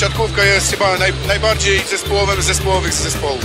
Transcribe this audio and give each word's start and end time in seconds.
siatkówka 0.00 0.44
jest 0.44 0.70
chyba 0.70 0.98
naj, 0.98 1.12
najbardziej 1.28 1.78
zespołowym 1.78 2.42
zespołowych 2.42 2.92
z 2.92 3.02
zespołów. 3.02 3.44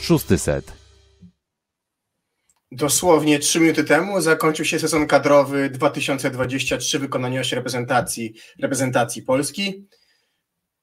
Szósty 0.00 0.38
set. 0.38 0.72
Dosłownie 2.72 3.38
trzy 3.38 3.60
minuty 3.60 3.84
temu 3.84 4.20
zakończył 4.20 4.64
się 4.64 4.78
sezon 4.78 5.06
kadrowy 5.06 5.70
2023 5.70 6.98
wykonania 6.98 7.44
się 7.44 7.56
reprezentacji, 7.56 8.34
reprezentacji 8.62 9.22
Polski. 9.22 9.86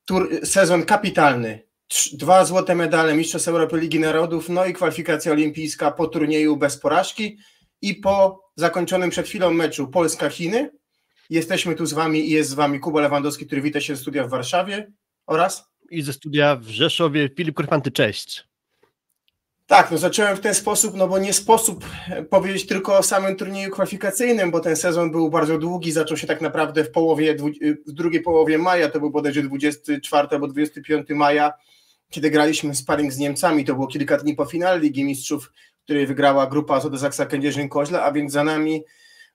Tur, 0.06 0.30
sezon 0.44 0.86
kapitalny. 0.86 1.68
Dwa 2.14 2.46
złote 2.46 2.76
medale 2.76 3.16
Mistrzostw 3.16 3.48
Europy 3.48 3.78
Ligi 3.78 4.00
Narodów, 4.00 4.50
no 4.50 4.66
i 4.66 4.74
kwalifikacja 4.74 5.32
olimpijska 5.32 5.92
po 5.92 6.08
turnieju 6.08 6.58
bez 6.58 6.78
porażki 6.78 7.38
i 7.82 7.96
po 7.96 8.44
zakończonym 8.56 9.10
przed 9.10 9.28
chwilą 9.28 9.54
meczu 9.54 9.88
Polska-Chiny. 9.88 10.70
Jesteśmy 11.30 11.76
tu 11.76 11.86
z 11.86 11.94
Wami 11.94 12.20
i 12.20 12.30
jest 12.30 12.50
z 12.50 12.54
Wami 12.54 12.80
Kuba 12.80 13.02
Lewandowski, 13.02 13.46
który 13.46 13.62
wita 13.62 13.82
się 13.82 13.96
ze 13.96 14.02
studia 14.02 14.24
w 14.24 14.30
Warszawie. 14.30 14.92
Oraz? 15.28 15.70
I 15.90 16.02
ze 16.02 16.14
studia 16.14 16.56
w 16.56 16.68
Rzeszowie. 16.68 17.30
Filip 17.38 17.56
Korfanty, 17.56 17.92
cześć. 17.92 18.48
Tak, 19.68 19.92
no 19.92 19.98
zacząłem 19.98 20.38
w 20.38 20.40
ten 20.40 20.56
sposób, 20.56 20.96
no 20.96 21.08
bo 21.08 21.20
nie 21.20 21.34
sposób 21.34 21.86
powiedzieć 22.30 22.66
tylko 22.66 22.98
o 22.98 23.04
samym 23.04 23.36
turnieju 23.36 23.72
kwalifikacyjnym, 23.72 24.52
bo 24.52 24.60
ten 24.60 24.76
sezon 24.76 25.12
był 25.12 25.30
bardzo 25.30 25.58
długi, 25.58 25.92
zaczął 25.92 26.18
się 26.18 26.28
tak 26.28 26.42
naprawdę 26.42 26.84
w 26.84 26.92
połowie, 26.92 27.36
w 27.88 27.92
drugiej 27.92 28.22
połowie 28.22 28.58
maja, 28.58 28.90
to 28.90 29.00
był 29.00 29.10
bodajże 29.12 29.42
24 29.42 30.28
albo 30.32 30.48
25 30.48 31.10
maja, 31.10 31.54
kiedy 32.10 32.30
graliśmy 32.30 32.76
sparring 32.76 33.14
z 33.14 33.18
Niemcami, 33.18 33.66
to 33.66 33.74
było 33.74 33.88
kilka 33.88 34.18
dni 34.18 34.36
po 34.36 34.46
finale 34.46 34.80
Ligi 34.80 35.04
Mistrzów, 35.04 35.52
której 35.84 36.08
wygrała 36.08 36.48
grupa 36.48 36.80
z 36.80 36.86
Odezaksa 36.86 37.26
Kędzierzyn-Koźle, 37.26 37.98
a 37.98 38.12
więc 38.12 38.32
za 38.32 38.44
nami 38.44 38.84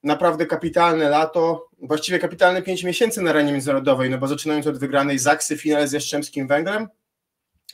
naprawdę 0.03 0.47
kapitalne 0.47 1.09
lato, 1.09 1.69
właściwie 1.83 2.19
kapitalne 2.19 2.63
5 2.63 2.85
miesięcy 2.85 3.23
na 3.23 3.31
arenie 3.31 3.53
międzynarodowej, 3.53 4.11
no 4.11 4.19
bo 4.19 4.29
zaczynając 4.29 4.67
od 4.67 4.79
wygranej 4.79 5.19
Zaksy 5.19 5.57
finale 5.57 5.89
z 5.89 5.93
Jastrzębskim 5.93 6.47
Węglem, 6.47 6.89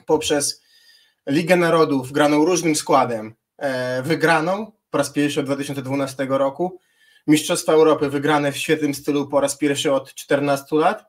poprzez 0.06 0.62
Ligę 1.26 1.56
Narodów 1.56 2.12
graną 2.12 2.44
różnym 2.44 2.76
składem, 2.76 3.34
e, 3.58 4.02
wygraną 4.02 4.72
po 4.90 4.98
raz 4.98 5.10
pierwszy 5.10 5.40
od 5.40 5.46
2012 5.46 6.26
roku, 6.38 6.80
Mistrzostwa 7.26 7.72
Europy 7.72 8.10
wygrane 8.10 8.52
w 8.52 8.56
świetnym 8.56 8.94
stylu 8.94 9.28
po 9.28 9.40
raz 9.40 9.56
pierwszy 9.56 9.92
od 9.92 10.14
14 10.14 10.76
lat, 10.76 11.04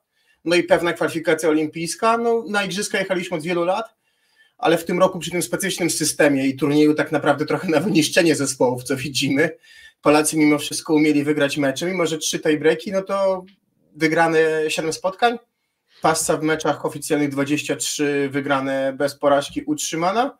no 0.45 0.55
i 0.55 0.63
pewna 0.63 0.93
kwalifikacja 0.93 1.49
olimpijska. 1.49 2.17
No, 2.17 2.43
na 2.47 2.63
Igrzyska 2.63 2.99
jechaliśmy 2.99 3.37
od 3.37 3.43
wielu 3.43 3.65
lat, 3.65 3.95
ale 4.57 4.77
w 4.77 4.85
tym 4.85 4.99
roku 4.99 5.19
przy 5.19 5.31
tym 5.31 5.41
specyficznym 5.41 5.89
systemie 5.89 6.47
i 6.47 6.55
turnieju 6.55 6.93
tak 6.93 7.11
naprawdę 7.11 7.45
trochę 7.45 7.67
na 7.67 7.79
wyniszczenie 7.79 8.35
zespołów, 8.35 8.83
co 8.83 8.95
widzimy, 8.95 9.49
Polacy 10.01 10.37
mimo 10.37 10.57
wszystko 10.57 10.93
umieli 10.93 11.23
wygrać 11.23 11.57
mecze, 11.57 11.85
mimo 11.85 12.05
że 12.05 12.17
trzy 12.17 12.39
breaki, 12.59 12.91
no 12.91 13.01
to 13.01 13.45
wygrane 13.95 14.39
7 14.67 14.93
spotkań, 14.93 15.39
passa 16.01 16.37
w 16.37 16.43
meczach 16.43 16.85
oficjalnych 16.85 17.29
23 17.29 18.29
wygrane 18.31 18.93
bez 18.93 19.15
porażki 19.15 19.63
utrzymana. 19.65 20.37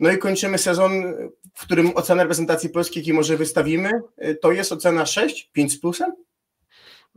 No 0.00 0.12
i 0.12 0.18
kończymy 0.18 0.58
sezon, 0.58 1.14
w 1.54 1.62
którym 1.62 1.96
ocena 1.96 2.22
reprezentacji 2.22 2.68
polskiej, 2.68 3.00
jaki 3.00 3.12
może 3.12 3.36
wystawimy, 3.36 3.90
to 4.42 4.52
jest 4.52 4.72
ocena 4.72 5.06
6, 5.06 5.50
5 5.52 5.72
z 5.72 5.80
plusem? 5.80 6.12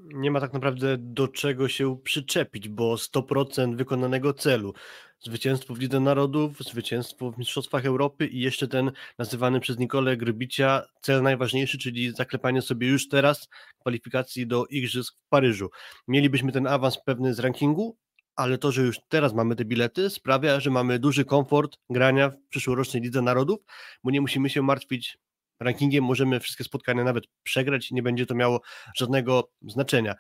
Nie 0.03 0.31
ma 0.31 0.39
tak 0.39 0.53
naprawdę 0.53 0.97
do 0.99 1.27
czego 1.27 1.67
się 1.67 1.97
przyczepić, 2.03 2.69
bo 2.69 2.95
100% 2.95 3.75
wykonanego 3.75 4.33
celu. 4.33 4.73
Zwycięstwo 5.19 5.73
w 5.73 5.79
Lidze 5.79 5.99
Narodów, 5.99 6.59
zwycięstwo 6.59 7.31
w 7.31 7.37
Mistrzostwach 7.37 7.85
Europy 7.85 8.27
i 8.27 8.39
jeszcze 8.39 8.67
ten 8.67 8.91
nazywany 9.17 9.59
przez 9.59 9.77
Nikolę 9.77 10.17
Grybicia 10.17 10.81
cel 11.01 11.21
najważniejszy, 11.21 11.77
czyli 11.77 12.11
zaklepanie 12.11 12.61
sobie 12.61 12.87
już 12.87 13.07
teraz 13.07 13.49
kwalifikacji 13.79 14.47
do 14.47 14.65
Igrzysk 14.65 15.15
w 15.17 15.29
Paryżu. 15.29 15.69
Mielibyśmy 16.07 16.51
ten 16.51 16.67
awans 16.67 16.97
pewny 17.05 17.33
z 17.33 17.39
rankingu, 17.39 17.97
ale 18.35 18.57
to, 18.57 18.71
że 18.71 18.81
już 18.81 18.99
teraz 19.09 19.33
mamy 19.33 19.55
te 19.55 19.65
bilety, 19.65 20.09
sprawia, 20.09 20.59
że 20.59 20.69
mamy 20.69 20.99
duży 20.99 21.25
komfort 21.25 21.77
grania 21.89 22.29
w 22.29 22.37
przyszłorocznej 22.49 23.03
Lidze 23.03 23.21
Narodów, 23.21 23.59
bo 24.03 24.11
nie 24.11 24.21
musimy 24.21 24.49
się 24.49 24.61
martwić 24.61 25.17
rankingiem, 25.59 26.03
możemy 26.03 26.39
wszystkie 26.39 26.63
spotkania 26.63 27.03
nawet 27.03 27.23
przegrać 27.43 27.91
i 27.91 27.95
nie 27.95 28.03
będzie 28.03 28.25
to 28.25 28.35
miało 28.35 28.61
żadnego 28.95 29.51
znaczenia. 29.61 30.15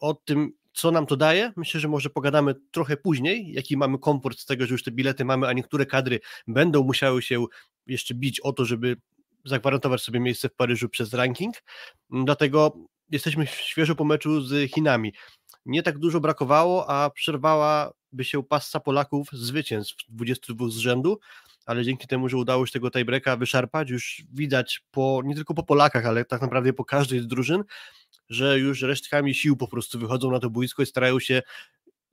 O 0.00 0.14
tym, 0.14 0.52
co 0.72 0.90
nam 0.90 1.06
to 1.06 1.16
daje, 1.16 1.52
myślę, 1.56 1.80
że 1.80 1.88
może 1.88 2.10
pogadamy 2.10 2.54
trochę 2.70 2.96
później, 2.96 3.52
jaki 3.52 3.76
mamy 3.76 3.98
komfort 3.98 4.38
z 4.38 4.46
tego, 4.46 4.66
że 4.66 4.74
już 4.74 4.82
te 4.82 4.90
bilety 4.90 5.24
mamy, 5.24 5.46
a 5.46 5.52
niektóre 5.52 5.86
kadry 5.86 6.20
będą 6.46 6.84
musiały 6.84 7.22
się 7.22 7.44
jeszcze 7.86 8.14
bić 8.14 8.40
o 8.40 8.52
to, 8.52 8.64
żeby 8.64 8.96
zagwarantować 9.44 10.02
sobie 10.02 10.20
miejsce 10.20 10.48
w 10.48 10.54
Paryżu 10.54 10.88
przez 10.88 11.14
ranking. 11.14 11.54
Dlatego 12.10 12.76
jesteśmy 13.10 13.46
świeżo 13.46 13.94
po 13.94 14.04
meczu 14.04 14.40
z 14.40 14.72
Chinami. 14.72 15.12
Nie 15.66 15.82
tak 15.82 15.98
dużo 15.98 16.20
brakowało, 16.20 16.90
a 16.90 17.10
przerwałaby 17.10 18.24
się 18.24 18.42
passa 18.42 18.80
Polaków 18.80 19.28
zwycięstw 19.32 19.94
22 20.08 20.68
z 20.68 20.76
rzędu, 20.76 21.18
ale 21.66 21.84
dzięki 21.84 22.06
temu, 22.06 22.28
że 22.28 22.36
udało 22.36 22.66
się 22.66 22.72
tego 22.72 22.90
tiebreaka 22.90 23.36
wyszarpać, 23.36 23.90
już 23.90 24.22
widać 24.32 24.80
po, 24.90 25.22
nie 25.24 25.34
tylko 25.34 25.54
po 25.54 25.62
Polakach, 25.62 26.06
ale 26.06 26.24
tak 26.24 26.42
naprawdę 26.42 26.72
po 26.72 26.84
każdej 26.84 27.20
z 27.20 27.26
drużyn, 27.26 27.64
że 28.28 28.58
już 28.58 28.82
resztkami 28.82 29.34
sił 29.34 29.56
po 29.56 29.68
prostu 29.68 29.98
wychodzą 29.98 30.30
na 30.30 30.38
to 30.38 30.50
boisko 30.50 30.82
i 30.82 30.86
starają 30.86 31.20
się 31.20 31.42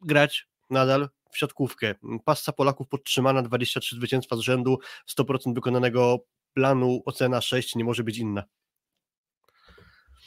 grać 0.02 0.48
nadal 0.70 1.10
w 1.32 1.38
siatkówkę. 1.38 1.96
Passa 2.26 2.52
Polaków 2.52 2.88
podtrzymana, 2.88 3.42
23 3.42 3.96
zwycięstwa 3.96 4.36
z 4.36 4.40
rzędu, 4.40 4.80
100% 5.18 5.54
wykonanego 5.54 6.26
planu, 6.54 7.02
ocena 7.06 7.42
6 7.42 7.76
nie 7.76 7.84
może 7.84 8.04
być 8.04 8.18
inna. 8.18 8.44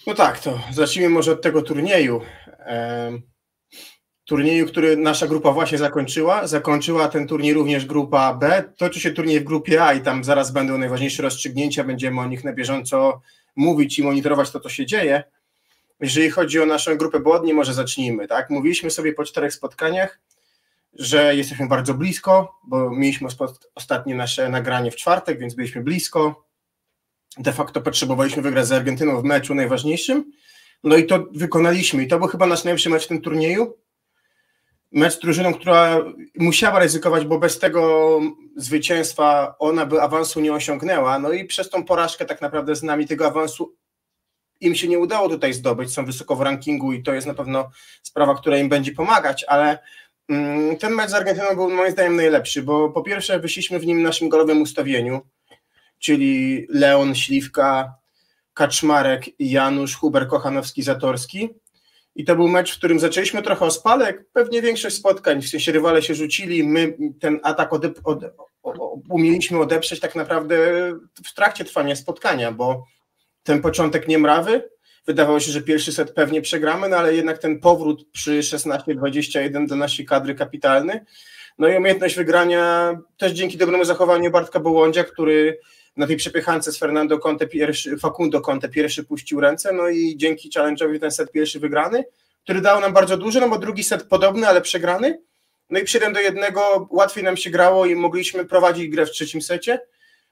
No 0.06 0.14
tak, 0.14 0.40
to 0.40 0.60
zacznijmy 0.72 1.08
może 1.08 1.32
od 1.32 1.42
tego 1.42 1.62
turnieju. 1.62 2.20
Turnieju, 4.24 4.66
który 4.66 4.96
nasza 4.96 5.26
grupa 5.26 5.52
właśnie 5.52 5.78
zakończyła. 5.78 6.46
Zakończyła 6.46 7.08
ten 7.08 7.26
turniej 7.26 7.54
również 7.54 7.86
grupa 7.86 8.34
B. 8.34 8.64
Toczy 8.76 9.00
się 9.00 9.10
turniej 9.10 9.40
w 9.40 9.44
grupie 9.44 9.84
A 9.84 9.92
i 9.92 10.00
tam 10.00 10.24
zaraz 10.24 10.50
będą 10.50 10.78
najważniejsze 10.78 11.22
rozstrzygnięcia. 11.22 11.84
Będziemy 11.84 12.20
o 12.20 12.26
nich 12.26 12.44
na 12.44 12.52
bieżąco 12.52 13.20
mówić 13.56 13.98
i 13.98 14.02
monitorować 14.02 14.50
to, 14.50 14.60
co 14.60 14.68
się 14.68 14.86
dzieje. 14.86 15.22
Jeżeli 16.00 16.30
chodzi 16.30 16.60
o 16.60 16.66
naszą 16.66 16.96
grupę 16.96 17.20
Bodni, 17.20 17.54
może 17.54 17.74
zacznijmy. 17.74 18.28
Tak? 18.28 18.50
Mówiliśmy 18.50 18.90
sobie 18.90 19.12
po 19.12 19.24
czterech 19.24 19.52
spotkaniach, 19.52 20.20
że 20.94 21.36
jesteśmy 21.36 21.68
bardzo 21.68 21.94
blisko, 21.94 22.54
bo 22.64 22.90
mieliśmy 22.90 23.28
ostatnie 23.74 24.14
nasze 24.14 24.48
nagranie 24.48 24.90
w 24.90 24.96
czwartek, 24.96 25.38
więc 25.38 25.54
byliśmy 25.54 25.82
blisko. 25.82 26.44
De 27.38 27.52
facto 27.52 27.80
potrzebowaliśmy 27.80 28.42
wygrać 28.42 28.66
z 28.66 28.72
Argentyną 28.72 29.20
w 29.20 29.24
meczu 29.24 29.54
najważniejszym. 29.54 30.32
No 30.84 30.96
i 30.96 31.06
to 31.06 31.26
wykonaliśmy. 31.32 32.02
I 32.02 32.08
to 32.08 32.18
był 32.18 32.28
chyba 32.28 32.46
nasz 32.46 32.64
najlepszy 32.64 32.90
mecz 32.90 33.04
w 33.04 33.08
tym 33.08 33.20
turnieju. 33.20 33.74
Mecz 34.92 35.12
z 35.12 35.18
drużyną, 35.18 35.54
która 35.54 36.04
musiała 36.38 36.78
ryzykować, 36.78 37.24
bo 37.24 37.38
bez 37.38 37.58
tego 37.58 38.20
zwycięstwa 38.56 39.54
ona 39.58 39.86
by 39.86 40.02
awansu 40.02 40.40
nie 40.40 40.52
osiągnęła. 40.52 41.18
No 41.18 41.32
i 41.32 41.44
przez 41.44 41.70
tą 41.70 41.84
porażkę 41.84 42.24
tak 42.24 42.40
naprawdę 42.40 42.76
z 42.76 42.82
nami 42.82 43.06
tego 43.06 43.26
awansu 43.26 43.74
im 44.60 44.74
się 44.74 44.88
nie 44.88 44.98
udało 44.98 45.28
tutaj 45.28 45.52
zdobyć, 45.52 45.92
są 45.92 46.04
wysoko 46.04 46.36
w 46.36 46.40
rankingu 46.40 46.92
i 46.92 47.02
to 47.02 47.14
jest 47.14 47.26
na 47.26 47.34
pewno 47.34 47.70
sprawa, 48.02 48.34
która 48.34 48.58
im 48.58 48.68
będzie 48.68 48.92
pomagać, 48.92 49.44
ale 49.48 49.78
mm, 50.28 50.76
ten 50.76 50.92
mecz 50.94 51.10
z 51.10 51.14
Argentyną 51.14 51.54
był 51.54 51.70
moim 51.70 51.92
zdaniem 51.92 52.16
najlepszy, 52.16 52.62
bo 52.62 52.90
po 52.90 53.02
pierwsze 53.02 53.38
wyszliśmy 53.38 53.78
w 53.78 53.86
nim 53.86 54.02
naszym 54.02 54.28
golowym 54.28 54.62
ustawieniu, 54.62 55.20
czyli 55.98 56.66
Leon 56.68 57.14
Śliwka, 57.14 57.94
Kaczmarek, 58.54 59.24
Janusz, 59.38 59.96
Huber, 59.96 60.28
Kochanowski-Zatorski. 60.28 61.48
I 62.16 62.24
to 62.24 62.36
był 62.36 62.48
mecz, 62.48 62.74
w 62.74 62.78
którym 62.78 63.00
zaczęliśmy 63.00 63.42
trochę 63.42 63.64
o 63.64 63.70
spadek, 63.70 64.24
pewnie 64.32 64.62
większość 64.62 64.96
spotkań, 64.96 65.42
w 65.42 65.48
sensie 65.48 65.72
rywale 65.72 66.02
się 66.02 66.14
rzucili, 66.14 66.64
my 66.64 66.96
ten 67.20 67.40
atak 67.42 67.72
ode, 67.72 67.90
ode, 68.04 68.30
umieliśmy 69.10 69.60
odeprzeć 69.60 70.00
tak 70.00 70.14
naprawdę 70.14 70.56
w 71.26 71.34
trakcie 71.34 71.64
trwania 71.64 71.96
spotkania, 71.96 72.52
bo 72.52 72.84
ten 73.42 73.62
początek 73.62 74.08
niemrawy. 74.08 74.70
Wydawało 75.06 75.40
się, 75.40 75.52
że 75.52 75.62
pierwszy 75.62 75.92
set 75.92 76.14
pewnie 76.14 76.42
przegramy, 76.42 76.88
no 76.88 76.96
ale 76.96 77.14
jednak 77.14 77.38
ten 77.38 77.60
powrót 77.60 78.10
przy 78.12 78.40
16-21 78.40 79.66
do 79.66 79.76
naszej 79.76 80.06
kadry 80.06 80.34
kapitalny. 80.34 81.04
No 81.58 81.68
i 81.68 81.76
umiejętność 81.76 82.16
wygrania 82.16 82.94
też 83.18 83.32
dzięki 83.32 83.58
dobremu 83.58 83.84
zachowaniu 83.84 84.30
Bartka 84.30 84.60
Bołądzia, 84.60 85.04
który 85.04 85.58
na 85.96 86.06
tej 86.06 86.16
przepychance 86.16 86.72
z 86.72 86.78
Fernando 86.78 87.18
Conte 87.18 87.46
pierwszy, 87.46 87.98
Facundo 87.98 88.40
Conte 88.40 88.68
pierwszy 88.68 89.04
puścił 89.04 89.40
ręce, 89.40 89.72
no 89.72 89.88
i 89.88 90.16
dzięki 90.16 90.50
challenge'owi 90.50 91.00
ten 91.00 91.10
set 91.10 91.32
pierwszy 91.32 91.60
wygrany, 91.60 92.04
który 92.44 92.60
dał 92.60 92.80
nam 92.80 92.92
bardzo 92.92 93.16
dużo, 93.16 93.40
no 93.40 93.48
bo 93.48 93.58
drugi 93.58 93.84
set 93.84 94.02
podobny, 94.02 94.48
ale 94.48 94.60
przegrany. 94.60 95.22
No 95.70 95.78
i 95.78 95.84
przy 95.84 95.98
1 95.98 96.12
do 96.12 96.20
1 96.20 96.44
łatwiej 96.90 97.24
nam 97.24 97.36
się 97.36 97.50
grało 97.50 97.86
i 97.86 97.94
mogliśmy 97.94 98.44
prowadzić 98.44 98.88
grę 98.88 99.06
w 99.06 99.10
trzecim 99.10 99.42
secie 99.42 99.78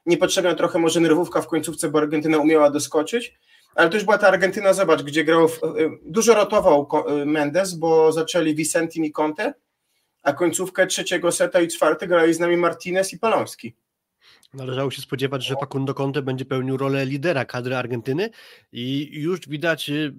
niepotrzebna 0.05 0.55
trochę 0.55 0.79
może 0.79 0.99
nerwówka 0.99 1.41
w 1.41 1.47
końcówce, 1.47 1.89
bo 1.89 1.99
Argentyna 1.99 2.37
umiała 2.37 2.69
doskoczyć, 2.69 3.39
ale 3.75 3.89
to 3.89 3.95
już 3.95 4.03
była 4.03 4.17
ta 4.17 4.27
Argentyna, 4.27 4.73
zobacz, 4.73 5.03
gdzie 5.03 5.23
grał, 5.23 5.47
w, 5.47 5.63
y, 5.63 5.89
dużo 6.05 6.33
rotował 6.33 6.87
y, 7.21 7.25
Mendes, 7.25 7.73
bo 7.73 8.11
zaczęli 8.11 8.55
Vicentin 8.55 9.05
i 9.05 9.11
Conte, 9.11 9.53
a 10.23 10.33
końcówkę 10.33 10.87
trzeciego 10.87 11.31
seta 11.31 11.61
i 11.61 11.67
czwarty 11.67 12.07
grali 12.07 12.33
z 12.33 12.39
nami 12.39 12.57
Martinez 12.57 13.13
i 13.13 13.19
Palomski. 13.19 13.75
Należało 14.53 14.91
się 14.91 15.01
spodziewać, 15.01 15.45
że 15.45 15.55
Facundo 15.55 15.93
Conte 15.93 16.21
będzie 16.21 16.45
pełnił 16.45 16.77
rolę 16.77 17.05
lidera 17.05 17.45
kadry 17.45 17.75
Argentyny 17.75 18.29
i 18.71 19.09
już 19.11 19.39
widać 19.47 19.89
y, 19.89 20.13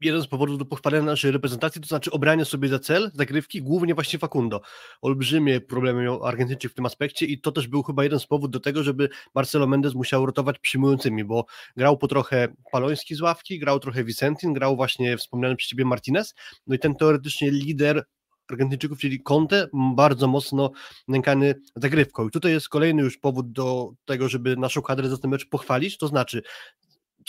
jeden 0.00 0.22
z 0.22 0.26
powodów 0.26 0.58
do 0.58 0.64
pochwalenia 0.64 1.04
naszej 1.04 1.30
reprezentacji, 1.30 1.80
to 1.80 1.88
znaczy 1.88 2.10
obranie 2.10 2.44
sobie 2.44 2.68
za 2.68 2.78
cel 2.78 3.10
zagrywki, 3.14 3.62
głównie 3.62 3.94
właśnie 3.94 4.18
Facundo. 4.18 4.60
Olbrzymie 5.02 5.60
problemy 5.60 6.02
miał 6.02 6.24
Argentyńczyk 6.24 6.72
w 6.72 6.74
tym 6.74 6.86
aspekcie 6.86 7.26
i 7.26 7.40
to 7.40 7.52
też 7.52 7.68
był 7.68 7.82
chyba 7.82 8.02
jeden 8.02 8.20
z 8.20 8.26
powodów 8.26 8.50
do 8.50 8.60
tego, 8.60 8.82
żeby 8.82 9.08
Marcelo 9.34 9.66
Mendes 9.66 9.94
musiał 9.94 10.26
rotować 10.26 10.58
przyjmującymi, 10.58 11.24
bo 11.24 11.46
grał 11.76 11.98
po 11.98 12.08
trochę 12.08 12.48
Paloński 12.72 13.14
z 13.14 13.20
ławki, 13.20 13.58
grał 13.58 13.80
trochę 13.80 14.04
Vicentin, 14.04 14.52
grał 14.52 14.76
właśnie 14.76 15.16
wspomniany 15.16 15.56
przez 15.56 15.70
ciebie 15.70 15.84
Martinez, 15.84 16.34
no 16.66 16.74
i 16.74 16.78
ten 16.78 16.94
teoretycznie 16.94 17.50
lider 17.50 18.04
Argentyńczyków, 18.50 18.98
czyli 18.98 19.22
Conte, 19.22 19.68
bardzo 19.96 20.28
mocno 20.28 20.70
nękany 21.08 21.54
zagrywką. 21.76 22.28
I 22.28 22.30
tutaj 22.30 22.52
jest 22.52 22.68
kolejny 22.68 23.02
już 23.02 23.18
powód 23.18 23.52
do 23.52 23.92
tego, 24.04 24.28
żeby 24.28 24.56
naszą 24.56 24.82
kadrę 24.82 25.08
za 25.08 25.18
ten 25.18 25.30
mecz 25.30 25.48
pochwalić, 25.48 25.98
to 25.98 26.08
znaczy 26.08 26.42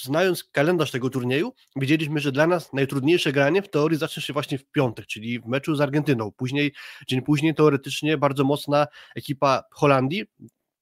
znając 0.02 0.44
kalendarz 0.44 0.92
tego 0.92 1.10
turnieju, 1.10 1.54
wiedzieliśmy, 1.76 2.20
że 2.20 2.32
dla 2.32 2.48
nas 2.48 2.74
najtrudniejsze 2.74 3.32
granie 3.32 3.62
w 3.62 3.70
teorii 3.70 3.98
zacznie 3.98 4.24
się 4.24 4.34
właśnie 4.34 4.58
w 4.58 4.66
piątek, 4.66 5.06
czyli 5.06 5.40
w 5.40 5.46
meczu 5.46 5.76
z 5.76 5.82
Argentyną. 5.82 6.32
Później, 6.32 6.74
dzień 7.08 7.22
później 7.22 7.56
teoretycznie 7.56 8.18
bardzo 8.18 8.44
mocna 8.44 8.88
ekipa 9.16 9.64
Holandii, 9.72 10.26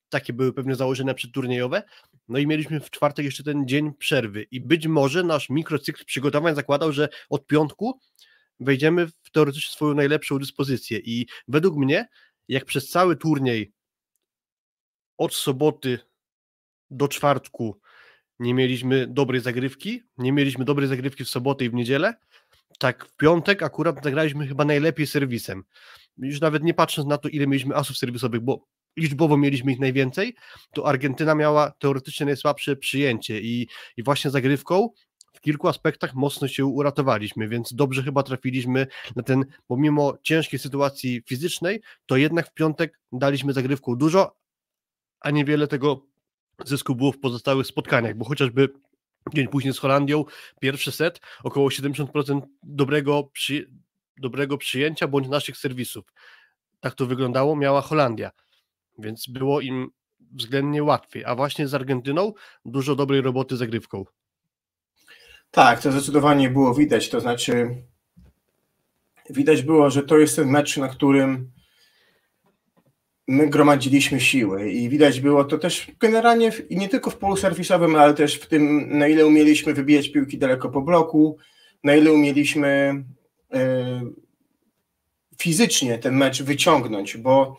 takie 0.09 0.33
były 0.33 0.53
pewnie 0.53 0.75
założenia 0.75 1.13
przedturniejowe, 1.13 1.83
no 2.27 2.39
i 2.39 2.47
mieliśmy 2.47 2.79
w 2.79 2.89
czwartek 2.89 3.25
jeszcze 3.25 3.43
ten 3.43 3.67
dzień 3.67 3.93
przerwy 3.93 4.45
i 4.51 4.61
być 4.61 4.87
może 4.87 5.23
nasz 5.23 5.49
mikrocykl 5.49 6.05
przygotowań 6.05 6.55
zakładał, 6.55 6.91
że 6.91 7.09
od 7.29 7.47
piątku 7.47 7.99
wejdziemy 8.59 9.07
w 9.07 9.31
teoretycznie 9.31 9.73
swoją 9.73 9.93
najlepszą 9.93 10.39
dyspozycję 10.39 10.99
i 10.99 11.27
według 11.47 11.77
mnie, 11.77 12.07
jak 12.47 12.65
przez 12.65 12.89
cały 12.89 13.15
turniej 13.15 13.73
od 15.17 15.35
soboty 15.35 15.99
do 16.89 17.07
czwartku 17.07 17.79
nie 18.39 18.53
mieliśmy 18.53 19.07
dobrej 19.07 19.41
zagrywki, 19.41 20.03
nie 20.17 20.31
mieliśmy 20.31 20.65
dobrej 20.65 20.87
zagrywki 20.87 21.25
w 21.25 21.29
sobotę 21.29 21.65
i 21.65 21.69
w 21.69 21.73
niedzielę, 21.73 22.13
tak 22.79 23.05
w 23.05 23.15
piątek 23.15 23.63
akurat 23.63 24.03
zagraliśmy 24.03 24.47
chyba 24.47 24.65
najlepiej 24.65 25.07
serwisem. 25.07 25.63
Już 26.17 26.41
nawet 26.41 26.63
nie 26.63 26.73
patrząc 26.73 27.07
na 27.07 27.17
to, 27.17 27.29
ile 27.29 27.47
mieliśmy 27.47 27.75
asów 27.75 27.97
serwisowych, 27.97 28.41
bo 28.41 28.67
liczbowo 28.97 29.37
mieliśmy 29.37 29.71
ich 29.71 29.79
najwięcej, 29.79 30.35
to 30.73 30.87
Argentyna 30.87 31.35
miała 31.35 31.71
teoretycznie 31.71 32.25
najsłabsze 32.25 32.75
przyjęcie 32.75 33.41
i, 33.41 33.67
i 33.97 34.03
właśnie 34.03 34.31
zagrywką 34.31 34.89
w 35.35 35.41
kilku 35.41 35.67
aspektach 35.67 36.13
mocno 36.13 36.47
się 36.47 36.65
uratowaliśmy, 36.65 37.47
więc 37.47 37.73
dobrze 37.73 38.03
chyba 38.03 38.23
trafiliśmy 38.23 38.87
na 39.15 39.23
ten, 39.23 39.45
pomimo 39.67 40.17
ciężkiej 40.23 40.59
sytuacji 40.59 41.21
fizycznej, 41.25 41.81
to 42.05 42.17
jednak 42.17 42.47
w 42.49 42.53
piątek 42.53 42.99
daliśmy 43.11 43.53
zagrywką 43.53 43.95
dużo, 43.95 44.35
a 45.19 45.31
niewiele 45.31 45.67
tego 45.67 46.05
zysku 46.65 46.95
było 46.95 47.11
w 47.11 47.19
pozostałych 47.19 47.67
spotkaniach, 47.67 48.15
bo 48.15 48.25
chociażby 48.25 48.69
dzień 49.33 49.47
później 49.47 49.73
z 49.73 49.79
Holandią, 49.79 50.25
pierwszy 50.59 50.91
set, 50.91 51.19
około 51.43 51.69
70% 51.69 52.41
dobrego, 52.63 53.23
przy, 53.23 53.69
dobrego 54.17 54.57
przyjęcia 54.57 55.07
bądź 55.07 55.27
naszych 55.27 55.57
serwisów. 55.57 56.13
Tak 56.79 56.93
to 56.93 57.05
wyglądało, 57.05 57.55
miała 57.55 57.81
Holandia, 57.81 58.31
więc 58.99 59.27
było 59.27 59.61
im 59.61 59.89
względnie 60.31 60.83
łatwiej, 60.83 61.25
a 61.25 61.35
właśnie 61.35 61.67
z 61.67 61.73
Argentyną 61.73 62.33
dużo 62.65 62.95
dobrej 62.95 63.21
roboty 63.21 63.57
zagrywką. 63.57 64.05
Tak, 65.55 65.81
to 65.81 65.91
zdecydowanie 65.91 66.49
było 66.49 66.73
widać, 66.73 67.09
to 67.09 67.19
znaczy 67.19 67.75
widać 69.29 69.61
było, 69.61 69.89
że 69.89 70.03
to 70.03 70.17
jest 70.17 70.35
ten 70.35 70.49
mecz, 70.49 70.77
na 70.77 70.87
którym 70.87 71.51
my 73.27 73.47
gromadziliśmy 73.47 74.19
siły 74.19 74.71
i 74.71 74.89
widać 74.89 75.21
było 75.21 75.43
to 75.43 75.57
też 75.57 75.91
generalnie 75.99 76.51
w, 76.51 76.71
nie 76.71 76.89
tylko 76.89 77.09
w 77.09 77.17
polu 77.17 77.37
serwisowym, 77.37 77.95
ale 77.95 78.13
też 78.13 78.35
w 78.35 78.47
tym, 78.47 78.89
na 78.97 79.07
ile 79.07 79.25
umieliśmy 79.25 79.73
wybijać 79.73 80.09
piłki 80.09 80.37
daleko 80.37 80.69
po 80.69 80.81
bloku, 80.81 81.37
na 81.83 81.95
ile 81.95 82.11
umieliśmy 82.11 83.03
y, 83.55 83.59
fizycznie 85.37 85.99
ten 85.99 86.15
mecz 86.15 86.43
wyciągnąć, 86.43 87.17
bo 87.17 87.57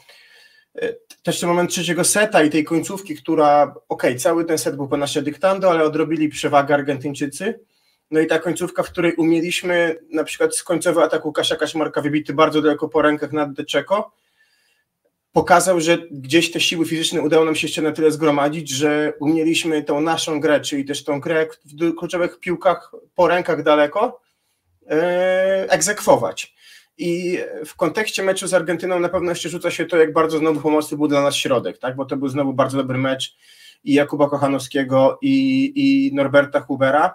y, 0.82 0.98
też 1.22 1.40
ten 1.40 1.48
moment 1.48 1.70
trzeciego 1.70 2.04
seta 2.04 2.42
i 2.42 2.50
tej 2.50 2.64
końcówki, 2.64 3.16
która, 3.16 3.74
ok, 3.88 4.02
cały 4.18 4.44
ten 4.44 4.58
set 4.58 4.76
był 4.76 4.88
po 4.88 4.96
nasze 4.96 5.22
dyktando, 5.22 5.70
ale 5.70 5.84
odrobili 5.84 6.28
przewagę 6.28 6.74
Argentyńczycy, 6.74 7.60
no 8.10 8.20
i 8.20 8.26
ta 8.26 8.38
końcówka, 8.38 8.82
w 8.82 8.90
której 8.90 9.14
umieliśmy 9.14 9.98
na 10.10 10.24
przykład 10.24 10.56
z 10.56 10.62
końcowy 10.62 11.02
ataku 11.02 11.32
Kasia 11.32 11.56
Kaśmarka 11.56 12.00
wybity 12.00 12.34
bardzo 12.34 12.62
daleko 12.62 12.88
po 12.88 13.02
rękach 13.02 13.32
nad 13.32 13.52
Deczeko, 13.52 14.12
pokazał, 15.32 15.80
że 15.80 15.98
gdzieś 16.10 16.52
te 16.52 16.60
siły 16.60 16.86
fizyczne 16.86 17.22
udało 17.22 17.44
nam 17.44 17.54
się 17.54 17.66
jeszcze 17.66 17.82
na 17.82 17.92
tyle 17.92 18.10
zgromadzić, 18.10 18.70
że 18.70 19.12
umieliśmy 19.20 19.82
tą 19.82 20.00
naszą 20.00 20.40
grę, 20.40 20.60
czyli 20.60 20.84
też 20.84 21.04
tą 21.04 21.20
grę 21.20 21.46
w 21.64 21.94
kluczowych 21.94 22.40
piłkach 22.40 22.92
po 23.14 23.28
rękach 23.28 23.62
daleko 23.62 24.20
e, 24.90 25.66
egzekwować. 25.70 26.54
I 26.98 27.38
w 27.66 27.76
kontekście 27.76 28.22
meczu 28.22 28.46
z 28.46 28.54
Argentyną 28.54 29.00
na 29.00 29.08
pewno 29.08 29.30
jeszcze 29.30 29.48
rzuca 29.48 29.70
się 29.70 29.86
to, 29.86 29.96
jak 29.96 30.12
bardzo 30.12 30.38
znowu 30.38 30.60
pomocny 30.60 30.96
był 30.96 31.08
dla 31.08 31.22
nas 31.22 31.34
środek, 31.34 31.78
tak? 31.78 31.96
bo 31.96 32.04
to 32.04 32.16
był 32.16 32.28
znowu 32.28 32.52
bardzo 32.52 32.78
dobry 32.78 32.98
mecz 32.98 33.36
i 33.84 33.94
Jakuba 33.94 34.28
Kochanowskiego 34.28 35.18
i, 35.22 35.72
i 35.76 36.14
Norberta 36.14 36.60
Hubera, 36.60 37.14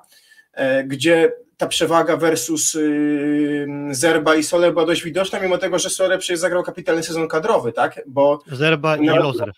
gdzie 0.86 1.32
ta 1.58 1.68
przewaga 1.68 2.18
versus 2.18 2.74
yy, 2.74 3.68
Zerba 3.92 4.36
i 4.36 4.44
Soler 4.44 4.74
była 4.74 4.86
dość 4.86 5.04
widoczna, 5.04 5.40
mimo 5.40 5.58
tego, 5.58 5.80
że 5.80 5.90
Soler 5.90 6.20
przecież 6.20 6.40
zagrał 6.40 6.64
kapitalny 6.64 7.04
sezon 7.04 7.28
kadrowy, 7.28 7.74
tak? 7.74 8.02
Bo 8.08 8.40
Zerba 8.52 8.98
i 8.98 9.06
Lozer. 9.06 9.52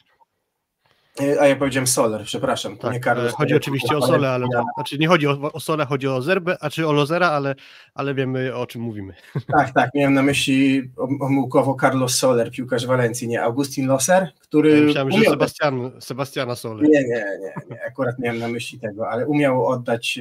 Yy, 1.19 1.41
a 1.41 1.47
ja 1.47 1.55
powiedziałem 1.55 1.87
Soler, 1.87 2.23
przepraszam. 2.23 2.77
Tak, 2.77 2.93
nie 2.93 2.99
Carlos, 2.99 3.33
chodzi 3.33 3.55
oczywiście 3.55 3.97
o 3.97 4.07
Sole, 4.07 4.29
ale 4.29 4.47
ja... 4.53 4.63
znaczy 4.75 4.97
nie 4.97 5.07
chodzi 5.07 5.27
o, 5.27 5.51
o 5.53 5.59
Sole, 5.59 5.85
chodzi 5.85 6.07
o 6.07 6.21
Zerbę, 6.21 6.57
a 6.61 6.69
czy 6.69 6.87
o 6.87 6.91
Lozera, 6.91 7.29
ale, 7.29 7.55
ale 7.93 8.13
wiemy 8.13 8.55
o 8.55 8.67
czym 8.67 8.81
mówimy. 8.81 9.13
Tak, 9.57 9.73
tak, 9.73 9.89
miałem 9.95 10.13
na 10.13 10.23
myśli 10.23 10.91
omyłkowo 11.19 11.77
Carlos 11.81 12.15
Soler, 12.15 12.51
piłkarz 12.51 12.85
Walencji, 12.85 13.27
nie 13.27 13.43
Augustin 13.43 13.87
Loser, 13.87 14.31
który... 14.39 14.69
Ja 14.79 14.85
myślałem, 14.85 15.07
umiał... 15.07 15.23
że 15.23 15.29
Sebastian, 15.29 15.91
Sebastiana 15.99 16.55
Soler. 16.55 16.83
Nie, 16.83 17.03
nie, 17.03 17.25
nie, 17.41 17.53
nie, 17.69 17.85
akurat 17.87 18.19
miałem 18.19 18.39
na 18.39 18.47
myśli 18.47 18.79
tego, 18.79 19.09
ale 19.09 19.27
umiał 19.27 19.67
oddać, 19.67 20.19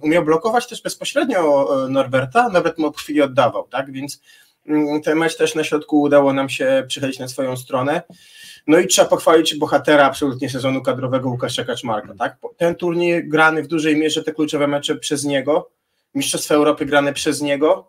umiał 0.00 0.24
blokować 0.24 0.68
też 0.68 0.82
bezpośrednio 0.82 1.68
e, 1.86 1.88
Norberta, 1.88 2.48
nawet 2.48 2.78
mu 2.78 2.92
po 2.92 2.98
chwili 2.98 3.22
oddawał, 3.22 3.68
tak, 3.68 3.92
więc 3.92 4.22
mm, 4.66 5.02
ten 5.02 5.18
mecz 5.18 5.36
też 5.36 5.54
na 5.54 5.64
środku 5.64 6.00
udało 6.00 6.32
nam 6.32 6.48
się 6.48 6.84
przychylić 6.88 7.18
na 7.18 7.28
swoją 7.28 7.56
stronę. 7.56 8.02
No 8.68 8.78
i 8.78 8.86
trzeba 8.86 9.08
pochwalić 9.08 9.54
bohatera 9.54 10.04
absolutnie 10.04 10.50
sezonu 10.50 10.82
kadrowego 10.82 11.28
Łukasza 11.28 11.64
Kaczmarka. 11.64 12.14
Tak? 12.18 12.36
Ten 12.56 12.74
turniej 12.74 13.28
grany 13.28 13.62
w 13.62 13.66
dużej 13.66 13.96
mierze, 13.96 14.24
te 14.24 14.32
kluczowe 14.32 14.66
mecze 14.66 14.96
przez 14.96 15.24
niego, 15.24 15.70
Mistrzostwa 16.14 16.54
Europy 16.54 16.86
grane 16.86 17.12
przez 17.12 17.42
niego 17.42 17.88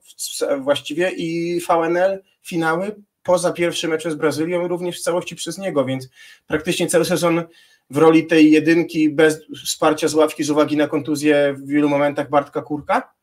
właściwie 0.59 1.11
i 1.11 1.59
VNL 1.61 2.23
finały 2.41 2.95
poza 3.23 3.53
pierwszym 3.53 3.89
meczem 3.89 4.11
z 4.11 4.15
Brazylią 4.15 4.67
również 4.67 4.99
w 4.99 5.03
całości 5.03 5.35
przez 5.35 5.57
niego, 5.57 5.85
więc 5.85 6.09
praktycznie 6.47 6.87
cały 6.87 7.05
sezon 7.05 7.43
w 7.89 7.97
roli 7.97 8.27
tej 8.27 8.51
jedynki 8.51 9.09
bez 9.09 9.39
wsparcia 9.65 10.07
z 10.07 10.13
ławki 10.13 10.43
z 10.43 10.49
uwagi 10.49 10.77
na 10.77 10.87
kontuzję 10.87 11.55
w 11.57 11.67
wielu 11.67 11.89
momentach 11.89 12.29
Bartka 12.29 12.61
Kurka. 12.61 13.13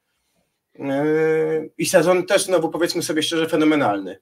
Yy, 0.75 1.71
I 1.79 1.87
sezon 1.87 2.27
też 2.27 2.45
znowu 2.45 2.69
powiedzmy 2.69 3.03
sobie 3.03 3.23
szczerze 3.23 3.49
fenomenalny 3.49 4.19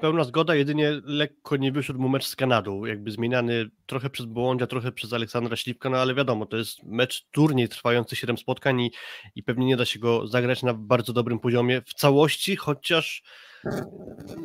pełna 0.00 0.24
zgoda, 0.24 0.54
jedynie 0.54 1.00
lekko 1.04 1.56
nie 1.56 1.72
wyszedł 1.72 2.00
mu 2.00 2.08
mecz 2.08 2.26
z 2.26 2.36
Kanadą, 2.36 2.84
jakby 2.84 3.10
zmieniany 3.10 3.70
trochę 3.86 4.10
przez 4.10 4.26
Bołądzia, 4.26 4.66
trochę 4.66 4.92
przez 4.92 5.12
Aleksandra 5.12 5.56
Śliwka, 5.56 5.90
no 5.90 5.96
ale 5.96 6.14
wiadomo, 6.14 6.46
to 6.46 6.56
jest 6.56 6.82
mecz 6.82 7.26
turniej 7.30 7.68
trwający 7.68 8.16
7 8.16 8.38
spotkań 8.38 8.80
i, 8.80 8.90
i 9.34 9.42
pewnie 9.42 9.66
nie 9.66 9.76
da 9.76 9.84
się 9.84 9.98
go 9.98 10.26
zagrać 10.26 10.62
na 10.62 10.74
bardzo 10.74 11.12
dobrym 11.12 11.38
poziomie 11.38 11.82
w 11.86 11.94
całości, 11.94 12.56
chociaż 12.56 13.22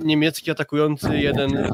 niemiecki 0.03 0.51
atakujący 0.51 1.19
jeden 1.19 1.69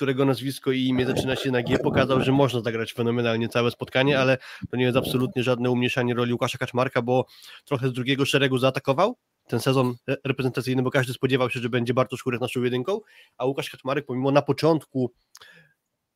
którego 0.00 0.24
nazwisko 0.24 0.72
i 0.72 0.84
imię 0.84 1.06
zaczyna 1.06 1.36
się 1.36 1.50
na 1.50 1.62
G, 1.62 1.78
pokazał, 1.78 2.20
że 2.20 2.32
można 2.32 2.60
zagrać 2.60 2.92
fenomenalnie 2.92 3.48
całe 3.48 3.70
spotkanie, 3.70 4.18
ale 4.18 4.38
to 4.70 4.76
nie 4.76 4.84
jest 4.84 4.96
absolutnie 4.96 5.42
żadne 5.42 5.70
umniejszanie 5.70 6.14
roli 6.14 6.32
Łukasza 6.32 6.58
Kaczmarka, 6.58 7.02
bo 7.02 7.26
trochę 7.64 7.88
z 7.88 7.92
drugiego 7.92 8.24
szeregu 8.24 8.58
zaatakował, 8.58 9.16
ten 9.50 9.60
sezon 9.60 9.94
reprezentacyjny, 10.24 10.82
bo 10.82 10.90
każdy 10.90 11.12
spodziewał 11.12 11.50
się, 11.50 11.60
że 11.60 11.68
będzie 11.68 11.94
Bartosz 11.94 12.22
Kurek 12.22 12.40
naszą 12.40 12.62
jedynką, 12.62 13.00
a 13.38 13.44
Łukasz 13.44 13.70
Kaczmarek 13.70 14.06
pomimo 14.06 14.30
na 14.30 14.42
początku 14.42 15.12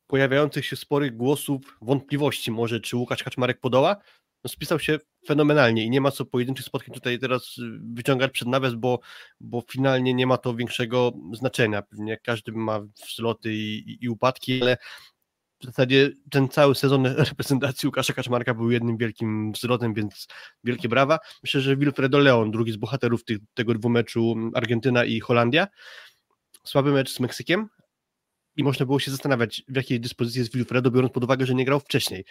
pojawiających 0.07 0.65
się 0.65 0.75
sporych 0.75 1.15
głosów, 1.15 1.77
wątpliwości 1.81 2.51
może, 2.51 2.79
czy 2.79 2.97
Łukasz 2.97 3.23
Kaczmarek 3.23 3.59
podoła, 3.59 3.97
no 4.43 4.49
spisał 4.49 4.79
się 4.79 4.99
fenomenalnie 5.27 5.83
i 5.83 5.89
nie 5.89 6.01
ma 6.01 6.11
co 6.11 6.25
pojedynczych 6.25 6.65
spotkań 6.65 6.93
tutaj 6.93 7.19
teraz 7.19 7.55
wyciągać 7.93 8.31
przed 8.31 8.47
nawias, 8.47 8.73
bo, 8.73 8.99
bo 9.39 9.63
finalnie 9.71 10.13
nie 10.13 10.27
ma 10.27 10.37
to 10.37 10.55
większego 10.55 11.13
znaczenia. 11.33 11.81
Pewnie 11.81 12.17
każdy 12.17 12.51
ma 12.51 12.79
wzloty 12.79 13.53
i, 13.53 13.91
i, 13.91 13.97
i 14.01 14.09
upadki, 14.09 14.61
ale 14.61 14.77
w 15.61 15.65
zasadzie 15.65 16.11
ten 16.31 16.49
cały 16.49 16.75
sezon 16.75 17.05
reprezentacji 17.29 17.87
Łukasza 17.87 18.13
Kaczmarka 18.13 18.53
był 18.53 18.71
jednym 18.71 18.97
wielkim 18.97 19.51
wzlotem, 19.51 19.93
więc 19.93 20.27
wielkie 20.63 20.89
brawa. 20.89 21.19
Myślę, 21.43 21.61
że 21.61 21.77
Wilfredo 21.77 22.19
Leon, 22.19 22.51
drugi 22.51 22.71
z 22.71 22.77
bohaterów 22.77 23.23
tych, 23.23 23.37
tego 23.53 23.73
dwumeczu 23.73 24.35
Argentyna 24.53 25.05
i 25.05 25.19
Holandia, 25.19 25.67
słaby 26.63 26.91
mecz 26.91 27.13
z 27.13 27.19
Meksykiem 27.19 27.69
i 28.55 28.63
można 28.63 28.85
było 28.85 28.99
się 28.99 29.11
zastanawiać, 29.11 29.63
w 29.67 29.75
jakiej 29.75 29.99
dyspozycji 29.99 30.39
jest 30.39 30.53
Wilfredo, 30.53 30.91
biorąc 30.91 31.13
pod 31.13 31.23
uwagę, 31.23 31.45
że 31.45 31.55
nie 31.55 31.65
grał 31.65 31.79
wcześniej. 31.79 32.25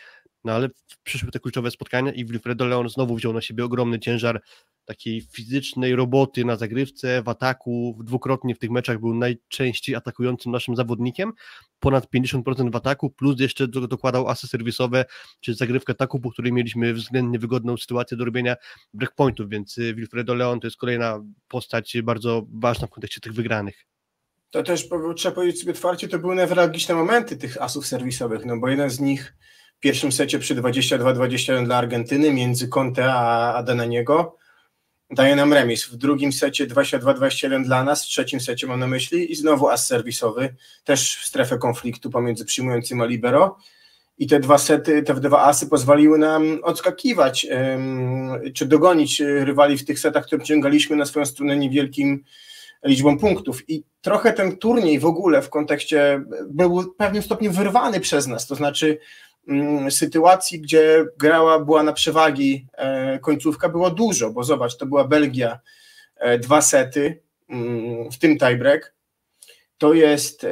no 0.45 0.53
ale 0.53 0.69
przyszły 1.03 1.31
te 1.31 1.41
kluczowe 1.41 1.71
spotkania 1.71 2.13
i 2.13 2.25
Wilfredo 2.25 2.67
Leon 2.67 2.89
znowu 2.89 3.17
wziął 3.17 3.33
na 3.33 3.41
siebie 3.41 3.65
ogromny 3.65 3.99
ciężar 3.99 4.41
takiej 4.85 5.21
fizycznej 5.21 5.97
roboty 5.97 6.45
na 6.45 6.57
zagrywce, 6.57 7.23
w 7.23 7.29
ataku, 7.29 7.99
dwukrotnie 8.05 8.55
w 8.55 8.59
tych 8.59 8.71
meczach 8.71 9.01
był 9.01 9.15
najczęściej 9.15 9.97
atakującym 9.97 10.53
naszym 10.53 10.77
zawodnikiem, 10.77 11.33
ponad 11.81 12.07
50% 12.11 12.73
w 12.73 12.77
ataku, 12.77 13.11
plus 13.11 13.41
jeszcze 13.41 13.69
dokładał 13.69 14.29
asy 14.29 14.49
serwisowe, 14.49 15.05
czy 15.41 15.55
zagrywkę 15.55 15.95
taką, 15.95 16.21
po 16.21 16.31
której 16.31 16.53
mieliśmy 16.53 16.95
względnie 16.95 17.39
wygodną 17.39 17.77
sytuację 17.77 18.17
do 18.17 18.25
robienia 18.25 18.57
breakpointów, 18.95 19.49
więc 19.49 19.79
y, 19.79 19.95
Wilfredo 19.95 20.35
Leon 20.35 20.61
to 20.61 20.67
jest 20.67 20.77
kolejna 20.77 21.21
postać 21.49 21.97
bardzo 22.03 22.47
ważna 22.53 22.87
w 22.87 22.91
kontekście 22.91 23.21
tych 23.21 23.33
wygranych. 23.33 23.94
To 24.55 24.63
też 24.63 24.89
trzeba 25.17 25.35
powiedzieć 25.35 25.61
sobie 25.61 25.73
otwarcie, 25.73 26.09
to 26.09 26.19
były 26.19 26.35
newralgiczne 26.35 26.95
momenty 26.95 27.37
tych 27.37 27.63
asów 27.63 27.87
serwisowych, 27.87 28.45
no 28.45 28.57
bo 28.57 28.69
jeden 28.69 28.91
z 28.91 29.01
nich 29.01 29.35
w 29.77 29.81
pierwszym 29.81 30.13
secie 30.13 30.39
przy 30.39 30.55
22-21 30.55 31.65
dla 31.65 31.77
Argentyny 31.77 32.33
między 32.33 32.69
Conte 32.69 33.13
a 33.15 33.55
Adenaniego 33.55 34.37
daje 35.11 35.37
nam 35.37 35.53
remis. 35.53 35.85
W 35.85 35.97
drugim 35.97 36.33
secie 36.33 36.67
22-21 36.67 37.65
dla 37.65 37.85
nas, 37.85 38.05
w 38.05 38.09
trzecim 38.09 38.41
secie 38.41 38.67
mam 38.67 38.81
na 38.81 38.87
myśli 38.87 39.33
i 39.33 39.35
znowu 39.35 39.69
as 39.69 39.87
serwisowy, 39.87 40.55
też 40.85 41.17
w 41.17 41.27
strefę 41.27 41.59
konfliktu 41.59 42.11
pomiędzy 42.11 42.45
przyjmującym 42.45 43.01
a 43.01 43.05
libero. 43.05 43.59
I 44.19 44.27
te 44.27 44.41
dwa 44.41 44.59
sety, 44.59 45.03
te 45.03 45.15
dwa 45.15 45.45
asy 45.45 45.67
pozwoliły 45.67 46.19
nam 46.19 46.59
odskakiwać, 46.63 47.47
czy 48.55 48.67
dogonić 48.67 49.21
rywali 49.21 49.79
w 49.79 49.85
tych 49.85 49.99
setach, 49.99 50.27
które 50.27 50.45
ciągaliśmy 50.45 50.97
na 50.97 51.05
swoją 51.05 51.27
stronę 51.27 51.57
niewielkim 51.57 52.25
liczbą 52.85 53.19
punktów. 53.19 53.71
I 53.71 53.85
trochę 54.01 54.33
ten 54.33 54.57
turniej 54.57 54.99
w 54.99 55.07
ogóle 55.07 55.43
w 55.43 55.51
kontekście 55.51 56.25
był 56.47 56.83
w 56.83 56.97
pewnym 56.97 57.23
stopniu 57.23 57.53
wyrwany 57.53 58.01
przez 58.01 58.27
nas. 58.27 58.47
To 58.47 58.55
znaczy, 58.55 58.99
Mm, 59.49 59.91
sytuacji, 59.91 60.61
gdzie 60.61 61.07
grała 61.19 61.61
była 61.61 61.83
na 61.83 61.93
przewagi 61.93 62.67
e, 62.73 63.19
końcówka 63.19 63.69
było 63.69 63.91
dużo, 63.91 64.31
bo 64.31 64.45
zobacz, 64.45 64.77
to 64.77 64.87
była 64.87 65.05
Belgia 65.05 65.61
e, 66.17 66.39
dwa 66.39 66.63
sety, 66.63 67.23
mm, 67.49 68.11
w 68.11 68.19
tym 68.19 68.39
tiebreak, 68.39 68.95
to 69.79 69.95
jest 69.95 70.45
e, 70.45 70.49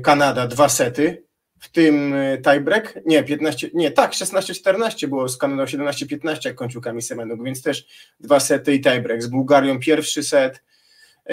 Kanada 0.00 0.46
dwa 0.46 0.68
sety, 0.68 1.24
w 1.60 1.68
tym 1.72 2.14
tiebreak, 2.44 2.98
nie, 3.06 3.22
15, 3.22 3.70
nie, 3.74 3.90
tak, 3.90 4.12
16-14 4.12 5.06
było 5.06 5.28
z 5.28 5.36
Kanadą 5.36 5.64
17-15 5.64 6.38
jak 6.44 6.54
końcówkami 6.54 7.02
Semenuk, 7.02 7.44
więc 7.44 7.62
też 7.62 7.86
dwa 8.20 8.40
sety 8.40 8.74
i 8.74 8.80
tiebreak, 8.80 9.22
z 9.22 9.26
Bułgarią 9.26 9.78
pierwszy 9.78 10.22
set, 10.22 10.62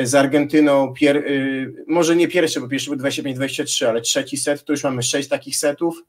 z 0.04 0.16
Argentyną, 0.16 0.94
pier, 0.94 1.24
może 1.88 2.16
nie 2.16 2.28
pierwszy, 2.28 2.62
bo 2.62 2.68
pierwszy 2.68 2.90
był 2.90 3.00
25-23, 3.00 3.86
ale 3.86 4.02
trzeci 4.02 4.38
set, 4.38 4.66
to 4.66 4.74
już 4.74 4.84
mamy 4.84 5.04
sześć 5.04 5.30
takich 5.30 5.58
setów, 5.58 6.04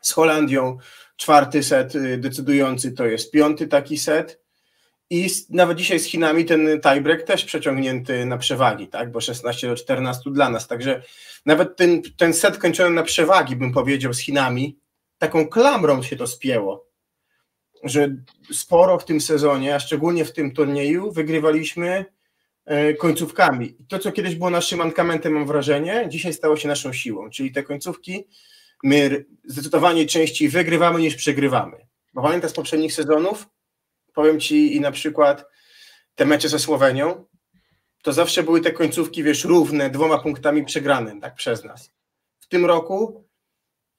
z 0.00 0.12
Holandią 0.12 0.78
czwarty 1.16 1.62
set 1.62 1.94
y, 1.94 2.18
decydujący 2.18 2.92
to 2.92 3.06
jest 3.06 3.30
piąty 3.30 3.68
taki 3.68 3.98
set. 3.98 4.40
I 5.10 5.28
nawet 5.50 5.78
dzisiaj 5.78 5.98
z 5.98 6.04
Chinami 6.04 6.44
ten 6.44 6.80
tiebreak 6.80 7.22
też 7.22 7.44
przeciągnięty 7.44 8.26
na 8.26 8.38
przewagi, 8.38 8.88
tak? 8.88 9.12
bo 9.12 9.20
16 9.20 9.68
do 9.68 9.76
14 9.76 10.30
dla 10.30 10.50
nas. 10.50 10.68
Także 10.68 11.02
nawet 11.46 11.76
ten, 11.76 12.02
ten 12.16 12.34
set 12.34 12.58
kończony 12.58 12.90
na 12.90 13.02
przewagi, 13.02 13.56
bym 13.56 13.72
powiedział, 13.72 14.14
z 14.14 14.18
Chinami, 14.18 14.78
taką 15.18 15.48
klamrą 15.48 16.02
się 16.02 16.16
to 16.16 16.26
spięło, 16.26 16.86
że 17.84 18.16
sporo 18.52 18.98
w 18.98 19.04
tym 19.04 19.20
sezonie, 19.20 19.74
a 19.74 19.80
szczególnie 19.80 20.24
w 20.24 20.32
tym 20.32 20.54
turnieju, 20.54 21.12
wygrywaliśmy 21.12 22.04
końcówkami. 22.98 23.76
I 23.80 23.86
to, 23.86 23.98
co 23.98 24.12
kiedyś 24.12 24.34
było 24.34 24.50
naszym 24.50 24.78
mankamentem, 24.78 25.32
mam 25.32 25.46
wrażenie, 25.46 26.06
dzisiaj 26.08 26.32
stało 26.32 26.56
się 26.56 26.68
naszą 26.68 26.92
siłą, 26.92 27.30
czyli 27.30 27.52
te 27.52 27.62
końcówki 27.62 28.28
my 28.82 29.24
zdecydowanie 29.44 30.06
częściej 30.06 30.48
wygrywamy 30.48 31.00
niż 31.00 31.16
przegrywamy. 31.16 31.76
Bo 32.14 32.22
pamiętam 32.22 32.50
z 32.50 32.52
poprzednich 32.52 32.92
sezonów, 32.92 33.46
powiem 34.14 34.40
Ci 34.40 34.76
i 34.76 34.80
na 34.80 34.92
przykład 34.92 35.44
te 36.14 36.26
mecze 36.26 36.48
ze 36.48 36.58
Słowenią, 36.58 37.24
to 38.02 38.12
zawsze 38.12 38.42
były 38.42 38.60
te 38.60 38.72
końcówki, 38.72 39.22
wiesz, 39.22 39.44
równe, 39.44 39.90
dwoma 39.90 40.18
punktami 40.18 40.64
przegrane, 40.64 41.20
tak, 41.20 41.34
przez 41.34 41.64
nas. 41.64 41.90
W 42.40 42.48
tym 42.48 42.66
roku 42.66 43.24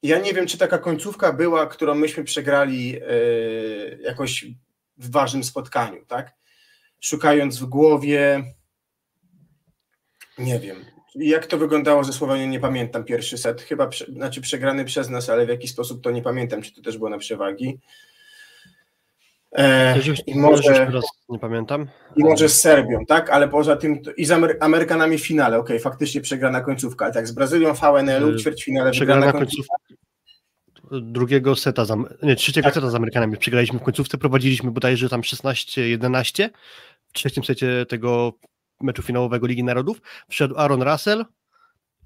ja 0.04 0.20
nie 0.20 0.34
wiem, 0.34 0.48
czy 0.48 0.58
taka 0.58 0.78
końcówka 0.78 1.34
była, 1.34 1.68
którą 1.68 1.96
myśmy 1.96 2.24
przegrali 2.24 2.92
yy, 2.92 4.00
jakoś 4.02 4.46
w 4.98 5.12
ważnym 5.12 5.44
spotkaniu, 5.44 6.06
tak? 6.06 6.34
Szukając 7.00 7.60
w 7.60 7.66
głowie, 7.66 8.44
nie 10.44 10.60
wiem, 10.60 10.78
jak 11.16 11.46
to 11.46 11.58
wyglądało 11.58 12.04
ze 12.04 12.14
Słowenią, 12.14 12.48
nie 12.48 12.60
pamiętam 12.60 13.04
pierwszy 13.04 13.38
set. 13.38 13.62
Chyba, 13.62 13.90
znaczy 14.14 14.42
przegrany 14.42 14.86
przez 14.86 15.10
nas, 15.10 15.30
ale 15.30 15.46
w 15.46 15.50
jaki 15.50 15.68
sposób 15.68 16.04
to 16.04 16.12
nie 16.12 16.22
pamiętam, 16.22 16.62
czy 16.62 16.76
to 16.76 16.82
też 16.82 16.98
było 16.98 17.10
na 17.10 17.18
przewagi. 17.18 17.80
E, 19.52 20.00
I 20.28 20.36
może, 20.36 20.92
nie 21.30 21.40
pamiętam. 21.40 21.88
I 22.16 22.24
może 22.24 22.50
z 22.50 22.62
Serbią, 22.62 23.06
tak? 23.06 23.30
Ale 23.30 23.48
poza 23.48 23.76
tym 23.76 24.02
i 24.18 24.26
z 24.26 24.32
Amery 24.32 24.58
Amerykanami 24.60 25.18
w 25.18 25.26
finale, 25.26 25.58
okej, 25.58 25.78
okay, 25.78 25.84
faktycznie 25.84 26.22
przegrana 26.22 26.62
końcówka, 26.62 27.06
ale 27.06 27.14
tak 27.14 27.28
z 27.28 27.32
Brazylią 27.32 27.74
w 27.74 27.80
HNL-u, 27.80 28.40
ćwierćfinale 28.40 28.92
przegrana 28.92 29.32
końcówka. 29.32 29.76
Drugiego 30.92 31.56
seta, 31.56 31.86
z, 31.86 31.94
nie, 32.24 32.36
trzeciego 32.36 32.66
tak. 32.66 32.74
seta 32.74 32.90
z 32.90 32.96
Amerykanami 32.96 33.38
przegraliśmy 33.38 33.80
w 33.80 33.84
końcówce, 33.84 34.18
prowadziliśmy 34.18 34.72
bodajże 34.72 35.10
tam 35.10 35.22
16-11 35.22 36.50
w 37.08 37.14
trzecim 37.14 37.44
secie 37.44 37.86
tego 37.86 38.34
meczu 38.84 39.02
finałowego 39.02 39.48
Ligi 39.48 39.64
Narodów, 39.64 40.02
wszedł 40.30 40.58
Aaron 40.58 40.82
Russell, 40.82 41.26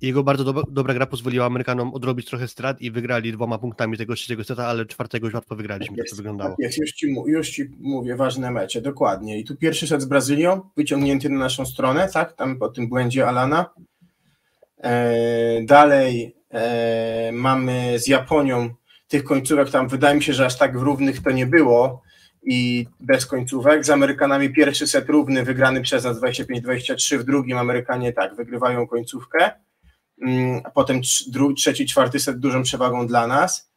jego 0.01 0.23
bardzo 0.23 0.53
do, 0.53 0.63
dobra 0.71 0.93
gra 0.93 1.05
pozwoliła 1.05 1.45
Amerykanom 1.45 1.93
odrobić 1.93 2.27
trochę 2.27 2.47
strat 2.47 2.81
i 2.81 2.91
wygrali 2.91 3.31
dwoma 3.31 3.57
punktami 3.57 3.97
tego 3.97 4.15
trzeciego 4.15 4.43
seta, 4.43 4.67
ale 4.67 4.85
czwartego 4.85 5.27
już 5.27 5.33
łatwo 5.33 5.55
wygraliśmy, 5.55 5.97
tak 5.97 6.09
to 6.09 6.15
wyglądało. 6.15 6.49
Tak 6.49 6.59
jest, 6.59 6.77
już 6.77 6.91
ci, 6.91 7.15
już 7.25 7.49
ci 7.49 7.69
mówię, 7.79 8.15
ważne 8.15 8.51
mecze, 8.51 8.81
dokładnie. 8.81 9.39
I 9.39 9.43
tu 9.43 9.55
pierwszy 9.55 9.87
set 9.87 10.01
z 10.01 10.05
Brazylią, 10.05 10.61
wyciągnięty 10.77 11.29
na 11.29 11.39
naszą 11.39 11.65
stronę, 11.65 12.09
tak, 12.13 12.33
tam 12.33 12.59
po 12.59 12.69
tym 12.69 12.89
błędzie 12.89 13.27
Alana. 13.27 13.69
E, 14.83 15.61
dalej 15.63 16.35
e, 16.49 17.31
mamy 17.31 17.99
z 17.99 18.07
Japonią 18.07 18.69
tych 19.07 19.23
końcówek, 19.23 19.69
tam 19.69 19.87
wydaje 19.87 20.15
mi 20.15 20.23
się, 20.23 20.33
że 20.33 20.45
aż 20.45 20.57
tak 20.57 20.75
równych 20.75 21.23
to 21.23 21.31
nie 21.31 21.45
było, 21.45 22.01
i 22.45 22.87
bez 22.99 23.25
końcówek. 23.25 23.85
Z 23.85 23.89
Amerykanami 23.89 24.53
pierwszy 24.53 24.87
set 24.87 25.09
równy, 25.09 25.43
wygrany 25.43 25.81
przez 25.81 26.03
nas 26.03 26.21
25-23, 26.21 27.17
w 27.17 27.23
drugim 27.23 27.57
Amerykanie 27.57 28.13
tak, 28.13 28.35
wygrywają 28.35 28.87
końcówkę, 28.87 29.51
mm, 30.21 30.61
a 30.63 30.71
potem 30.71 31.01
trzeci, 31.57 31.85
czwarty 31.85 32.19
set 32.19 32.39
dużą 32.39 32.63
przewagą 32.63 33.07
dla 33.07 33.27
nas. 33.27 33.71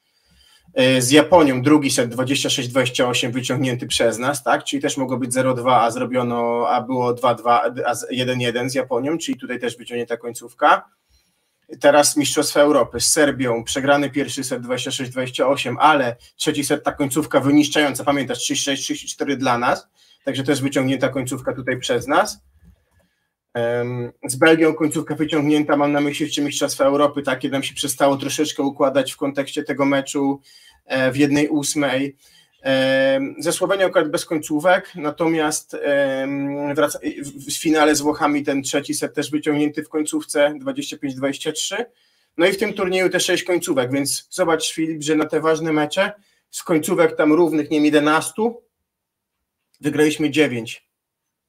E, 0.75 1.03
z 1.03 1.11
Japonią 1.11 1.63
drugi 1.63 1.91
set 1.91 2.15
26-28 2.15 3.33
wyciągnięty 3.33 3.87
przez 3.87 4.19
nas, 4.19 4.43
tak, 4.43 4.65
czyli 4.65 4.83
też 4.83 4.97
mogło 4.97 5.19
być 5.19 5.33
0-2, 5.33 5.81
a 5.81 5.91
zrobiono, 5.91 6.69
a 6.69 6.81
było 6.81 7.15
2-2, 7.15 7.43
a 7.87 7.93
1-1 8.13 8.69
z 8.69 8.75
Japonią, 8.75 9.19
czyli 9.19 9.39
tutaj 9.39 9.61
też 9.61 9.77
wyciągnięta 9.77 10.17
końcówka 10.17 10.98
teraz 11.81 12.17
Mistrzostwa 12.17 12.61
Europy 12.61 13.01
z 13.01 13.13
Serbią, 13.13 13.65
przegrany 13.65 14.11
pierwszy 14.11 14.45
set 14.45 14.63
26-28, 14.63 15.77
ale 15.79 16.17
trzeci 16.37 16.65
set 16.65 16.85
ta 16.85 16.93
końcówka 16.93 17.41
wyniszczająca, 17.41 18.05
pamiętasz, 18.05 18.39
36-34 18.39 19.37
dla 19.37 19.59
nas, 19.59 19.89
także 20.25 20.45
jest 20.49 20.63
wyciągnięta 20.63 21.09
końcówka 21.09 21.53
tutaj 21.53 21.79
przez 21.79 22.07
nas. 22.07 22.43
Z 24.29 24.37
Belgią 24.37 24.75
końcówka 24.75 25.15
wyciągnięta, 25.15 25.77
mam 25.77 25.93
na 25.93 26.01
myśli 26.01 26.27
jeszcze 26.27 26.43
Mistrzostwa 26.43 26.85
Europy, 26.85 27.23
tak, 27.23 27.39
kiedy 27.39 27.53
nam 27.53 27.63
się 27.63 27.75
przestało 27.75 28.17
troszeczkę 28.17 28.63
układać 28.63 29.13
w 29.13 29.17
kontekście 29.17 29.63
tego 29.63 29.85
meczu 29.85 30.41
e, 30.85 31.13
w 31.13 31.17
jednej 31.17 31.49
ósmej. 31.49 32.17
Ze 33.39 33.53
Słowenią 33.53 33.87
akurat 33.87 34.11
bez 34.11 34.25
końcówek, 34.25 34.93
natomiast 34.95 35.77
w 37.49 37.53
finale 37.63 37.95
z 37.95 38.01
Włochami 38.01 38.45
ten 38.45 38.63
trzeci 38.63 38.95
set 38.95 39.15
też 39.15 39.31
wyciągnięty 39.31 39.83
w 39.83 39.89
końcówce 39.89 40.55
25-23. 40.63 41.85
No 42.37 42.47
i 42.47 42.53
w 42.53 42.59
tym 42.59 42.73
turnieju 42.73 43.09
te 43.09 43.21
sześć 43.21 43.45
końcówek, 43.45 43.93
więc 43.93 44.29
zobacz 44.31 44.73
Filip, 44.73 45.03
że 45.03 45.15
na 45.17 45.27
te 45.27 45.41
ważne 45.41 45.73
mecze 45.73 46.13
z 46.51 46.63
końcówek 46.63 47.17
tam 47.17 47.33
równych, 47.33 47.71
nie 47.71 47.77
wiem, 47.77 47.85
11 47.85 48.33
wygraliśmy 49.81 50.31
9, 50.31 50.89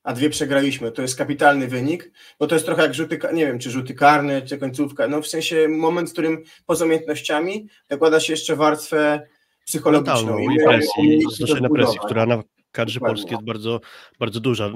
a 0.03 0.13
dwie 0.13 0.29
przegraliśmy. 0.29 0.91
To 0.91 1.01
jest 1.01 1.15
kapitalny 1.17 1.67
wynik, 1.67 2.11
bo 2.39 2.47
to 2.47 2.55
jest 2.55 2.65
trochę 2.65 2.81
jak 2.81 2.93
rzuty, 2.93 3.19
nie 3.33 3.45
wiem, 3.45 3.59
czy 3.59 3.71
rzuty 3.71 3.93
karne, 3.93 4.41
czy 4.41 4.57
końcówka, 4.57 5.07
no 5.07 5.21
w 5.21 5.27
sensie 5.27 5.67
moment, 5.67 6.09
w 6.09 6.13
którym 6.13 6.43
poza 6.65 6.85
umiejętnościami 6.85 7.67
dokłada 7.89 8.19
się 8.19 8.33
jeszcze 8.33 8.55
warstwę 8.55 9.27
psychologiczną. 9.69 10.39
I 10.39 10.57
presji, 10.63 11.21
znoszenia 11.31 11.69
presji, 11.69 11.99
która 12.05 12.25
na 12.25 12.43
kadrze 12.71 12.99
polskiej 12.99 13.31
jest 13.31 13.45
bardzo, 13.45 13.81
bardzo 14.19 14.39
duża. 14.39 14.71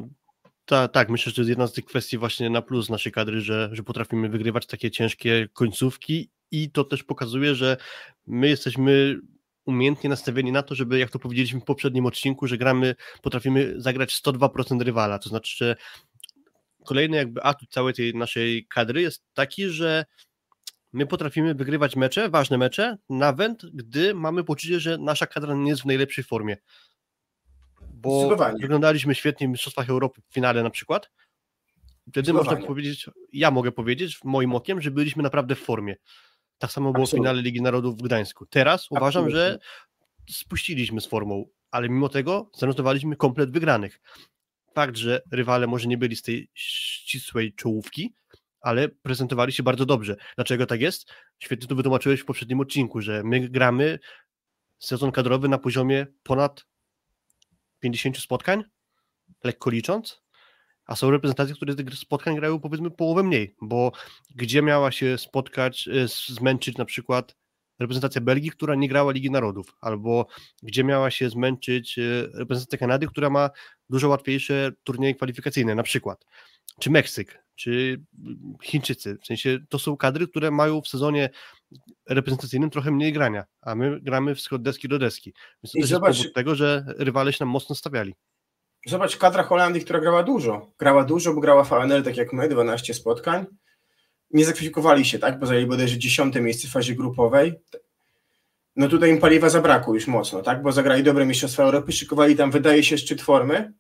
Ta, 0.66 0.88
tak, 0.88 1.10
myślę, 1.10 1.30
że 1.30 1.36
to 1.36 1.42
jest 1.42 1.50
jedna 1.50 1.68
z 1.68 1.74
tych 1.74 1.86
kwestii 1.86 2.18
właśnie 2.18 2.50
na 2.50 2.62
plus 2.62 2.90
naszej 2.90 3.12
kadry, 3.12 3.42
że, 3.42 3.70
że 3.72 3.84
potrafimy 3.84 4.30
wygrywać 4.30 4.66
takie 4.66 4.92
ciężkie 4.92 5.48
końcówki 5.54 6.30
i 6.52 6.72
to 6.72 6.84
też 6.84 7.04
pokazuje, 7.04 7.56
że 7.56 7.78
my 8.28 8.50
jesteśmy 8.50 9.20
umiejętnie 9.66 10.10
nastawieni 10.10 10.52
na 10.52 10.64
to, 10.64 10.76
żeby, 10.76 11.00
jak 11.00 11.12
to 11.12 11.20
powiedzieliśmy 11.20 11.60
w 11.60 11.66
poprzednim 11.66 12.06
odcinku, 12.06 12.48
że 12.48 12.58
gramy, 12.58 12.96
potrafimy 13.22 13.74
zagrać 13.78 14.22
102% 14.26 14.82
rywala, 14.82 15.20
to 15.20 15.30
znaczy, 15.30 15.56
że 15.58 15.76
kolejny 16.86 17.18
jakby 17.18 17.44
atut 17.44 17.70
całej 17.70 17.94
tej 17.94 18.16
naszej 18.16 18.66
kadry 18.70 19.02
jest 19.02 19.24
taki, 19.34 19.70
że 19.70 20.06
My 20.94 21.06
potrafimy 21.06 21.56
wygrywać 21.56 21.96
mecze, 21.96 22.30
ważne 22.30 22.58
mecze, 22.58 22.98
nawet 23.10 23.66
gdy 23.74 24.14
mamy 24.14 24.44
poczucie, 24.44 24.80
że 24.80 24.98
nasza 24.98 25.28
kadra 25.28 25.56
nie 25.56 25.70
jest 25.70 25.82
w 25.82 25.86
najlepszej 25.86 26.24
formie. 26.24 26.58
Bo 27.94 28.38
wyglądaliśmy 28.62 29.16
świetnie 29.16 29.48
w 29.48 29.50
Mistrzostwach 29.50 29.90
Europy 29.90 30.22
w 30.30 30.34
finale 30.34 30.64
na 30.64 30.70
przykład. 30.70 31.12
Wtedy 32.10 32.34
można 32.34 32.56
powiedzieć, 32.56 33.10
ja 33.34 33.52
mogę 33.52 33.72
powiedzieć, 33.72 34.20
moim 34.24 34.56
okiem, 34.56 34.82
że 34.82 34.92
byliśmy 34.92 35.24
naprawdę 35.24 35.56
w 35.56 35.60
formie. 35.60 35.96
Tak 36.58 36.72
samo 36.72 36.92
było 36.92 37.04
Absolutnie. 37.04 37.18
w 37.18 37.22
finale 37.22 37.42
Ligi 37.42 37.62
Narodów 37.62 37.98
w 37.98 38.02
Gdańsku. 38.02 38.46
Teraz 38.46 38.88
uważam, 38.92 39.30
że 39.30 39.60
spuściliśmy 40.30 41.02
z 41.02 41.06
formą, 41.06 41.46
ale 41.72 41.90
mimo 41.90 42.10
tego 42.10 42.50
zanotowaliśmy 42.58 43.16
komplet 43.16 43.52
wygranych. 43.52 44.02
Fakt, 44.76 44.98
że 44.98 45.22
rywale 45.32 45.68
może 45.68 45.88
nie 45.88 45.98
byli 45.98 46.16
z 46.16 46.22
tej 46.22 46.50
ścisłej 46.54 47.54
czołówki, 47.54 48.14
ale 48.64 48.90
prezentowali 48.90 49.54
się 49.54 49.64
bardzo 49.64 49.86
dobrze. 49.86 50.16
Dlaczego 50.36 50.66
tak 50.66 50.82
jest? 50.82 51.12
Świetnie 51.40 51.68
to 51.68 51.76
wytłumaczyłeś 51.76 52.20
w 52.20 52.26
poprzednim 52.26 52.60
odcinku, 52.60 53.02
że 53.02 53.24
my 53.24 53.50
gramy 53.50 54.00
sezon 54.80 55.12
kadrowy 55.12 55.50
na 55.50 55.58
poziomie 55.58 56.08
ponad 56.24 56.66
50 57.80 58.18
spotkań, 58.18 58.64
lekko 59.44 59.70
licząc, 59.70 60.24
a 60.86 60.96
są 60.96 61.12
reprezentacje, 61.12 61.56
które 61.56 61.76
tych 61.76 61.96
spotkań 61.96 62.36
grają 62.36 62.60
powiedzmy 62.60 62.92
połowę 62.92 63.24
mniej, 63.24 63.56
bo 63.62 63.92
gdzie 64.36 64.62
miała 64.62 64.92
się 64.92 65.18
spotkać, 65.18 65.88
e, 65.88 66.08
zmęczyć 66.28 66.78
na 66.78 66.86
przykład 66.86 67.36
reprezentacja 67.80 68.22
Belgii, 68.22 68.52
która 68.52 68.76
nie 68.76 68.88
grała 68.90 69.12
Ligi 69.12 69.32
Narodów, 69.32 69.76
albo 69.82 70.28
gdzie 70.64 70.84
miała 70.84 71.12
się 71.12 71.30
zmęczyć 71.30 72.00
e, 72.00 72.02
reprezentacja 72.34 72.78
Kanady, 72.78 73.08
która 73.08 73.30
ma 73.30 73.50
dużo 73.90 74.10
łatwiejsze 74.10 74.72
turnieje 74.84 75.16
kwalifikacyjne, 75.16 75.76
na 75.76 75.84
przykład, 75.84 76.26
czy 76.80 76.90
Meksyk, 76.92 77.43
czy 77.56 78.02
Chińczycy. 78.64 79.18
W 79.22 79.26
sensie 79.26 79.60
to 79.70 79.80
są 79.80 79.98
kadry, 79.98 80.28
które 80.28 80.52
mają 80.52 80.82
w 80.82 80.88
sezonie 80.88 81.30
reprezentacyjnym 82.10 82.70
trochę 82.70 82.92
mniej 82.92 83.14
grania, 83.14 83.46
a 83.62 83.76
my 83.76 84.02
gramy 84.02 84.36
w 84.36 84.42
deski 84.60 84.88
do 84.88 85.00
deski. 85.00 85.34
Więc 85.64 85.72
to 85.72 85.80
I 85.80 85.82
też 85.82 85.90
zobacz, 85.90 86.10
jest 86.10 86.22
powód 86.22 86.36
tego, 86.36 86.56
że 86.56 86.86
rywale 86.98 87.34
się 87.34 87.38
nam 87.46 87.50
mocno 87.50 87.76
stawiali. 87.76 88.16
Zobacz, 88.86 89.18
kadra 89.18 89.44
Holandii, 89.44 89.82
która 89.82 90.00
grała 90.00 90.24
dużo. 90.24 90.72
Grała 90.80 91.04
dużo, 91.04 91.34
bo 91.34 91.42
grała 91.42 91.64
VNL 91.64 92.04
tak 92.04 92.18
jak 92.18 92.34
my, 92.34 92.50
12 92.50 92.94
spotkań. 92.94 93.46
Nie 94.32 94.46
zakwalifikowali 94.46 95.06
się, 95.06 95.20
tak? 95.20 95.40
Bo 95.40 95.46
zajęli 95.46 95.68
bodajże 95.68 95.98
10 95.98 96.36
miejsce 96.36 96.68
w 96.68 96.72
fazie 96.72 96.96
grupowej. 96.96 97.54
No 98.76 98.88
tutaj 98.88 99.10
im 99.10 99.18
paliwa 99.18 99.50
zabrakło 99.50 99.94
już 99.94 100.08
mocno, 100.08 100.42
tak? 100.42 100.62
Bo 100.62 100.72
zagrali 100.72 101.04
dobre 101.04 101.26
Mistrzostwa 101.26 101.64
Europy, 101.64 101.92
szykowali 101.92 102.36
tam, 102.36 102.52
wydaje 102.52 102.84
się, 102.84 102.98
szczyt 102.98 103.22
formy 103.22 103.74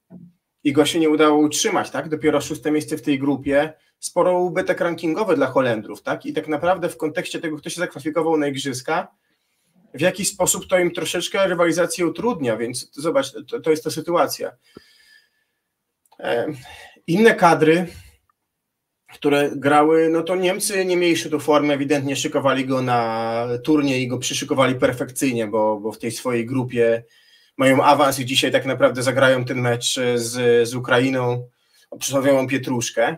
i 0.63 0.73
go 0.73 0.85
się 0.85 0.99
nie 0.99 1.09
udało 1.09 1.37
utrzymać, 1.37 1.91
tak? 1.91 2.09
Dopiero 2.09 2.41
szóste 2.41 2.71
miejsce 2.71 2.97
w 2.97 3.01
tej 3.01 3.19
grupie, 3.19 3.73
sporo 3.99 4.39
ubytek 4.39 4.79
rankingowy 4.79 5.35
dla 5.35 5.47
Holendrów, 5.47 6.01
tak? 6.01 6.25
I 6.25 6.33
tak 6.33 6.47
naprawdę 6.47 6.89
w 6.89 6.97
kontekście 6.97 7.39
tego, 7.39 7.57
kto 7.57 7.69
się 7.69 7.79
zakwalifikował 7.79 8.37
na 8.37 8.47
Igrzyska, 8.47 9.07
w 9.93 10.01
jaki 10.01 10.25
sposób 10.25 10.67
to 10.67 10.79
im 10.79 10.91
troszeczkę 10.91 11.47
rywalizację 11.47 12.07
utrudnia, 12.07 12.57
więc 12.57 12.89
zobacz, 12.93 13.31
to, 13.49 13.59
to 13.59 13.71
jest 13.71 13.83
ta 13.83 13.91
sytuacja. 13.91 14.51
Inne 17.07 17.35
kadry, 17.35 17.87
które 19.13 19.51
grały, 19.55 20.09
no 20.09 20.23
to 20.23 20.35
Niemcy 20.35 20.85
nie 20.85 20.97
mieli 20.97 21.29
tu 21.31 21.39
formy, 21.39 21.73
ewidentnie 21.73 22.15
szykowali 22.15 22.65
go 22.65 22.81
na 22.81 23.47
turniej 23.63 24.03
i 24.03 24.07
go 24.07 24.17
przyszykowali 24.17 24.75
perfekcyjnie, 24.75 25.47
bo, 25.47 25.79
bo 25.79 25.91
w 25.91 25.99
tej 25.99 26.11
swojej 26.11 26.45
grupie 26.45 27.03
mają 27.57 27.83
awans 27.83 28.19
i 28.19 28.25
dzisiaj 28.25 28.51
tak 28.51 28.65
naprawdę 28.65 29.03
zagrają 29.03 29.45
ten 29.45 29.61
mecz 29.61 29.99
z, 30.15 30.67
z 30.69 30.75
Ukrainą, 30.75 31.47
przysłowiową 31.99 32.47
pietruszkę. 32.47 33.17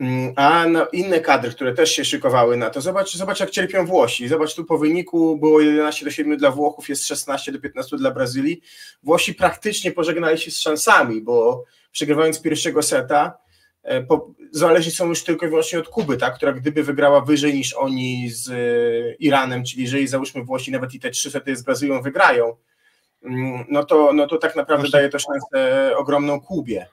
Mm, 0.00 0.32
a 0.36 0.66
inne 0.92 1.20
kadry, 1.20 1.50
które 1.50 1.74
też 1.74 1.92
się 1.92 2.04
szykowały 2.04 2.56
na 2.56 2.70
to, 2.70 2.80
zobacz, 2.80 3.16
zobacz 3.16 3.40
jak 3.40 3.50
cierpią 3.50 3.86
Włosi. 3.86 4.28
Zobacz 4.28 4.54
tu 4.54 4.64
po 4.64 4.78
wyniku 4.78 5.38
było 5.38 5.60
11 5.60 6.04
do 6.04 6.10
7 6.10 6.36
dla 6.36 6.50
Włochów, 6.50 6.88
jest 6.88 7.06
16 7.06 7.52
do 7.52 7.60
15 7.60 7.96
dla 7.96 8.10
Brazylii. 8.10 8.60
Włosi 9.02 9.34
praktycznie 9.34 9.92
pożegnali 9.92 10.38
się 10.38 10.50
z 10.50 10.58
szansami, 10.58 11.20
bo 11.20 11.64
przegrywając 11.92 12.42
pierwszego 12.42 12.82
seta, 12.82 13.38
e, 13.82 14.02
po, 14.02 14.34
zależni 14.50 14.92
są 14.92 15.08
już 15.08 15.24
tylko 15.24 15.46
i 15.46 15.48
wyłącznie 15.48 15.78
od 15.78 15.88
Kuby, 15.88 16.16
tak, 16.16 16.34
która 16.34 16.52
gdyby 16.52 16.82
wygrała 16.82 17.20
wyżej 17.20 17.54
niż 17.54 17.74
oni 17.74 18.30
z 18.30 18.48
e, 18.48 19.14
Iranem, 19.14 19.64
czyli 19.64 19.82
jeżeli 19.82 20.08
załóżmy 20.08 20.44
Włosi 20.44 20.70
nawet 20.70 20.94
i 20.94 21.00
te 21.00 21.10
trzy 21.10 21.30
sety 21.30 21.56
z 21.56 21.62
Brazylią 21.62 22.02
wygrają, 22.02 22.56
no 23.68 23.84
to, 23.84 24.12
no 24.12 24.26
to 24.26 24.38
tak 24.38 24.56
naprawdę 24.56 24.82
Właśnie. 24.82 24.98
daje 24.98 25.08
to 25.08 25.18
szansę 25.18 25.92
ogromną 25.96 26.40
Kubie. 26.40 26.86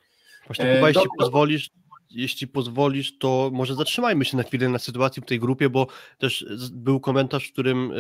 Właśnie 0.47 0.75
Kuba, 0.75 0.87
jeśli 0.87 1.09
pozwolisz, 1.19 1.69
jeśli 2.09 2.47
pozwolisz, 2.47 3.17
to 3.17 3.49
może 3.53 3.75
zatrzymajmy 3.75 4.25
się 4.25 4.37
na 4.37 4.43
chwilę 4.43 4.69
na 4.69 4.79
sytuacji 4.79 5.21
w 5.21 5.25
tej 5.25 5.39
grupie, 5.39 5.69
bo 5.69 5.87
też 6.17 6.45
był 6.71 6.99
komentarz, 6.99 7.49
w 7.49 7.53
którym 7.53 7.91
y, 7.91 7.95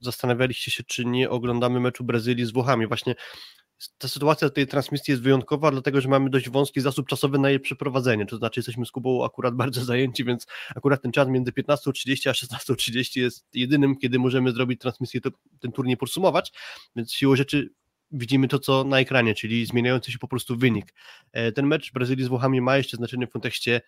zastanawialiście 0.00 0.70
się, 0.70 0.82
czy 0.82 1.04
nie 1.04 1.30
oglądamy 1.30 1.80
meczu 1.80 2.04
Brazylii 2.04 2.46
z 2.46 2.52
Włochami. 2.52 2.86
Właśnie 2.86 3.14
ta 3.98 4.08
sytuacja 4.08 4.50
tej 4.50 4.66
transmisji 4.66 5.12
jest 5.12 5.22
wyjątkowa, 5.22 5.70
dlatego 5.70 6.00
że 6.00 6.08
mamy 6.08 6.30
dość 6.30 6.50
wąski 6.50 6.80
zasób 6.80 7.08
czasowy 7.08 7.38
na 7.38 7.50
jej 7.50 7.60
przeprowadzenie. 7.60 8.26
To 8.26 8.36
znaczy, 8.36 8.60
jesteśmy 8.60 8.86
z 8.86 8.90
Kubą 8.90 9.24
akurat 9.24 9.54
bardzo 9.64 9.84
zajęci, 9.84 10.24
więc 10.24 10.46
akurat 10.76 11.02
ten 11.02 11.12
czas 11.12 11.28
między 11.28 11.52
15.30 11.52 12.28
a 12.28 12.32
16.30 12.32 13.20
jest 13.20 13.46
jedynym, 13.54 13.96
kiedy 13.96 14.18
możemy 14.18 14.52
zrobić 14.52 14.80
transmisję, 14.80 15.20
ten 15.60 15.72
turniej 15.72 15.96
podsumować. 15.96 16.52
Więc 16.96 17.12
siłą 17.12 17.36
rzeczy 17.36 17.70
widzimy 18.10 18.48
to, 18.48 18.58
co 18.58 18.84
na 18.84 19.00
ekranie, 19.00 19.34
czyli 19.34 19.66
zmieniający 19.66 20.12
się 20.12 20.18
po 20.18 20.28
prostu 20.28 20.56
wynik. 20.56 20.94
E, 21.32 21.52
ten 21.52 21.66
mecz 21.66 21.92
Brazylii 21.92 22.24
z 22.24 22.28
Włochami 22.28 22.60
ma 22.60 22.76
jeszcze 22.76 22.96
znaczenie 22.96 23.26
w 23.26 23.30
kontekście 23.30 23.80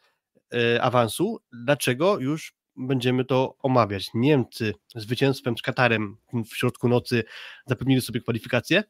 e, 0.55 0.83
awansu. 0.83 1.41
Dlaczego? 1.53 2.19
Już 2.19 2.55
będziemy 2.77 3.25
to 3.25 3.57
omawiać. 3.59 4.11
Niemcy 4.15 4.75
zwycięstwem 4.95 5.59
z 5.59 5.63
Katarem 5.63 6.17
w 6.51 6.57
środku 6.57 6.89
nocy 6.89 7.25
zapewnili 7.67 8.01
sobie 8.01 8.21
kwalifikację 8.21 8.85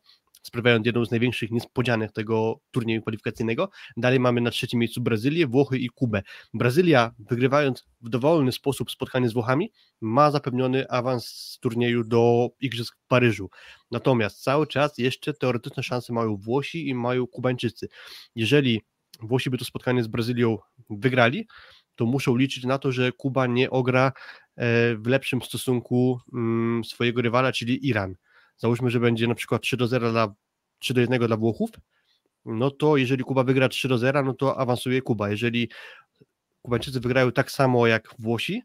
sprawiając 0.46 0.86
jedną 0.86 1.04
z 1.04 1.10
największych 1.10 1.50
niespodzianek 1.50 2.12
tego 2.12 2.60
turnieju 2.70 3.02
kwalifikacyjnego. 3.02 3.70
Dalej 3.96 4.20
mamy 4.20 4.40
na 4.40 4.50
trzecim 4.50 4.80
miejscu 4.80 5.00
Brazylię, 5.00 5.46
Włochy 5.46 5.78
i 5.78 5.88
Kubę. 5.88 6.22
Brazylia, 6.54 7.14
wygrywając 7.18 7.86
w 8.00 8.08
dowolny 8.08 8.52
sposób 8.52 8.90
spotkanie 8.90 9.28
z 9.28 9.32
Włochami, 9.32 9.72
ma 10.00 10.30
zapewniony 10.30 10.88
awans 10.88 11.26
z 11.26 11.58
turnieju 11.58 12.04
do 12.04 12.48
Igrzysk 12.60 12.96
w 12.96 13.06
Paryżu. 13.06 13.50
Natomiast 13.90 14.42
cały 14.42 14.66
czas 14.66 14.98
jeszcze 14.98 15.34
teoretyczne 15.34 15.82
szanse 15.82 16.12
mają 16.12 16.36
Włosi 16.36 16.88
i 16.88 16.94
mają 16.94 17.26
Kubańczycy. 17.26 17.88
Jeżeli 18.34 18.82
Włosi 19.20 19.50
by 19.50 19.58
to 19.58 19.64
spotkanie 19.64 20.02
z 20.02 20.06
Brazylią 20.06 20.58
wygrali, 20.90 21.46
to 21.94 22.06
muszą 22.06 22.36
liczyć 22.36 22.64
na 22.64 22.78
to, 22.78 22.92
że 22.92 23.12
Kuba 23.12 23.46
nie 23.46 23.70
ogra 23.70 24.06
e, 24.06 24.12
w 24.96 25.06
lepszym 25.06 25.42
stosunku 25.42 26.20
mm, 26.32 26.84
swojego 26.84 27.22
rywala, 27.22 27.52
czyli 27.52 27.88
Iran 27.88 28.14
załóżmy, 28.56 28.90
że 28.90 29.00
będzie 29.00 29.26
na 29.26 29.34
przykład 29.34 29.62
3 29.62 29.76
do 29.76 29.86
0 29.86 30.10
dla 30.10 30.34
3 30.78 30.94
do 30.94 31.00
1 31.00 31.26
dla 31.26 31.36
Włochów, 31.36 31.70
no 32.44 32.70
to 32.70 32.96
jeżeli 32.96 33.24
Kuba 33.24 33.44
wygra 33.44 33.68
3 33.68 33.88
do 33.88 33.98
0, 33.98 34.22
no 34.22 34.34
to 34.34 34.58
awansuje 34.58 35.02
Kuba. 35.02 35.30
Jeżeli 35.30 35.70
Kubańczycy 36.62 37.00
wygrają 37.00 37.32
tak 37.32 37.50
samo 37.50 37.86
jak 37.86 38.14
Włosi, 38.18 38.62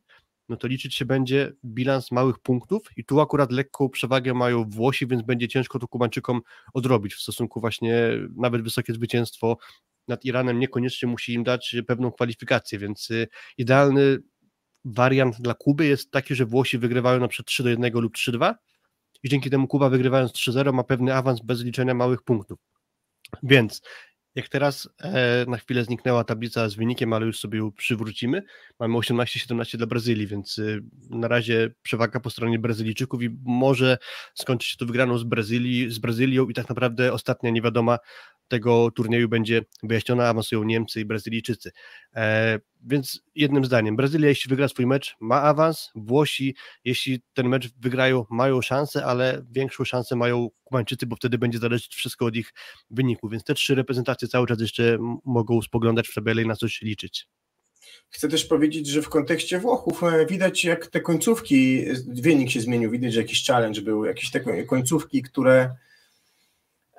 no 0.49 0.57
to 0.57 0.67
liczyć 0.67 0.95
się 0.95 1.05
będzie 1.05 1.53
bilans 1.65 2.11
małych 2.11 2.39
punktów 2.39 2.87
i 2.97 3.05
tu 3.05 3.21
akurat 3.21 3.51
lekką 3.51 3.89
przewagę 3.89 4.33
mają 4.33 4.69
Włosi, 4.69 5.07
więc 5.07 5.23
będzie 5.23 5.47
ciężko 5.47 5.79
to 5.79 5.87
Kubańczykom 5.87 6.41
odrobić 6.73 7.13
w 7.13 7.21
stosunku 7.21 7.59
właśnie 7.59 8.11
nawet 8.35 8.61
wysokie 8.61 8.93
zwycięstwo 8.93 9.57
nad 10.07 10.25
Iranem 10.25 10.59
niekoniecznie 10.59 11.07
musi 11.07 11.33
im 11.33 11.43
dać 11.43 11.75
pewną 11.87 12.11
kwalifikację, 12.11 12.79
więc 12.79 13.11
y, 13.11 13.27
idealny 13.57 14.17
wariant 14.85 15.41
dla 15.41 15.53
Kuby 15.53 15.85
jest 15.85 16.11
taki, 16.11 16.35
że 16.35 16.45
Włosi 16.45 16.77
wygrywają 16.77 17.19
na 17.19 17.27
przykład 17.27 17.47
3 17.47 17.63
do 17.63 17.69
1 17.69 17.93
lub 17.93 18.13
3-2, 18.15 18.53
i 19.23 19.29
dzięki 19.29 19.49
temu 19.49 19.67
Kuba 19.67 19.89
wygrywając 19.89 20.31
3-0 20.31 20.73
ma 20.73 20.83
pewny 20.83 21.15
awans 21.15 21.41
bez 21.41 21.63
liczenia 21.63 21.93
małych 21.93 22.21
punktów. 22.21 22.59
Więc 23.43 23.81
jak 24.35 24.49
teraz 24.49 24.89
e, 25.01 25.45
na 25.47 25.57
chwilę 25.57 25.83
zniknęła 25.83 26.23
tablica 26.23 26.69
z 26.69 26.75
wynikiem, 26.75 27.13
ale 27.13 27.25
już 27.25 27.39
sobie 27.39 27.59
ją 27.59 27.71
przywrócimy, 27.71 28.43
mamy 28.79 28.97
18-17 28.97 29.77
dla 29.77 29.87
Brazylii, 29.87 30.27
więc 30.27 30.57
y, 30.59 30.83
na 31.09 31.27
razie 31.27 31.73
przewaga 31.81 32.19
po 32.19 32.29
stronie 32.29 32.59
Brazylijczyków 32.59 33.23
i 33.23 33.29
może 33.43 33.97
skończyć 34.33 34.69
się 34.69 34.77
to 34.77 34.85
wygraną 34.85 35.17
z, 35.17 35.23
Brazylii, 35.23 35.91
z 35.91 35.99
Brazylią 35.99 36.49
i 36.49 36.53
tak 36.53 36.69
naprawdę 36.69 37.13
ostatnia 37.13 37.49
niewiadoma 37.49 37.97
tego 38.47 38.91
turnieju 38.91 39.29
będzie 39.29 39.61
wyjaśniona, 39.83 40.29
awansują 40.29 40.63
Niemcy 40.63 41.01
i 41.01 41.05
Brazylijczycy. 41.05 41.71
E, 42.15 42.59
więc 42.83 43.21
jednym 43.35 43.65
zdaniem, 43.65 43.95
Brazylia 43.95 44.29
jeśli 44.29 44.49
wygra 44.49 44.67
swój 44.67 44.85
mecz 44.85 45.15
ma 45.19 45.41
awans, 45.41 45.89
Włosi 45.95 46.55
jeśli 46.83 47.21
ten 47.33 47.49
mecz 47.49 47.69
wygrają 47.79 48.25
mają 48.29 48.61
szansę, 48.61 49.05
ale 49.05 49.45
większą 49.51 49.83
szansę 49.83 50.15
mają 50.15 50.49
Kubańczycy, 50.63 51.05
bo 51.05 51.15
wtedy 51.15 51.37
będzie 51.37 51.59
zależeć 51.59 51.95
wszystko 51.95 52.25
od 52.25 52.35
ich 52.35 52.53
wyniku, 52.89 53.29
więc 53.29 53.43
te 53.43 53.53
trzy 53.53 53.75
reprezentacje 53.75 54.27
cały 54.27 54.47
czas 54.47 54.61
jeszcze 54.61 54.97
mogą 55.25 55.61
spoglądać 55.61 56.07
w 56.07 56.13
tabelę 56.13 56.41
i 56.41 56.47
na 56.47 56.55
coś 56.55 56.81
liczyć. 56.81 57.27
Chcę 58.09 58.27
też 58.27 58.45
powiedzieć, 58.45 58.87
że 58.87 59.01
w 59.01 59.09
kontekście 59.09 59.59
Włochów 59.59 60.03
e, 60.03 60.25
widać, 60.25 60.63
jak 60.63 60.87
te 60.87 61.01
końcówki, 61.01 61.85
wynik 62.07 62.51
się 62.51 62.61
zmienił, 62.61 62.91
widać, 62.91 63.13
że 63.13 63.21
jakiś 63.21 63.45
challenge 63.45 63.81
był, 63.81 64.05
jakieś 64.05 64.31
te 64.31 64.63
końcówki, 64.63 65.21
które 65.21 65.75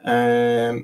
e, 0.04 0.74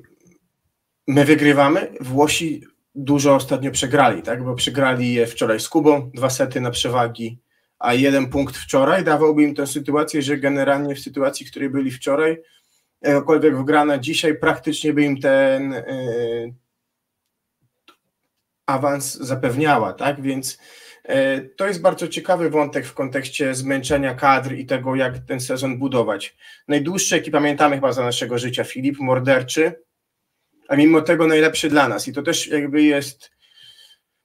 my 1.06 1.24
wygrywamy, 1.24 1.92
Włosi 2.00 2.62
dużo 2.98 3.34
ostatnio 3.34 3.70
przegrali, 3.70 4.22
tak? 4.22 4.44
bo 4.44 4.54
przegrali 4.54 5.14
je 5.14 5.26
wczoraj 5.26 5.61
z 5.61 5.68
Kubą, 5.68 6.11
dwa 6.14 6.30
sety 6.30 6.61
na 6.61 6.70
przewagi, 6.70 7.38
a 7.78 7.94
jeden 7.94 8.28
punkt 8.28 8.56
wczoraj 8.56 9.04
dawałby 9.04 9.42
im 9.42 9.54
tę 9.54 9.66
sytuację, 9.66 10.22
że 10.22 10.38
generalnie 10.38 10.94
w 10.94 11.00
sytuacji, 11.00 11.46
w 11.46 11.50
której 11.50 11.70
byli 11.70 11.90
wczoraj, 11.90 12.37
jakakolwiek 13.02 13.56
wygrana 13.56 13.98
dzisiaj, 13.98 14.38
praktycznie 14.38 14.92
by 14.92 15.02
im 15.02 15.20
ten 15.20 15.70
yy, 15.72 16.54
awans 18.66 19.14
zapewniała, 19.14 19.92
tak? 19.92 20.22
Więc 20.22 20.58
yy, 21.08 21.50
to 21.56 21.66
jest 21.66 21.80
bardzo 21.80 22.08
ciekawy 22.08 22.50
wątek 22.50 22.87
w 22.87 22.94
kontekście 22.94 23.54
zmęczenia 23.54 24.14
kadr 24.14 24.52
i 24.52 24.66
tego, 24.66 24.94
jak 24.94 25.18
ten 25.18 25.40
sezon 25.40 25.78
budować. 25.78 26.37
Najdłuższy, 26.68 27.16
jaki 27.16 27.30
pamiętamy 27.30 27.74
chyba 27.74 27.92
za 27.92 28.02
naszego 28.02 28.38
życia, 28.38 28.64
Filip, 28.64 28.98
morderczy, 28.98 29.88
a 30.68 30.76
mimo 30.76 31.00
tego 31.00 31.26
najlepszy 31.26 31.68
dla 31.68 31.88
nas. 31.88 32.09
I 32.09 32.12
to 32.12 32.22
też 32.22 32.46
jakby 32.46 32.83
jest 32.83 33.31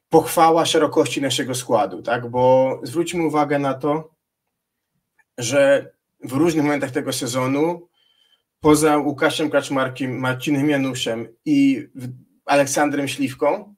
pochwała 0.10 0.66
szerokości 0.66 1.22
naszego 1.22 1.56
składu, 1.56 2.02
tak? 2.02 2.30
Bo 2.30 2.80
zwróćmy 2.84 3.26
uwagę 3.26 3.60
na 3.60 3.74
to, 3.74 4.14
że 5.38 5.92
w 6.24 6.32
różnych 6.32 6.64
momentach 6.64 6.92
tego 6.92 7.14
sezonu, 7.14 7.88
poza 8.60 8.98
Łukaszem 8.98 9.50
Kaczmarkiem, 9.50 10.20
Marcinem 10.20 10.70
Januszem 10.70 11.28
i 11.46 11.88
Aleksandrem 12.46 13.08
Śliwką, 13.08 13.76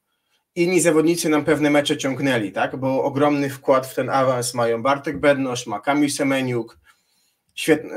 inni 0.56 0.82
zawodnicy 0.82 1.30
nam 1.30 1.46
pewne 1.46 1.70
mecze 1.70 1.98
ciągnęli, 1.98 2.52
tak? 2.52 2.76
Bo 2.76 3.04
ogromny 3.04 3.50
wkład 3.50 3.88
w 3.88 3.96
ten 3.96 4.10
awans 4.10 4.54
mają 4.54 4.84
Bartek 4.84 5.20
Bednosz, 5.20 5.68
ma 5.68 5.80
Kamil 5.80 6.10
Semeniuk, 6.10 6.80
świetne, 7.56 7.92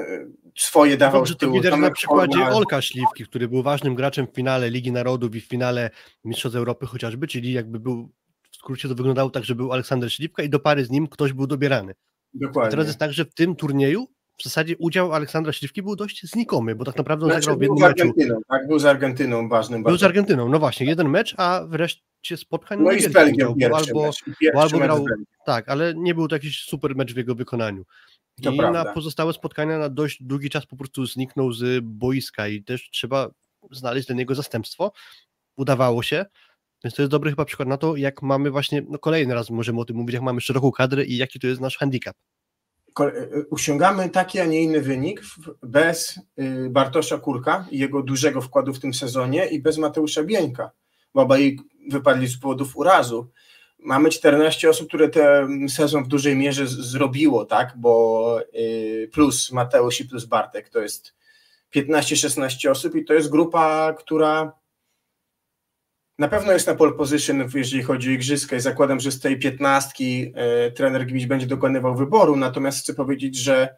swoje 0.62 0.97
dawał 0.97 1.21
Dobrze, 1.21 1.35
to 1.35 1.51
widać 1.51 1.81
na 1.81 1.90
przykładzie 1.90 2.47
Olka 2.47 2.83
Śliwki, 2.83 3.25
który 3.25 3.49
był 3.49 3.62
ważnym 3.62 3.94
graczem 3.94 4.27
w 4.27 4.35
finale 4.35 4.71
Ligi 4.71 4.92
Narodów 4.92 5.35
i 5.35 5.40
w 5.40 5.44
finale 5.44 5.90
Mistrzostw 6.25 6.57
Europy 6.57 6.87
chociażby, 6.87 7.27
czyli 7.27 7.53
jakby 7.53 7.81
był, 7.81 8.11
w 8.51 8.57
skrócie 8.57 8.88
to 8.88 8.94
wyglądało 8.94 9.31
tak, 9.31 9.44
że 9.44 9.55
był 9.55 9.73
Aleksander 9.73 10.12
Śliwka 10.12 10.42
i 10.42 10.49
do 10.49 10.61
pary 10.61 10.85
z 10.85 10.90
nim 10.90 11.07
ktoś 11.07 11.33
był 11.33 11.47
dobierany. 11.47 11.94
Dokładnie. 12.35 12.68
I 12.68 12.71
teraz 12.71 12.87
jest 12.87 12.99
tak, 12.99 13.12
że 13.12 13.25
w 13.25 13.35
tym 13.35 13.57
turnieju 13.57 14.09
w 14.38 14.44
zasadzie 14.44 14.77
udział 14.79 15.12
Aleksandra 15.12 15.53
Śliwki 15.53 15.83
był 15.83 15.97
dość 15.97 16.23
znikomy, 16.31 16.75
bo 16.75 16.85
tak 16.85 16.97
naprawdę 16.97 17.25
on 17.25 17.31
znaczy, 17.31 17.44
zagrał 17.44 17.59
w 17.59 17.62
jednym 17.62 17.88
meczu. 17.88 18.42
Tak, 18.49 18.66
był 18.66 18.79
z 18.79 18.85
Argentyną 18.85 19.49
ważnym. 19.49 19.83
Był 19.83 19.97
z 19.97 20.03
Argentyną, 20.03 20.49
no 20.49 20.59
właśnie, 20.59 20.87
jeden 20.87 21.09
mecz, 21.09 21.35
a 21.38 21.64
wreszcie 21.68 22.37
spotkań 22.37 22.83
no 22.83 22.92
i 22.92 23.01
z 23.01 23.09
Belgią 23.09 23.53
udział, 23.53 23.75
albo, 23.75 24.07
mecz, 24.07 24.55
albo 24.55 24.79
grał, 24.79 25.05
tak, 25.47 25.68
ale 25.68 25.94
nie 25.94 26.14
był 26.14 26.29
to 26.29 26.37
jakiś 26.37 26.62
super 26.62 26.97
mecz 26.97 27.14
w 27.14 27.16
jego 27.16 27.35
wykonaniu. 27.35 27.85
I 28.38 28.42
prawda. 28.42 28.85
na 28.85 28.92
pozostałe 28.92 29.33
spotkania 29.33 29.79
na 29.79 29.88
dość 29.88 30.22
długi 30.22 30.51
czas 30.51 30.66
po 30.66 30.77
prostu 30.77 31.07
zniknął 31.07 31.53
z 31.53 31.85
boiska 31.85 32.48
i 32.48 32.62
też 32.62 32.90
trzeba 32.90 33.31
znaleźć 33.70 34.07
dla 34.07 34.16
niego 34.16 34.35
zastępstwo. 34.35 34.92
Udawało 35.57 36.03
się, 36.03 36.24
więc 36.85 36.94
to 36.94 37.03
jest 37.03 37.11
dobry 37.11 37.31
chyba 37.31 37.44
przykład 37.44 37.68
na 37.68 37.77
to, 37.77 37.96
jak 37.96 38.22
mamy 38.22 38.51
właśnie, 38.51 38.83
no 38.88 38.98
kolejny 38.98 39.35
raz 39.35 39.51
możemy 39.51 39.81
o 39.81 39.85
tym 39.85 39.96
mówić, 39.96 40.14
jak 40.14 40.22
mamy 40.22 40.40
szeroką 40.40 40.72
kadrę 40.72 41.05
i 41.05 41.16
jaki 41.16 41.40
to 41.40 41.46
jest 41.46 41.61
nasz 41.61 41.79
handicap. 41.79 42.16
Osiągamy 43.51 44.03
e, 44.03 44.09
taki, 44.09 44.40
a 44.40 44.44
nie 44.44 44.62
inny 44.62 44.81
wynik 44.81 45.22
bez 45.62 46.20
y, 46.38 46.70
Bartosza 46.70 47.18
Kurka 47.18 47.66
i 47.70 47.79
jego 47.79 48.03
dużego 48.03 48.40
wkładu 48.40 48.74
w 48.74 48.81
tym 48.81 48.94
sezonie 48.94 49.46
i 49.46 49.62
bez 49.62 49.79
Mateusza 49.79 50.24
Bieńka, 50.24 50.70
bo 51.14 51.22
obaj 51.22 51.57
wypadli 51.90 52.27
z 52.27 52.38
powodów 52.38 52.77
urazu 52.77 53.31
mamy 53.79 54.11
14 54.11 54.71
osób, 54.71 54.88
które 54.88 55.09
ten 55.09 55.69
sezon 55.69 56.05
w 56.05 56.09
dużej 56.09 56.37
mierze 56.37 56.67
zrobiło, 56.67 57.45
tak, 57.45 57.73
bo 57.77 58.41
y, 58.55 59.11
plus 59.12 59.53
Mateusz 59.53 60.01
i 60.01 60.05
plus 60.09 60.25
Bartek 60.25 60.69
to 60.69 60.81
jest 60.81 61.14
15-16 61.77 62.71
osób 62.71 62.95
i 62.95 63.05
to 63.05 63.14
jest 63.14 63.31
grupa, 63.31 63.95
która 63.99 64.53
na 66.19 66.29
pewno 66.29 66.53
jest 66.53 66.67
na 66.67 66.75
pole 66.75 66.93
position, 66.93 67.51
jeżeli 67.55 67.83
chodzi 67.83 68.09
o 68.09 68.12
igrzyska 68.12 68.57
i 68.57 68.61
zakładam, 68.61 69.01
że 69.01 69.12
z 69.12 69.21
tej 69.21 69.38
piętnastki 69.38 70.33
y, 70.67 70.73
trener 70.73 71.07
Gwiś 71.07 71.27
będzie 71.27 71.47
dokonywał 71.47 71.95
wyboru, 71.95 72.37
natomiast 72.37 72.83
chcę 72.83 72.95
powiedzieć, 72.95 73.37
że 73.37 73.77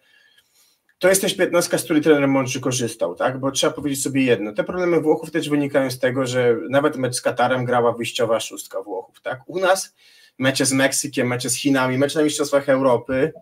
to 1.01 1.09
jest 1.09 1.21
też 1.21 1.35
piętnastka, 1.35 1.79
z 1.79 1.85
której 1.85 2.03
trener 2.03 2.29
mądrze 2.29 2.61
korzystał, 2.61 3.15
tak? 3.15 3.41
Bo 3.41 3.51
trzeba 3.51 3.73
powiedzieć 3.73 4.03
sobie 4.03 4.23
jedno. 4.25 4.53
Te 4.53 4.65
problemy 4.65 5.01
Włochów 5.01 5.31
też 5.31 5.49
wynikają 5.49 5.91
z 5.91 5.99
tego, 5.99 6.27
że 6.27 6.57
nawet 6.71 6.97
mecz 6.97 7.15
z 7.15 7.23
Katarem 7.23 7.65
grała 7.65 7.93
wyjściowa 7.93 8.41
szóstka 8.41 8.83
Włochów, 8.83 9.21
tak? 9.21 9.41
U 9.47 9.61
nas 9.61 9.95
mecze 10.39 10.67
z 10.67 10.73
Meksykiem, 10.73 11.27
mecze 11.27 11.51
z 11.51 11.57
Chinami, 11.57 11.99
mecze 11.99 12.19
na 12.19 12.25
Mistrzostwach 12.25 12.69
Europy 12.69 13.33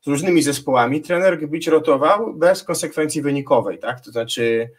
z 0.00 0.06
różnymi 0.06 0.42
zespołami, 0.42 1.00
trener 1.00 1.40
Gbić 1.40 1.66
rotował 1.66 2.34
bez 2.34 2.64
konsekwencji 2.64 3.22
wynikowej, 3.22 3.78
tak? 3.78 4.00
To 4.00 4.10
znaczy 4.10 4.70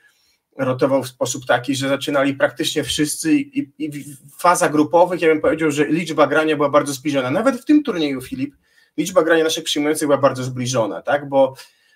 rotował 0.57 1.03
w 1.03 1.07
sposób 1.07 1.45
taki, 1.45 1.75
że 1.75 1.89
zaczynali 1.89 2.33
praktycznie 2.33 2.83
wszyscy 2.83 3.33
i, 3.33 3.71
i 3.79 4.05
faza 4.37 4.69
grupowych, 4.69 5.21
ja 5.21 5.27
bym 5.27 5.41
powiedział, 5.41 5.71
że 5.71 5.85
liczba 5.85 6.27
grania 6.27 6.55
była 6.55 6.69
bardzo 6.69 6.93
zbliżona. 6.93 7.31
Nawet 7.31 7.55
w 7.55 7.65
tym 7.65 7.83
turnieju, 7.83 8.21
Filip, 8.21 8.55
liczba 8.97 9.23
grania 9.23 9.43
naszych 9.43 9.63
przyjmujących 9.63 10.07
była 10.07 10.17
bardzo 10.17 10.43
zbliżona, 10.43 11.01
tak? 11.01 11.29
Bo 11.29 11.53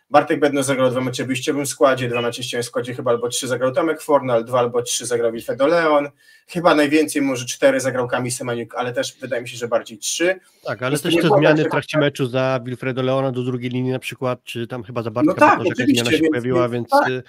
Bartek 0.09 0.39
Bedno 0.39 0.63
zagrał 0.63 0.91
dwa 0.91 1.01
mecze 1.01 1.23
w 1.23 1.27
wyjściowym 1.27 1.65
składzie, 1.65 2.09
dwa 2.09 2.21
mecze 2.21 2.41
w 2.41 2.45
ściężym 2.45 2.63
składzie 2.63 2.93
chyba 2.93 3.11
albo 3.11 3.29
trzy 3.29 3.47
zagrał 3.47 3.71
Tomek 3.71 4.01
Fornal, 4.01 4.45
dwa 4.45 4.59
albo 4.59 4.81
trzy 4.81 5.05
zagrał 5.05 5.31
Wilfredo 5.31 5.67
Leon, 5.67 6.09
chyba 6.47 6.75
najwięcej, 6.75 7.21
może 7.21 7.45
cztery 7.45 7.79
zagrał 7.79 8.07
Kamil 8.07 8.31
Semeniuk, 8.31 8.75
ale 8.75 8.93
też 8.93 9.17
wydaje 9.21 9.41
mi 9.41 9.49
się, 9.49 9.57
że 9.57 9.67
bardziej 9.67 9.97
trzy. 9.97 10.39
Tak, 10.63 10.83
ale 10.83 10.99
też 10.99 11.15
te 11.15 11.29
zmiany 11.37 11.63
w 11.63 11.69
trakcie 11.69 11.97
meczu 11.99 12.27
za 12.27 12.59
Wilfredo 12.63 13.01
Leona 13.01 13.31
do 13.31 13.43
drugiej 13.43 13.69
linii 13.69 13.91
na 13.91 13.99
przykład, 13.99 14.43
czy 14.43 14.67
tam 14.67 14.83
chyba 14.83 15.01
za 15.01 15.11
Bartka, 15.11 15.33
no 15.33 15.39
tak, 15.39 15.65
jakaś 15.65 15.85
zmiana 15.85 16.11
się 16.11 16.17
więc, 16.17 16.29
pojawiła, 16.29 16.69
więc, 16.69 16.89
tak. 16.89 17.09
Y, 17.09 17.23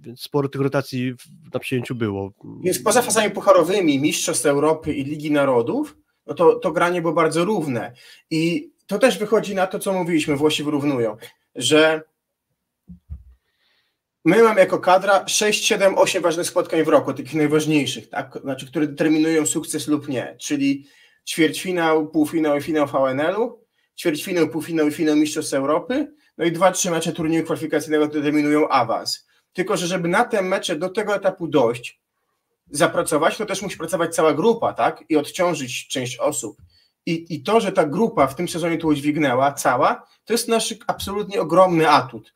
więc 0.00 0.20
sporo 0.20 0.48
tych 0.48 0.60
rotacji 0.60 1.14
na 1.54 1.60
przyjęciu 1.60 1.94
było. 1.94 2.32
Więc 2.64 2.78
poza 2.78 3.02
fazami 3.02 3.30
pucharowymi, 3.30 3.98
Mistrzostw 3.98 4.46
Europy 4.46 4.94
i 4.94 5.04
Ligi 5.04 5.30
Narodów, 5.30 5.96
no 6.26 6.34
to, 6.34 6.54
to 6.54 6.72
granie 6.72 7.02
było 7.02 7.12
bardzo 7.12 7.44
równe 7.44 7.92
i 8.30 8.70
to 8.86 8.98
też 8.98 9.18
wychodzi 9.18 9.54
na 9.54 9.66
to, 9.66 9.78
co 9.78 9.92
mówiliśmy, 9.92 10.36
Włosi 10.36 10.64
wyrównują 10.64 11.16
że 11.58 12.02
my 14.24 14.42
mamy 14.42 14.60
jako 14.60 14.78
kadra 14.78 15.28
6, 15.28 15.64
7, 15.64 15.98
8 15.98 16.22
ważnych 16.22 16.46
spotkań 16.46 16.84
w 16.84 16.88
roku, 16.88 17.14
takich 17.14 17.34
najważniejszych, 17.34 18.08
tak? 18.08 18.38
znaczy, 18.42 18.66
które 18.66 18.86
determinują 18.86 19.46
sukces 19.46 19.88
lub 19.88 20.08
nie, 20.08 20.36
czyli 20.40 20.86
ćwierćfinał, 21.28 22.08
półfinał 22.08 22.56
i 22.56 22.60
finał 22.60 22.86
VNL-u, 22.86 23.64
ćwierćfinał, 23.98 24.48
półfinał 24.48 24.88
i 24.88 24.92
finał 24.92 25.16
Mistrzostw 25.16 25.54
Europy, 25.54 26.12
no 26.38 26.44
i 26.44 26.52
dwa, 26.52 26.72
trzy 26.72 26.90
mecze 26.90 27.12
turnieju 27.12 27.44
kwalifikacyjnego 27.44 28.08
determinują 28.08 28.68
awans. 28.68 29.28
Tylko, 29.52 29.76
że 29.76 29.86
żeby 29.86 30.08
na 30.08 30.24
te 30.24 30.42
mecze 30.42 30.76
do 30.76 30.88
tego 30.88 31.14
etapu 31.14 31.48
dojść, 31.48 32.00
zapracować, 32.70 33.36
to 33.36 33.46
też 33.46 33.62
musi 33.62 33.78
pracować 33.78 34.14
cała 34.14 34.34
grupa, 34.34 34.72
tak? 34.72 35.04
I 35.08 35.16
odciążyć 35.16 35.88
część 35.88 36.18
osób. 36.18 36.56
I, 37.08 37.34
I 37.34 37.42
to, 37.42 37.60
że 37.60 37.72
ta 37.72 37.86
grupa 37.86 38.26
w 38.26 38.34
tym 38.34 38.48
sezonie 38.48 38.78
tu 38.78 38.88
udźwignęła, 38.88 39.52
cała, 39.52 40.06
to 40.24 40.32
jest 40.32 40.48
nasz 40.48 40.74
absolutnie 40.86 41.40
ogromny 41.40 41.90
atut. 41.90 42.34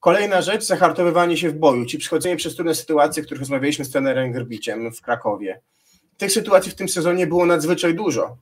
Kolejna 0.00 0.42
rzecz, 0.42 0.64
zahartowywanie 0.64 1.36
się 1.36 1.50
w 1.50 1.54
boju, 1.54 1.86
ci 1.86 1.98
przechodzenie 1.98 2.36
przez 2.36 2.54
trudne 2.54 2.74
sytuacje, 2.74 3.22
o 3.22 3.26
których 3.26 3.40
rozmawialiśmy 3.40 3.84
z 3.84 3.90
trenerem 3.90 4.32
Grbiciem 4.32 4.92
w 4.92 5.02
Krakowie. 5.02 5.60
Tych 6.16 6.32
sytuacji 6.32 6.72
w 6.72 6.74
tym 6.74 6.88
sezonie 6.88 7.26
było 7.26 7.46
nadzwyczaj 7.46 7.94
dużo, 7.94 8.36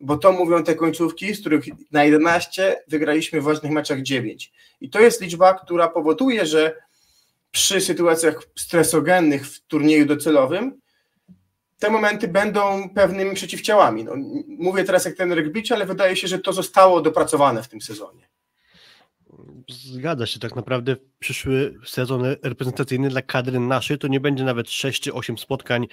bo 0.00 0.18
to 0.18 0.32
mówią 0.32 0.64
te 0.64 0.74
końcówki, 0.74 1.34
z 1.34 1.40
których 1.40 1.64
na 1.92 2.04
11 2.04 2.82
wygraliśmy 2.88 3.40
w 3.40 3.44
ważnych 3.44 3.72
meczach 3.72 4.02
9. 4.02 4.52
I 4.80 4.90
to 4.90 5.00
jest 5.00 5.20
liczba, 5.20 5.54
która 5.54 5.88
powoduje, 5.88 6.46
że 6.46 6.76
przy 7.50 7.80
sytuacjach 7.80 8.42
stresogennych 8.58 9.46
w 9.46 9.60
turnieju 9.60 10.06
docelowym 10.06 10.80
te 11.78 11.90
momenty 11.90 12.28
będą 12.28 12.90
pewnymi 12.94 13.34
przeciwciałami. 13.34 14.04
No, 14.04 14.12
mówię 14.46 14.84
teraz 14.84 15.04
jak 15.04 15.14
ten 15.14 15.32
Rugby, 15.32 15.62
ale 15.70 15.86
wydaje 15.86 16.16
się, 16.16 16.28
że 16.28 16.38
to 16.38 16.52
zostało 16.52 17.00
dopracowane 17.00 17.62
w 17.62 17.68
tym 17.68 17.80
sezonie. 17.80 18.28
Zgadza 19.70 20.26
się, 20.26 20.38
tak 20.38 20.56
naprawdę 20.56 20.96
przyszły 21.18 21.74
sezon 21.86 22.22
reprezentacyjny 22.42 23.08
dla 23.08 23.22
kadry 23.22 23.60
naszej 23.60 23.98
to 23.98 24.08
nie 24.08 24.20
będzie 24.20 24.44
nawet 24.44 24.70
6 24.70 25.02
czy 25.02 25.14
8 25.14 25.38
spotkań 25.38 25.86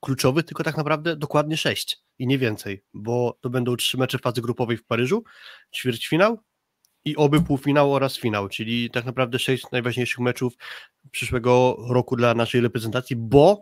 kluczowych, 0.00 0.44
tylko 0.44 0.64
tak 0.64 0.76
naprawdę 0.76 1.16
dokładnie 1.16 1.56
6 1.56 1.98
i 2.18 2.26
nie 2.26 2.38
więcej, 2.38 2.84
bo 2.94 3.38
to 3.40 3.50
będą 3.50 3.76
trzy 3.76 3.98
mecze 3.98 4.18
fazy 4.18 4.42
grupowej 4.42 4.76
w 4.76 4.84
Paryżu, 4.84 5.24
ćwierćfinał 5.76 6.38
i 7.04 7.16
oby 7.16 7.42
półfinał 7.42 7.94
oraz 7.94 8.18
finał, 8.18 8.48
czyli 8.48 8.90
tak 8.90 9.04
naprawdę 9.04 9.38
6 9.38 9.64
najważniejszych 9.72 10.18
meczów 10.18 10.52
przyszłego 11.10 11.76
roku 11.90 12.16
dla 12.16 12.34
naszej 12.34 12.60
reprezentacji, 12.60 13.16
bo 13.16 13.60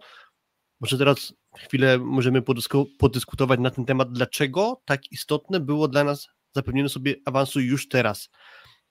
może 0.80 0.98
teraz 0.98 1.34
chwilę 1.56 1.98
możemy 1.98 2.42
podysku 2.42 2.86
podyskutować 2.98 3.60
na 3.60 3.70
ten 3.70 3.84
temat, 3.84 4.12
dlaczego 4.12 4.82
tak 4.84 5.12
istotne 5.12 5.60
było 5.60 5.88
dla 5.88 6.04
nas 6.04 6.28
zapewnienie 6.54 6.88
sobie 6.88 7.14
awansu 7.24 7.60
już 7.60 7.88
teraz. 7.88 8.30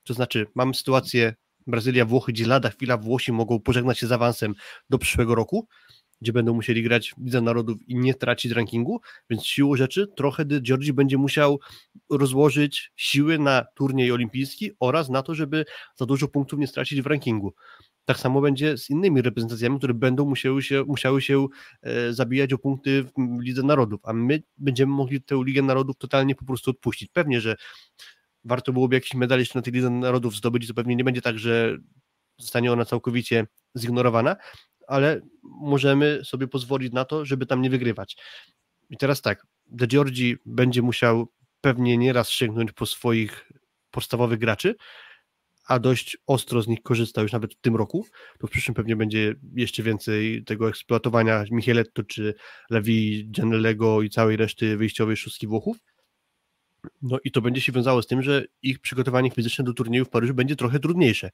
To 0.03 0.13
znaczy, 0.13 0.47
mamy 0.55 0.73
sytuację 0.73 1.33
Brazylia, 1.67 2.05
Włochy, 2.05 2.31
gdzie 2.31 2.47
lada 2.47 2.69
chwila 2.69 2.97
Włosi 2.97 3.31
mogą 3.31 3.59
pożegnać 3.59 3.99
się 3.99 4.07
z 4.07 4.11
awansem 4.11 4.55
do 4.89 4.97
przyszłego 4.97 5.35
roku, 5.35 5.67
gdzie 6.21 6.33
będą 6.33 6.53
musieli 6.53 6.83
grać 6.83 7.13
w 7.17 7.25
Lidze 7.25 7.41
Narodów 7.41 7.77
i 7.87 7.95
nie 7.95 8.13
tracić 8.13 8.51
rankingu, 8.51 9.01
więc 9.29 9.45
siłą 9.45 9.75
rzeczy 9.75 10.07
trochę 10.15 10.45
De 10.45 10.61
będzie 10.93 11.17
musiał 11.17 11.59
rozłożyć 12.09 12.91
siły 12.95 13.39
na 13.39 13.65
turniej 13.75 14.11
olimpijski 14.11 14.71
oraz 14.79 15.09
na 15.09 15.23
to, 15.23 15.35
żeby 15.35 15.65
za 15.95 16.05
dużo 16.05 16.27
punktów 16.27 16.59
nie 16.59 16.67
stracić 16.67 17.01
w 17.01 17.05
rankingu. 17.05 17.53
Tak 18.05 18.19
samo 18.19 18.41
będzie 18.41 18.77
z 18.77 18.89
innymi 18.89 19.21
reprezentacjami, 19.21 19.77
które 19.77 19.93
będą 19.93 20.25
musiały 20.25 20.63
się, 20.63 20.83
musiały 20.87 21.21
się 21.21 21.47
e, 21.81 22.13
zabijać 22.13 22.53
o 22.53 22.57
punkty 22.57 23.03
w 23.03 23.11
Lidze 23.41 23.63
Narodów, 23.63 24.01
a 24.03 24.13
my 24.13 24.43
będziemy 24.57 24.93
mogli 24.93 25.21
tę 25.21 25.41
Ligę 25.45 25.61
Narodów 25.61 25.97
totalnie 25.97 26.35
po 26.35 26.45
prostu 26.45 26.71
odpuścić. 26.71 27.09
Pewnie, 27.13 27.41
że 27.41 27.55
warto 28.43 28.73
byłoby 28.73 28.95
jakiś 28.95 29.13
medal 29.13 29.39
jeszcze 29.39 29.59
na 29.59 29.63
tej 29.63 29.73
Lidze 29.73 29.89
Narodów 29.89 30.35
zdobyć, 30.35 30.67
to 30.67 30.73
pewnie 30.73 30.95
nie 30.95 31.03
będzie 31.03 31.21
tak, 31.21 31.39
że 31.39 31.77
zostanie 32.37 32.71
ona 32.71 32.85
całkowicie 32.85 33.47
zignorowana, 33.77 34.35
ale 34.87 35.21
możemy 35.43 36.21
sobie 36.23 36.47
pozwolić 36.47 36.93
na 36.93 37.05
to, 37.05 37.25
żeby 37.25 37.45
tam 37.45 37.61
nie 37.61 37.69
wygrywać. 37.69 38.17
I 38.89 38.97
teraz 38.97 39.21
tak, 39.21 39.47
De 39.65 39.87
Giorgi 39.87 40.35
będzie 40.45 40.81
musiał 40.81 41.27
pewnie 41.61 41.97
nieraz 41.97 42.29
sięgnąć 42.29 42.71
po 42.71 42.85
swoich 42.85 43.51
podstawowych 43.91 44.39
graczy, 44.39 44.75
a 45.67 45.79
dość 45.79 46.17
ostro 46.27 46.61
z 46.61 46.67
nich 46.67 46.81
korzysta 46.83 47.21
już 47.21 47.31
nawet 47.31 47.53
w 47.53 47.61
tym 47.61 47.75
roku, 47.75 48.05
to 48.39 48.47
w 48.47 48.49
przyszłym 48.49 48.75
pewnie 48.75 48.95
będzie 48.95 49.35
jeszcze 49.55 49.83
więcej 49.83 50.43
tego 50.43 50.69
eksploatowania 50.69 51.43
Micheletto 51.51 52.03
czy 52.03 52.33
Levi, 52.69 53.29
Gianellego 53.31 54.01
i 54.01 54.09
całej 54.09 54.37
reszty 54.37 54.77
wyjściowej 54.77 55.17
szóstki 55.17 55.47
Włochów. 55.47 55.77
No 57.01 57.17
i 57.23 57.31
to 57.31 57.41
będzie 57.41 57.61
się 57.61 57.71
wiązało 57.71 58.01
z 58.01 58.07
tym, 58.07 58.21
że 58.21 58.45
ich 58.61 58.79
przygotowanie 58.79 59.31
fizyczne 59.31 59.63
do 59.63 59.73
turnieju 59.73 60.05
w 60.05 60.09
Paryżu 60.09 60.33
będzie 60.33 60.55
trochę 60.55 60.79
trudniejsze. 60.79 61.31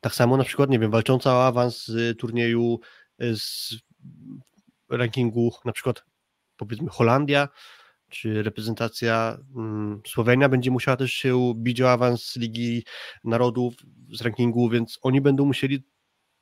Tak 0.00 0.14
samo 0.14 0.36
na 0.36 0.44
przykład, 0.44 0.70
nie 0.70 0.78
wiem, 0.78 0.90
walcząca 0.90 1.34
o 1.34 1.46
awans 1.46 1.86
z 1.86 2.18
turnieju 2.18 2.80
z 3.18 3.74
rankingu 4.90 5.52
na 5.64 5.72
przykład 5.72 6.04
powiedzmy 6.56 6.88
Holandia, 6.90 7.48
czy 8.10 8.42
reprezentacja 8.42 9.38
mm, 9.56 10.00
Słowenia 10.06 10.48
będzie 10.48 10.70
musiała 10.70 10.96
też 10.96 11.12
się 11.12 11.54
bić 11.56 11.80
o 11.80 11.90
awans 11.90 12.36
Ligi 12.36 12.84
Narodów 13.24 13.74
z 14.12 14.22
rankingu, 14.22 14.68
więc 14.68 14.98
oni 15.02 15.20
będą 15.20 15.44
musieli 15.44 15.84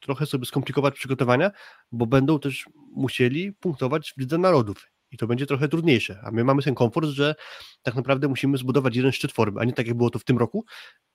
trochę 0.00 0.26
sobie 0.26 0.46
skomplikować 0.46 0.94
przygotowania, 0.94 1.50
bo 1.92 2.06
będą 2.06 2.38
też 2.38 2.66
musieli 2.92 3.52
punktować 3.52 4.12
w 4.16 4.20
Lidze 4.20 4.38
Narodów 4.38 4.86
i 5.10 5.16
to 5.16 5.26
będzie 5.26 5.46
trochę 5.46 5.68
trudniejsze, 5.68 6.20
a 6.24 6.30
my 6.30 6.44
mamy 6.44 6.62
ten 6.62 6.74
komfort, 6.74 7.08
że 7.08 7.34
tak 7.82 7.94
naprawdę 7.94 8.28
musimy 8.28 8.58
zbudować 8.58 8.96
jeden 8.96 9.12
szczyt 9.12 9.32
formy, 9.32 9.60
a 9.60 9.64
nie 9.64 9.72
tak 9.72 9.86
jak 9.86 9.96
było 9.96 10.10
to 10.10 10.18
w 10.18 10.24
tym 10.24 10.38
roku, 10.38 10.64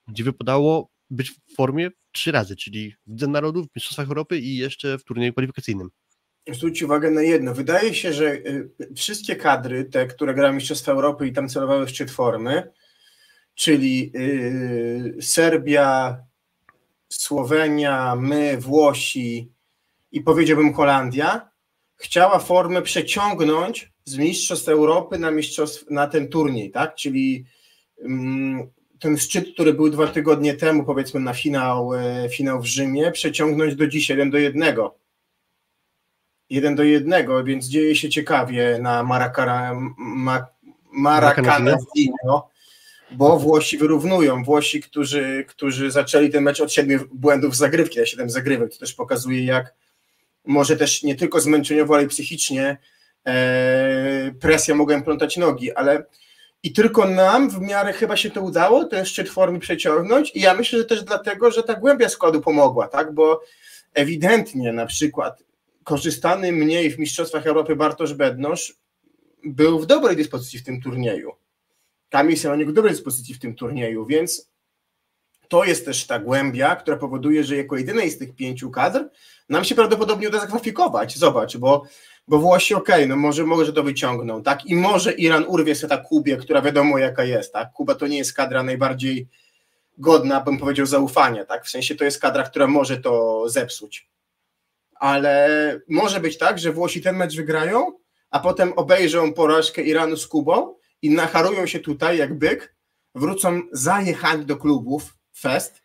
gdzie 0.07 0.23
wypadało 0.23 0.89
być 1.09 1.31
w 1.31 1.55
formie 1.55 1.89
trzy 2.11 2.31
razy, 2.31 2.55
czyli 2.55 2.93
w 3.07 3.11
Lidze 3.11 3.27
Narodów, 3.27 3.67
w 3.67 3.75
Mistrzostwach 3.75 4.07
Europy 4.07 4.39
i 4.39 4.57
jeszcze 4.57 4.97
w 4.97 5.03
turnieju 5.03 5.33
kwalifikacyjnym 5.33 5.89
zwróć 6.51 6.83
uwagę 6.83 7.11
na 7.11 7.21
jedno. 7.21 7.53
Wydaje 7.53 7.93
się, 7.93 8.13
że 8.13 8.33
y, 8.33 8.69
wszystkie 8.95 9.35
kadry, 9.35 9.85
te, 9.85 10.07
które 10.07 10.33
grały 10.33 10.55
Mistrzostwa 10.55 10.91
Europy 10.91 11.27
i 11.27 11.33
tam 11.33 11.49
celowały 11.49 11.85
w 11.85 11.89
szczyt 11.89 12.11
formy, 12.11 12.71
czyli 13.55 14.11
yy, 14.13 15.21
Serbia, 15.21 16.17
Słowenia, 17.09 18.15
my, 18.15 18.57
Włosi 18.57 19.51
i 20.11 20.21
powiedziałbym 20.21 20.73
Holandia, 20.73 21.49
chciała 21.95 22.39
formę 22.39 22.81
przeciągnąć 22.81 23.93
z 24.05 24.17
Mistrzostw 24.17 24.67
Europy 24.67 25.19
na, 25.19 25.31
mistrzostw, 25.31 25.89
na 25.89 26.07
ten 26.07 26.27
turniej, 26.27 26.71
tak? 26.71 26.95
Czyli 26.95 27.45
mm, 28.01 28.71
ten 28.99 29.17
szczyt, 29.17 29.53
który 29.53 29.73
był 29.73 29.89
dwa 29.89 30.07
tygodnie 30.07 30.53
temu, 30.53 30.83
powiedzmy 30.83 31.19
na 31.19 31.33
finał, 31.33 31.93
e, 31.93 32.29
finał 32.29 32.61
w 32.61 32.65
Rzymie, 32.65 33.11
przeciągnąć 33.11 33.75
do 33.75 33.87
dzisiaj, 33.87 34.17
jeden 34.17 34.31
do 34.31 34.37
jednego 34.37 35.02
jeden 36.53 36.75
do 36.75 36.83
jednego, 36.83 37.43
więc 37.43 37.65
dzieje 37.65 37.95
się 37.95 38.09
ciekawie 38.09 38.77
na 38.81 39.03
Maracara, 39.03 39.75
ma, 39.97 40.45
Maracanazino, 40.91 42.49
bo 43.11 43.39
Włosi 43.39 43.77
wyrównują. 43.77 44.43
Włosi, 44.43 44.81
którzy, 44.81 45.45
którzy 45.47 45.91
zaczęli 45.91 46.29
ten 46.29 46.43
mecz 46.43 46.61
od 46.61 46.73
siedmiu 46.73 46.99
błędów 47.13 47.55
zagrywki, 47.55 47.99
a 47.99 48.05
siedem 48.05 48.29
zagrywek, 48.29 48.73
to 48.73 48.79
też 48.79 48.93
pokazuje, 48.93 49.45
jak 49.45 49.73
może 50.45 50.77
też 50.77 51.03
nie 51.03 51.15
tylko 51.15 51.39
zmęczeniowo, 51.39 51.93
ale 51.95 52.03
i 52.03 52.07
psychicznie 52.07 52.77
e, 53.27 54.31
presja 54.39 54.75
mogła 54.75 55.01
plątać 55.01 55.37
nogi, 55.37 55.71
ale 55.71 56.05
i 56.63 56.73
tylko 56.73 57.05
nam 57.07 57.49
w 57.49 57.61
miarę 57.61 57.93
chyba 57.93 58.17
się 58.17 58.31
to 58.31 58.41
udało, 58.41 58.85
ten 58.85 59.05
szczyt 59.05 59.29
formy 59.29 59.59
przeciągnąć. 59.59 60.31
I 60.35 60.41
ja 60.41 60.53
myślę, 60.53 60.79
że 60.79 60.85
też 60.85 61.03
dlatego, 61.03 61.51
że 61.51 61.63
ta 61.63 61.75
głębia 61.75 62.09
składu 62.09 62.41
pomogła, 62.41 62.87
tak, 62.87 63.13
bo 63.13 63.41
ewidentnie 63.93 64.73
na 64.73 64.85
przykład 64.85 65.43
korzystany 65.83 66.51
mniej 66.51 66.91
w 66.91 66.99
Mistrzostwach 66.99 67.47
Europy 67.47 67.75
Bartosz 67.75 68.13
Bednosz 68.13 68.73
był 69.43 69.79
w 69.79 69.85
dobrej 69.85 70.15
dyspozycji 70.15 70.59
w 70.59 70.63
tym 70.63 70.81
turnieju. 70.81 71.31
Kamil 72.09 72.37
Selonik 72.37 72.69
w 72.69 72.73
dobrej 72.73 72.93
dyspozycji 72.93 73.35
w 73.35 73.39
tym 73.39 73.55
turnieju, 73.55 74.05
więc 74.05 74.53
to 75.47 75.63
jest 75.63 75.85
też 75.85 76.07
ta 76.07 76.19
głębia, 76.19 76.75
która 76.75 76.97
powoduje, 76.97 77.43
że 77.43 77.55
jako 77.55 77.77
jedynej 77.77 78.11
z 78.11 78.17
tych 78.17 78.35
pięciu 78.35 78.71
kadr 78.71 79.09
nam 79.49 79.63
się 79.63 79.75
prawdopodobnie 79.75 80.29
uda 80.29 80.39
zakwalifikować. 80.39 81.17
Zobacz, 81.17 81.57
bo, 81.57 81.83
bo 82.27 82.39
Włosi 82.39 82.73
okej, 82.73 82.95
okay, 82.95 83.07
no 83.07 83.15
może, 83.15 83.43
może 83.43 83.73
to 83.73 83.83
wyciągną, 83.83 84.43
tak? 84.43 84.65
I 84.65 84.75
może 84.75 85.13
Iran 85.13 85.45
urwie 85.47 85.75
sobie 85.75 85.89
ta 85.89 85.97
Kubie, 85.97 86.37
która 86.37 86.61
wiadomo 86.61 86.97
jaka 86.97 87.23
jest, 87.23 87.53
tak? 87.53 87.71
Kuba 87.71 87.95
to 87.95 88.07
nie 88.07 88.17
jest 88.17 88.33
kadra 88.33 88.63
najbardziej 88.63 89.27
godna, 89.97 90.41
bym 90.41 90.57
powiedział, 90.57 90.85
zaufania, 90.85 91.45
tak? 91.45 91.65
W 91.65 91.69
sensie 91.69 91.95
to 91.95 92.03
jest 92.03 92.21
kadra, 92.21 92.43
która 92.43 92.67
może 92.67 92.97
to 92.97 93.43
zepsuć 93.49 94.12
ale 95.03 95.79
może 95.89 96.19
być 96.19 96.37
tak, 96.37 96.59
że 96.59 96.71
Włosi 96.71 97.01
ten 97.01 97.15
mecz 97.15 97.35
wygrają, 97.35 97.91
a 98.29 98.39
potem 98.39 98.73
obejrzą 98.73 99.33
porażkę 99.33 99.81
Iranu 99.81 100.17
z 100.17 100.27
Kubą 100.27 100.75
i 101.01 101.09
nacharują 101.09 101.65
się 101.65 101.79
tutaj 101.79 102.17
jak 102.17 102.37
byk, 102.37 102.75
wrócą 103.15 103.61
zajechani 103.71 104.45
do 104.45 104.57
klubów, 104.57 105.13
fest, 105.37 105.81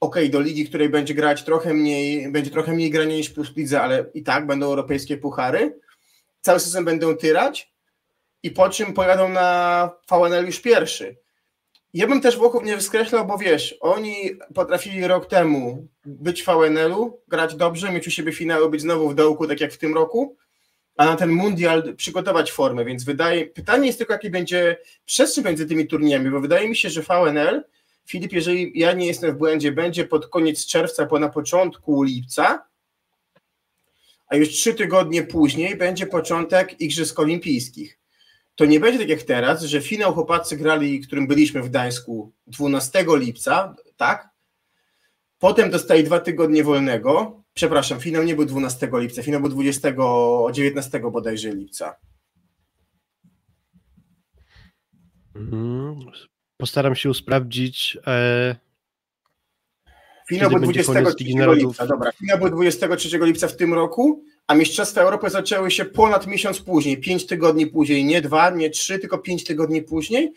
ok, 0.00 0.16
do 0.30 0.40
ligi, 0.40 0.68
której 0.68 0.88
będzie 0.88 1.14
grać 1.14 1.44
trochę 1.44 1.74
mniej, 1.74 2.32
będzie 2.32 2.50
trochę 2.50 2.72
mniej 2.72 2.90
grania 2.90 3.16
niż 3.16 3.30
plus 3.30 3.56
lidze, 3.56 3.82
ale 3.82 4.04
i 4.14 4.22
tak 4.22 4.46
będą 4.46 4.66
europejskie 4.66 5.16
puchary, 5.16 5.80
cały 6.40 6.60
sezon 6.60 6.84
będą 6.84 7.16
tyrać 7.16 7.74
i 8.42 8.50
po 8.50 8.68
czym 8.70 8.92
pojadą 8.92 9.28
na 9.28 9.90
VNL 10.10 10.46
już 10.46 10.60
pierwszy. 10.60 11.16
Ja 11.94 12.06
bym 12.06 12.20
też 12.20 12.36
Włochów 12.36 12.64
nie 12.64 12.80
skreślał, 12.80 13.26
bo 13.26 13.38
wiesz, 13.38 13.74
oni 13.80 14.14
potrafili 14.54 15.06
rok 15.06 15.26
temu 15.26 15.88
być 16.04 16.42
w 16.42 16.46
VNL-u, 16.46 17.20
grać 17.28 17.54
dobrze, 17.54 17.92
mieć 17.92 18.06
u 18.06 18.10
siebie 18.10 18.32
finały, 18.32 18.70
być 18.70 18.80
znowu 18.80 19.08
w 19.08 19.14
dołku, 19.14 19.46
tak 19.46 19.60
jak 19.60 19.72
w 19.72 19.78
tym 19.78 19.94
roku, 19.94 20.36
a 20.96 21.04
na 21.04 21.16
ten 21.16 21.30
mundial 21.30 21.94
przygotować 21.96 22.52
formę, 22.52 22.84
więc 22.84 23.04
wydaje, 23.04 23.46
pytanie 23.46 23.86
jest 23.86 23.98
tylko, 23.98 24.12
jaki 24.12 24.30
będzie 24.30 24.76
przestrzeń 25.04 25.44
między 25.44 25.66
tymi 25.66 25.86
turniejami, 25.86 26.30
bo 26.30 26.40
wydaje 26.40 26.68
mi 26.68 26.76
się, 26.76 26.90
że 26.90 27.02
VNL, 27.02 27.64
Filip, 28.06 28.32
jeżeli 28.32 28.72
ja 28.74 28.92
nie 28.92 29.06
jestem 29.06 29.34
w 29.34 29.38
błędzie, 29.38 29.72
będzie 29.72 30.04
pod 30.04 30.26
koniec 30.26 30.66
czerwca, 30.66 31.06
po 31.06 31.18
na 31.18 31.28
początku 31.28 32.02
lipca, 32.02 32.66
a 34.26 34.36
już 34.36 34.48
trzy 34.48 34.74
tygodnie 34.74 35.22
później 35.22 35.76
będzie 35.76 36.06
początek 36.06 36.80
Igrzysk 36.80 37.18
Olimpijskich 37.18 37.99
to 38.54 38.64
nie 38.64 38.80
będzie 38.80 38.98
tak 38.98 39.08
jak 39.08 39.22
teraz, 39.22 39.62
że 39.62 39.80
finał 39.80 40.14
chłopacy 40.14 40.56
grali, 40.56 41.00
którym 41.00 41.26
byliśmy 41.26 41.62
w 41.62 41.68
Gdańsku 41.68 42.32
12 42.46 43.04
lipca, 43.08 43.74
tak? 43.96 44.28
Potem 45.38 45.70
dostali 45.70 46.04
dwa 46.04 46.20
tygodnie 46.20 46.64
wolnego. 46.64 47.42
Przepraszam, 47.54 48.00
finał 48.00 48.22
nie 48.22 48.36
był 48.36 48.44
12 48.44 48.90
lipca, 48.92 49.22
finał 49.22 49.40
był 49.40 49.50
20, 49.50 49.92
19 50.52 51.00
bodajże 51.00 51.54
lipca. 51.54 51.96
Mhm. 55.34 55.96
Postaram 56.56 56.94
się 56.94 57.14
sprawdzić. 57.14 57.98
E... 58.06 58.56
Finał 60.28 60.50
był 60.50 60.60
23 60.60 61.24
lipca, 61.54 61.86
dobra. 61.86 62.12
Finał 62.12 62.38
był 62.38 62.50
23 62.50 63.18
lipca 63.18 63.48
w 63.48 63.56
tym 63.56 63.74
roku, 63.74 64.24
a 64.50 64.54
Mistrzostwa 64.54 65.00
Europy 65.00 65.30
zaczęły 65.30 65.70
się 65.70 65.84
ponad 65.84 66.26
miesiąc 66.26 66.60
później, 66.60 67.00
pięć 67.00 67.26
tygodni 67.26 67.66
później, 67.66 68.04
nie 68.04 68.20
dwa, 68.20 68.50
nie 68.50 68.70
trzy, 68.70 68.98
tylko 68.98 69.18
pięć 69.18 69.44
tygodni 69.44 69.82
później, 69.82 70.32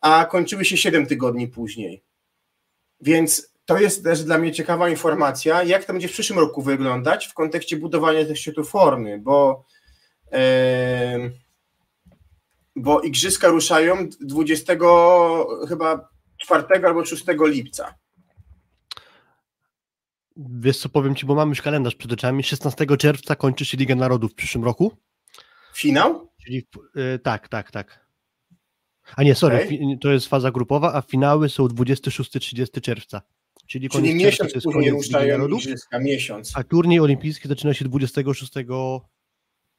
a 0.00 0.24
kończyły 0.24 0.64
się 0.64 0.76
siedem 0.76 1.06
tygodni 1.06 1.48
później. 1.48 2.02
Więc 3.00 3.54
to 3.64 3.78
jest 3.78 4.04
też 4.04 4.24
dla 4.24 4.38
mnie 4.38 4.52
ciekawa 4.52 4.88
informacja, 4.88 5.62
jak 5.62 5.84
to 5.84 5.92
będzie 5.92 6.08
w 6.08 6.12
przyszłym 6.12 6.38
roku 6.38 6.62
wyglądać 6.62 7.26
w 7.26 7.34
kontekście 7.34 7.76
budowania 7.76 8.24
tych 8.24 8.38
szczytów 8.38 8.70
formy, 8.70 9.18
bo, 9.18 9.64
yy, 10.32 10.38
bo 12.76 13.00
igrzyska 13.00 13.48
ruszają 13.48 14.08
20 14.20 14.72
chyba 15.68 16.08
4 16.38 16.86
albo 16.86 17.04
6 17.04 17.24
lipca. 17.40 17.94
Wiesz 20.36 20.78
co, 20.78 20.88
powiem 20.88 21.14
Ci, 21.14 21.26
bo 21.26 21.34
mamy 21.34 21.48
już 21.48 21.62
kalendarz 21.62 21.94
przed 21.94 22.12
oczami. 22.12 22.42
16 22.42 22.86
czerwca 22.98 23.36
kończy 23.36 23.64
się 23.64 23.76
Liga 23.76 23.94
Narodów 23.94 24.32
w 24.32 24.34
przyszłym 24.34 24.64
roku. 24.64 24.92
Finał? 25.74 26.32
Czyli 26.44 26.66
yy, 26.94 27.18
tak, 27.18 27.48
tak, 27.48 27.70
tak. 27.70 28.06
A 29.16 29.22
nie, 29.22 29.34
sorry, 29.34 29.64
okay. 29.64 29.98
to 30.00 30.12
jest 30.12 30.26
faza 30.26 30.50
grupowa, 30.50 30.94
a 30.94 31.02
finały 31.02 31.48
są 31.48 31.66
26-30 31.66 32.80
czerwca. 32.80 33.22
Czyli, 33.66 33.88
Czyli 33.88 34.14
miesiąc 34.14 34.52
czerwca, 34.52 34.70
później 34.70 34.90
ruszają 34.90 35.48
igrzyska, 35.48 35.98
miesiąc. 35.98 36.52
A 36.54 36.64
turniej 36.64 37.00
olimpijski 37.00 37.48
zaczyna 37.48 37.74
się 37.74 37.84
26 37.84 38.52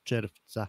czerwca. 0.03 0.67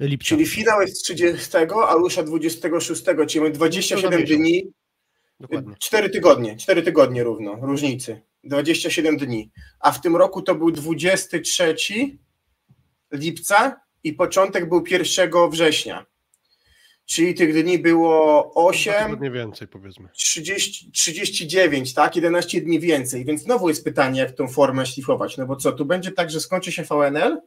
Lipca. 0.00 0.28
Czyli 0.28 0.46
finał 0.46 0.82
jest 0.82 1.04
30, 1.04 1.56
a 1.88 1.94
rusza 1.94 2.22
26, 2.22 3.02
czyli 3.28 3.40
mamy 3.40 3.50
27 3.50 4.24
dni. 4.24 4.72
Dokładnie. 5.40 5.74
4 5.78 6.10
tygodnie, 6.10 6.56
4 6.56 6.82
tygodnie 6.82 7.24
równo, 7.24 7.56
różnicy. 7.62 8.20
27 8.44 9.16
dni, 9.16 9.50
a 9.80 9.92
w 9.92 10.00
tym 10.00 10.16
roku 10.16 10.42
to 10.42 10.54
był 10.54 10.70
23 10.70 11.76
lipca 13.12 13.80
i 14.04 14.12
początek 14.12 14.68
był 14.68 14.84
1 14.90 15.30
września. 15.50 16.06
Czyli 17.04 17.34
tych 17.34 17.62
dni 17.62 17.78
było 17.78 18.50
8, 18.54 19.20
Nie 19.20 19.30
więcej 19.30 19.68
powiedzmy. 19.68 20.08
30, 20.12 20.92
39, 20.92 21.94
tak? 21.94 22.16
11 22.16 22.60
dni 22.60 22.80
więcej. 22.80 23.24
Więc 23.24 23.42
znowu 23.42 23.68
jest 23.68 23.84
pytanie, 23.84 24.20
jak 24.20 24.32
tą 24.32 24.48
formę 24.48 24.86
szlifować. 24.86 25.36
No 25.36 25.46
bo 25.46 25.56
co, 25.56 25.72
tu 25.72 25.84
będzie 25.84 26.12
tak, 26.12 26.30
że 26.30 26.40
skończy 26.40 26.72
się 26.72 26.82
VNL 26.82 27.40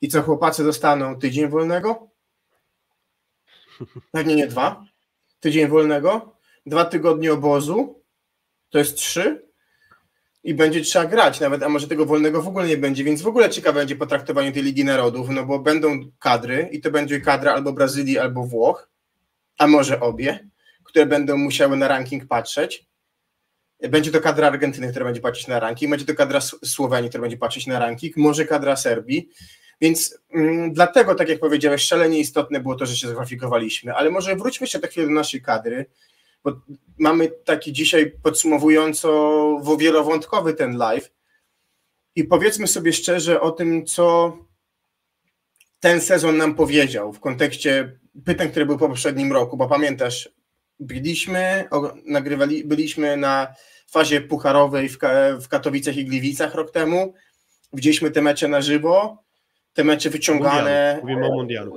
i 0.00 0.08
co 0.08 0.22
chłopacy 0.22 0.64
dostaną 0.64 1.18
tydzień 1.18 1.48
wolnego? 1.48 2.10
Pewnie 4.12 4.36
nie 4.36 4.46
dwa. 4.46 4.84
Tydzień 5.40 5.68
wolnego, 5.68 6.36
dwa 6.66 6.84
tygodnie 6.84 7.32
obozu, 7.32 8.04
to 8.70 8.78
jest 8.78 8.96
trzy 8.96 9.51
i 10.44 10.54
będzie 10.54 10.80
trzeba 10.80 11.06
grać 11.06 11.40
nawet, 11.40 11.62
a 11.62 11.68
może 11.68 11.88
tego 11.88 12.06
wolnego 12.06 12.42
w 12.42 12.48
ogóle 12.48 12.66
nie 12.66 12.76
będzie, 12.76 13.04
więc 13.04 13.22
w 13.22 13.26
ogóle 13.26 13.50
ciekawe 13.50 13.80
będzie 13.80 13.96
potraktowanie 13.96 14.52
tej 14.52 14.62
Ligi 14.62 14.84
Narodów, 14.84 15.28
no 15.30 15.46
bo 15.46 15.58
będą 15.58 16.00
kadry 16.18 16.68
i 16.72 16.80
to 16.80 16.90
będzie 16.90 17.20
kadra 17.20 17.52
albo 17.52 17.72
Brazylii, 17.72 18.18
albo 18.18 18.44
Włoch, 18.44 18.90
a 19.58 19.66
może 19.66 20.00
obie, 20.00 20.48
które 20.84 21.06
będą 21.06 21.36
musiały 21.36 21.76
na 21.76 21.88
ranking 21.88 22.26
patrzeć. 22.26 22.86
Będzie 23.90 24.10
to 24.10 24.20
kadra 24.20 24.46
Argentyny, 24.46 24.90
która 24.90 25.04
będzie 25.04 25.20
patrzeć 25.20 25.48
na 25.48 25.60
ranking, 25.60 25.90
będzie 25.90 26.06
to 26.06 26.14
kadra 26.14 26.40
Słowenii, 26.64 27.08
która 27.08 27.20
będzie 27.20 27.36
patrzeć 27.36 27.66
na 27.66 27.78
ranking, 27.78 28.16
może 28.16 28.44
kadra 28.44 28.76
Serbii, 28.76 29.28
więc 29.80 30.18
mm, 30.34 30.72
dlatego, 30.72 31.14
tak 31.14 31.28
jak 31.28 31.40
powiedziałeś, 31.40 31.82
szalenie 31.82 32.18
istotne 32.18 32.60
było 32.60 32.74
to, 32.74 32.86
że 32.86 32.96
się 32.96 33.08
zakwalifikowaliśmy, 33.08 33.94
ale 33.94 34.10
może 34.10 34.36
wróćmy 34.36 34.64
jeszcze 34.64 34.80
tak 34.80 34.90
chwilę 34.90 35.06
do 35.06 35.12
naszej 35.12 35.42
kadry, 35.42 35.86
bo 36.44 36.60
mamy 36.98 37.28
taki 37.44 37.72
dzisiaj 37.72 38.12
podsumowująco 38.22 39.76
wielowątkowy 39.78 40.54
ten 40.54 40.76
live 40.76 41.10
i 42.16 42.24
powiedzmy 42.24 42.66
sobie 42.66 42.92
szczerze 42.92 43.40
o 43.40 43.50
tym, 43.50 43.86
co 43.86 44.36
ten 45.80 46.00
sezon 46.00 46.36
nam 46.36 46.54
powiedział 46.54 47.12
w 47.12 47.20
kontekście 47.20 47.98
pytań, 48.24 48.50
które 48.50 48.66
były 48.66 48.78
po 48.78 48.88
poprzednim 48.88 49.32
roku, 49.32 49.56
bo 49.56 49.68
pamiętasz, 49.68 50.28
byliśmy, 50.80 51.68
nagrywali, 52.06 52.64
byliśmy 52.64 53.16
na 53.16 53.54
fazie 53.90 54.20
pucharowej 54.20 54.88
w, 54.88 54.98
w 55.40 55.48
Katowicach 55.48 55.96
i 55.96 56.04
Gliwicach 56.04 56.54
rok 56.54 56.70
temu, 56.70 57.14
widzieliśmy 57.72 58.10
te 58.10 58.22
mecze 58.22 58.48
na 58.48 58.60
żywo, 58.60 59.24
te 59.72 59.84
mecze 59.84 60.10
wyciągane. 60.10 60.98
Mówimy 61.02 61.26
o 61.26 61.34
mundialu. 61.34 61.76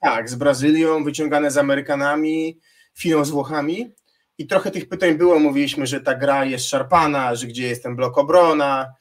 Tak, 0.00 0.30
z 0.30 0.34
Brazylią, 0.34 1.04
wyciągane 1.04 1.50
z 1.50 1.58
Amerykanami, 1.58 2.60
finał 2.94 3.24
z 3.24 3.30
Włochami. 3.30 3.92
I 4.38 4.46
trochę 4.46 4.70
tych 4.70 4.88
pytań 4.88 5.14
było, 5.14 5.38
mówiliśmy, 5.38 5.86
że 5.86 6.00
ta 6.00 6.14
gra 6.14 6.44
jest 6.44 6.68
szarpana, 6.68 7.34
że 7.34 7.46
gdzie 7.46 7.68
jest 7.68 7.82
ten 7.82 7.96
blok 7.96 8.18
obrona. 8.18 8.94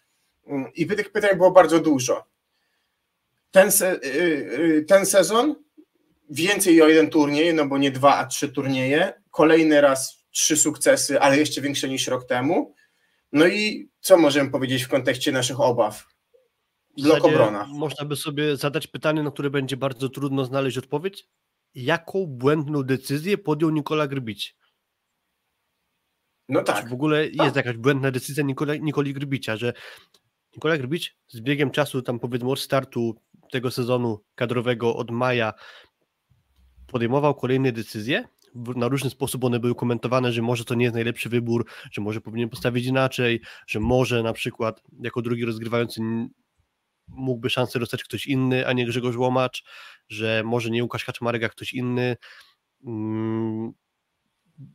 Mm, 0.48 0.74
I 0.74 0.88
tych 0.88 1.12
pytań 1.12 1.38
było 1.38 1.52
bardzo 1.52 1.80
dużo. 1.80 2.24
Ten, 3.52 3.72
se, 3.72 3.94
y, 3.94 4.08
y, 4.08 4.86
ten 4.88 5.06
sezon 5.06 5.56
więcej 6.30 6.82
o 6.82 6.88
jeden 6.88 7.10
turniej, 7.10 7.54
no 7.54 7.66
bo 7.66 7.78
nie 7.78 7.92
dwa, 7.92 8.18
a 8.18 8.26
trzy 8.26 8.50
turnieje. 8.50 9.14
Kolejny 9.32 9.82
raz 9.82 10.26
trzy 10.32 10.58
sukcesy, 10.58 11.22
ale 11.22 11.38
jeszcze 11.38 11.62
większe 11.62 11.90
niż 11.90 12.08
rok 12.08 12.28
temu. 12.28 12.76
No 13.32 13.48
i 13.48 13.90
co 14.00 14.18
możemy 14.18 14.52
powiedzieć 14.52 14.84
w 14.84 14.88
kontekście 14.88 15.32
naszych 15.32 15.60
obaw? 15.60 16.08
Blok 16.98 17.26
obrona. 17.26 17.68
Można 17.68 18.06
by 18.06 18.16
sobie 18.16 18.58
zadać 18.58 18.88
pytanie, 18.88 19.24
na 19.24 19.32
które 19.32 19.50
będzie 19.50 19.78
bardzo 19.78 20.10
trudno 20.10 20.46
znaleźć 20.46 20.78
odpowiedź. 20.78 21.28
Jaką 21.76 22.26
błędną 22.28 22.84
decyzję 22.84 23.38
podjął 23.38 23.72
Nikola 23.72 24.08
Grbić? 24.08 24.56
No 26.50 26.64
tak. 26.64 26.84
Czy 26.84 26.90
w 26.90 26.94
ogóle 26.94 27.30
tak. 27.30 27.46
jest 27.46 27.56
jakaś 27.56 27.78
błędna 27.78 28.12
decyzja 28.12 28.44
Nikola, 28.44 28.76
Nikoli 28.76 29.14
Grbicia, 29.14 29.58
że 29.58 29.74
Nikola 30.56 30.78
Grbić 30.78 31.18
z 31.28 31.42
biegiem 31.42 31.72
czasu, 31.72 32.02
tam 32.02 32.20
powiedzmy 32.20 32.52
od 32.52 32.60
startu 32.60 33.16
tego 33.52 33.72
sezonu 33.72 34.24
kadrowego 34.36 34.96
od 34.96 35.12
maja 35.12 35.54
podejmował 36.88 37.36
kolejne 37.36 37.72
decyzje, 37.72 38.28
na 38.56 38.88
różny 38.88 39.10
sposób 39.10 39.44
one 39.44 39.60
były 39.60 39.76
komentowane, 39.76 40.32
że 40.32 40.42
może 40.42 40.66
to 40.66 40.76
nie 40.76 40.84
jest 40.84 40.96
najlepszy 40.96 41.30
wybór, 41.30 41.66
że 41.92 42.02
może 42.02 42.22
powinien 42.22 42.50
postawić 42.50 42.86
inaczej, 42.86 43.42
że 43.68 43.80
może 43.80 44.24
na 44.24 44.34
przykład 44.34 44.84
jako 45.00 45.22
drugi 45.22 45.46
rozgrywający 45.46 46.02
mógłby 47.08 47.50
szansę 47.50 47.80
dostać 47.80 48.04
ktoś 48.04 48.28
inny, 48.28 48.68
a 48.68 48.74
nie 48.74 48.86
Grzegorz 48.86 49.16
Łomacz, 49.16 49.64
że 50.10 50.44
może 50.46 50.70
nie 50.70 50.84
Łukasz 50.84 51.06
Kaczmarek, 51.06 51.44
a 51.44 51.50
ktoś 51.50 51.74
inny. 51.74 52.18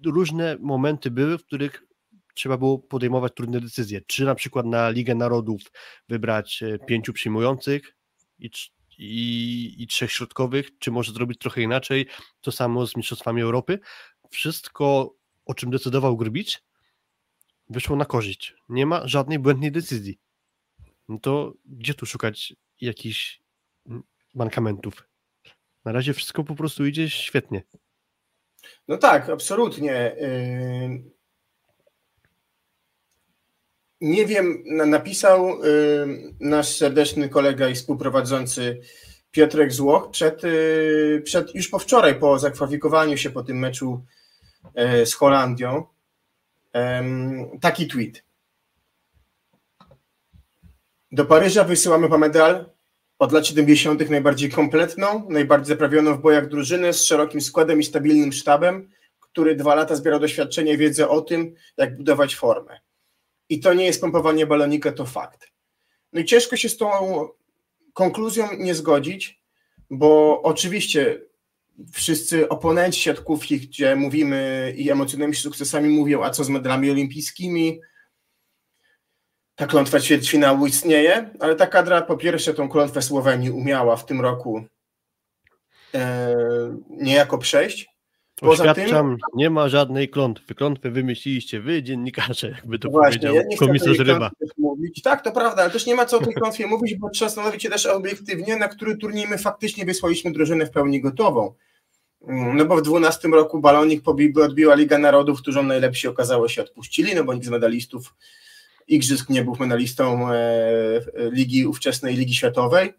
Różne 0.04 0.56
momenty 0.60 1.10
były, 1.10 1.38
w 1.38 1.44
których 1.44 1.82
trzeba 2.34 2.58
było 2.58 2.78
podejmować 2.78 3.32
trudne 3.34 3.60
decyzje. 3.60 4.00
Czy 4.06 4.24
na 4.24 4.34
przykład 4.34 4.66
na 4.66 4.90
Ligę 4.90 5.14
Narodów 5.14 5.62
wybrać 6.08 6.62
e, 6.62 6.78
pięciu 6.78 7.12
przyjmujących 7.12 7.96
i, 8.38 8.50
i, 8.98 9.82
i 9.82 9.86
trzech 9.86 10.12
środkowych, 10.12 10.78
czy 10.78 10.90
może 10.90 11.12
zrobić 11.12 11.38
trochę 11.38 11.62
inaczej. 11.62 12.06
To 12.40 12.52
samo 12.52 12.86
z 12.86 12.96
Mistrzostwami 12.96 13.42
Europy. 13.42 13.78
Wszystko, 14.30 15.14
o 15.46 15.54
czym 15.54 15.70
decydował 15.70 16.16
Grbicz, 16.16 16.62
wyszło 17.70 17.96
na 17.96 18.04
korzyść. 18.04 18.54
Nie 18.68 18.86
ma 18.86 19.08
żadnej 19.08 19.38
błędnej 19.38 19.72
decyzji 19.72 20.18
no 21.08 21.18
to 21.18 21.54
gdzie 21.64 21.94
tu 21.94 22.06
szukać 22.06 22.54
jakichś 22.80 23.42
mankamentów? 24.34 25.08
Na 25.84 25.92
razie 25.92 26.14
wszystko 26.14 26.44
po 26.44 26.54
prostu 26.54 26.86
idzie 26.86 27.10
świetnie. 27.10 27.62
No 28.88 28.96
tak, 28.96 29.30
absolutnie. 29.30 30.16
Yy, 30.20 31.02
nie 34.00 34.26
wiem, 34.26 34.62
napisał 34.66 35.64
yy, 35.64 36.34
nasz 36.40 36.76
serdeczny 36.76 37.28
kolega 37.28 37.68
i 37.68 37.74
współprowadzący 37.74 38.80
Piotrek 39.30 39.72
Złoch 39.72 40.10
przed, 40.10 40.42
yy, 40.42 41.22
przed 41.24 41.54
już 41.54 41.68
po 41.68 41.78
wczoraj, 41.78 42.14
po 42.14 42.38
zakwalifikowaniu 42.38 43.16
się 43.16 43.30
po 43.30 43.42
tym 43.42 43.58
meczu 43.58 44.04
z 45.04 45.14
Holandią, 45.14 45.84
taki 47.60 47.86
tweet. 47.88 48.24
Do 51.12 51.24
Paryża 51.24 51.64
wysyłamy 51.64 52.08
po 52.08 52.18
medal 52.18 52.75
od 53.18 53.32
lat 53.32 53.46
70. 53.46 54.10
najbardziej 54.10 54.50
kompletną, 54.50 55.26
najbardziej 55.30 55.68
zaprawioną 55.68 56.14
w 56.14 56.20
bojach 56.20 56.48
drużynę 56.48 56.92
z 56.92 57.04
szerokim 57.04 57.40
składem 57.40 57.80
i 57.80 57.84
stabilnym 57.84 58.32
sztabem, 58.32 58.90
który 59.20 59.56
dwa 59.56 59.74
lata 59.74 59.96
zbierał 59.96 60.20
doświadczenie 60.20 60.72
i 60.72 60.78
wiedzę 60.78 61.08
o 61.08 61.20
tym, 61.20 61.54
jak 61.76 61.96
budować 61.96 62.36
formę. 62.36 62.80
I 63.48 63.60
to 63.60 63.74
nie 63.74 63.84
jest 63.84 64.00
pompowanie 64.00 64.46
balonika, 64.46 64.92
to 64.92 65.06
fakt. 65.06 65.50
No 66.12 66.20
i 66.20 66.24
ciężko 66.24 66.56
się 66.56 66.68
z 66.68 66.76
tą 66.76 66.88
konkluzją 67.92 68.48
nie 68.58 68.74
zgodzić, 68.74 69.42
bo 69.90 70.42
oczywiście 70.42 71.20
wszyscy 71.92 72.48
oponenci 72.48 73.00
siatkówki, 73.00 73.60
gdzie 73.60 73.96
mówimy 73.96 74.72
i 74.76 74.90
emocjonalnymi 74.90 75.36
sukcesami 75.36 75.88
mówią, 75.88 76.22
a 76.22 76.30
co 76.30 76.44
z 76.44 76.48
medalami 76.48 76.90
olimpijskimi, 76.90 77.80
ta 79.56 79.66
klątwa 79.66 80.00
ćwierćfinału 80.00 80.66
istnieje, 80.66 81.30
ale 81.40 81.56
ta 81.56 81.66
kadra 81.66 82.02
po 82.02 82.16
pierwsze 82.16 82.54
tą 82.54 82.68
klątwę 82.68 83.02
Słowenii 83.02 83.50
umiała 83.50 83.96
w 83.96 84.06
tym 84.06 84.20
roku 84.20 84.64
e, 85.94 86.36
niejako 86.90 87.38
przejść. 87.38 87.96
Poza 88.40 88.64
Oświadczam, 88.64 89.06
tym, 89.08 89.18
nie 89.34 89.50
ma 89.50 89.68
żadnej 89.68 90.08
klątwy. 90.08 90.54
Klątwę 90.54 90.90
wymyśliliście 90.90 91.60
wy, 91.60 91.82
dziennikarze, 91.82 92.50
jakby 92.50 92.78
to 92.78 92.90
właśnie, 92.90 93.28
powiedział 93.28 93.34
ja 93.34 93.58
komisarz 93.58 93.98
Ryba. 93.98 94.30
Mówić. 94.58 95.02
Tak, 95.02 95.24
to 95.24 95.32
prawda, 95.32 95.62
ale 95.62 95.70
też 95.70 95.86
nie 95.86 95.94
ma 95.94 96.06
co 96.06 96.18
o 96.18 96.24
tej 96.24 96.34
klątwie 96.34 96.66
mówić, 96.76 96.94
bo 96.98 97.10
trzeba 97.10 97.28
zastanowić 97.28 97.62
się 97.62 97.70
też 97.70 97.86
obiektywnie, 97.86 98.56
na 98.56 98.68
który 98.68 98.96
turniej 98.96 99.28
my 99.28 99.38
faktycznie 99.38 99.84
wysłaliśmy 99.84 100.32
drużynę 100.32 100.66
w 100.66 100.70
pełni 100.70 101.00
gotową. 101.00 101.54
Mm, 102.28 102.56
no 102.56 102.64
bo 102.64 102.76
w 102.76 102.82
12 102.82 103.28
roku 103.28 103.60
balonik 103.60 104.02
odbiła 104.08 104.74
Liga 104.74 104.98
Narodów, 104.98 105.42
którą 105.42 105.62
najlepsi 105.62 106.08
okazało 106.08 106.48
się 106.48 106.62
odpuścili, 106.62 107.14
no 107.14 107.24
bo 107.24 107.34
nikt 107.34 107.46
z 107.46 107.50
medalistów 107.50 108.14
igrzysk 108.86 109.28
nie 109.28 109.44
był 109.44 109.56
medalistą 109.60 110.32
e, 110.32 110.38
ligi, 111.30 111.66
ówczesnej 111.66 112.16
Ligi 112.16 112.34
Światowej. 112.34 112.94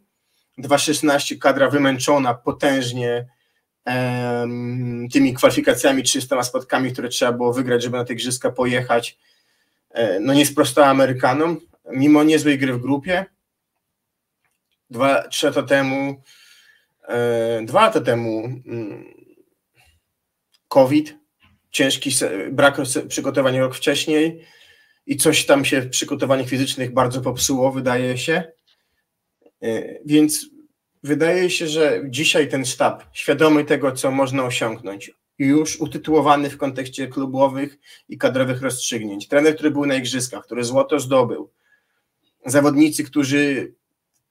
2.16 0.60 1.38
kadra 1.38 1.70
wymęczona 1.70 2.34
potężnie 2.34 3.28
tymi 5.14 5.34
kwalifikacjami, 5.34 6.04
300 6.04 6.44
spotkami, 6.44 6.94
które 6.94 7.10
trzeba 7.10 7.32
było 7.32 7.54
wygrać, 7.54 7.84
żeby 7.84 7.98
na 7.98 8.06
te 8.06 8.14
igrzyska 8.14 8.52
pojechać. 8.52 9.18
E, 9.90 10.20
no 10.20 10.34
nie 10.34 10.46
sprostała 10.46 10.88
Amerykanom, 10.88 11.60
mimo 11.92 12.24
niezłej 12.24 12.58
gry 12.58 12.74
w 12.74 12.82
grupie. 12.82 13.26
Dwa, 14.90 15.28
trzy 15.28 15.46
lata 15.46 15.64
temu, 15.64 16.22
e, 17.08 17.62
dwa 17.66 17.82
lata 17.82 18.02
temu 18.02 18.46
mm, 18.46 19.06
COVID, 20.68 21.16
ciężki 21.72 22.12
brak 22.52 22.78
przygotowania 23.08 23.60
rok 23.60 23.76
wcześniej, 23.76 24.46
i 25.08 25.18
coś 25.18 25.46
tam 25.46 25.66
się 25.66 25.82
w 25.82 25.90
przygotowaniach 25.90 26.48
fizycznych 26.48 26.94
bardzo 26.94 27.22
popsuło, 27.22 27.72
wydaje 27.72 28.18
się. 28.18 28.44
E, 29.62 30.00
więc 30.06 30.46
wydaje 31.04 31.50
się, 31.50 31.68
że 31.68 32.02
dzisiaj 32.06 32.50
ten 32.50 32.66
sztab, 32.66 33.04
świadomy 33.14 33.66
tego, 33.66 33.92
co 33.92 34.12
można 34.12 34.44
osiągnąć, 34.44 35.12
już 35.40 35.80
utytułowany 35.80 36.50
w 36.50 36.58
kontekście 36.58 37.08
klubowych 37.08 37.78
i 38.10 38.18
kadrowych 38.18 38.62
rozstrzygnięć. 38.62 39.28
Trener, 39.28 39.56
który 39.56 39.72
był 39.72 39.86
na 39.86 39.96
igrzyskach, 39.96 40.44
który 40.44 40.64
złoto 40.64 41.00
zdobył. 41.00 41.52
Zawodnicy, 42.46 43.04
którzy 43.04 43.74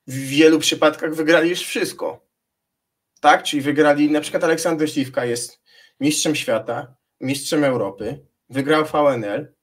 w 0.07 0.15
wielu 0.15 0.59
przypadkach 0.59 1.15
wygrali 1.15 1.51
już 1.51 1.61
wszystko. 1.61 2.27
Tak, 3.21 3.43
czyli 3.43 3.63
wygrali, 3.63 4.11
na 4.11 4.21
przykład 4.21 4.45
Aleksander 4.45 4.91
Śliwka 4.91 5.25
jest 5.25 5.61
mistrzem 6.01 6.35
świata, 6.35 6.95
mistrzem 7.21 7.65
Europy, 7.65 8.19
wygrał 8.51 8.85
VNL, 8.85 9.56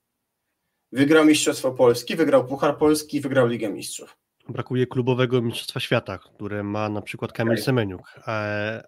wygrał 0.94 1.24
Mistrzostwo 1.24 1.72
Polski, 1.72 2.16
wygrał 2.16 2.46
Puchar 2.46 2.78
Polski, 2.78 3.20
wygrał 3.20 3.46
Ligę 3.46 3.68
Mistrzów. 3.70 4.16
Brakuje 4.48 4.86
klubowego 4.86 5.42
Mistrzostwa 5.42 5.80
Świata, 5.80 6.18
które 6.18 6.62
ma 6.62 6.88
na 6.88 7.02
przykład 7.02 7.32
Kamil 7.32 7.56
Tak. 7.56 7.64
Semeniuk. 7.64 8.02
E, 8.26 8.84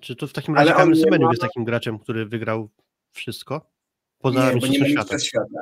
czy 0.00 0.16
to 0.16 0.26
w 0.26 0.32
takim 0.32 0.54
razie 0.54 0.72
Kamil 0.72 0.96
Semeniuk 0.96 1.26
ma- 1.26 1.30
jest 1.32 1.42
takim 1.42 1.64
graczem, 1.64 1.98
który 1.98 2.26
wygrał 2.26 2.70
wszystko? 3.10 3.70
Poza 4.18 4.52
nie, 4.54 4.60
bo 4.60 4.66
nie 4.66 4.78
ma 4.78 4.84
Mistrzostwem 4.84 4.90
Świata. 4.90 5.14
Mistrzostw 5.14 5.28
Świata. 5.28 5.60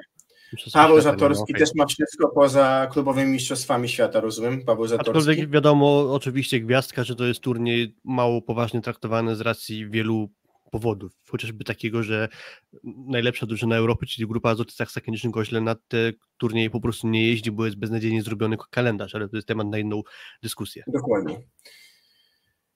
Mistrzostwa 0.52 0.82
Paweł 0.82 1.00
Świata 1.00 1.16
ma, 1.16 1.18
Zatorski 1.18 1.54
też 1.54 1.70
ma 1.74 1.86
wszystko 1.86 2.28
poza 2.28 2.88
klubowymi 2.92 3.32
mistrzostwami 3.32 3.88
świata, 3.88 4.20
rozumiem? 4.20 4.64
Paweł 4.64 4.86
Zatorski. 4.86 5.10
Aczkolwiek 5.18 5.50
wiadomo, 5.50 6.14
oczywiście 6.14 6.60
gwiazdka, 6.60 7.04
że 7.04 7.16
to 7.16 7.24
jest 7.24 7.40
turniej 7.40 7.96
mało 8.04 8.42
poważnie 8.42 8.80
traktowany 8.80 9.36
z 9.36 9.40
racji 9.40 9.90
wielu 9.90 10.28
powodów. 10.70 11.12
Chociażby 11.30 11.64
takiego, 11.64 12.02
że 12.02 12.28
najlepsza 12.84 13.46
drużyna 13.46 13.76
Europy, 13.76 14.06
czyli 14.06 14.28
grupa 14.28 14.50
Azotystach 14.50 14.90
Sakenicznych 14.90 15.32
Goźle 15.32 15.60
na 15.60 15.74
te 15.74 16.12
turnieje 16.38 16.70
po 16.70 16.80
prostu 16.80 17.08
nie 17.08 17.28
jeździ, 17.28 17.50
bo 17.50 17.64
jest 17.64 17.78
beznadziejnie 17.78 18.22
zrobiony 18.22 18.56
kalendarz, 18.70 19.14
ale 19.14 19.28
to 19.28 19.36
jest 19.36 19.48
temat 19.48 19.66
na 19.66 19.78
inną 19.78 20.02
dyskusję. 20.42 20.84
Dokładnie. 20.86 21.40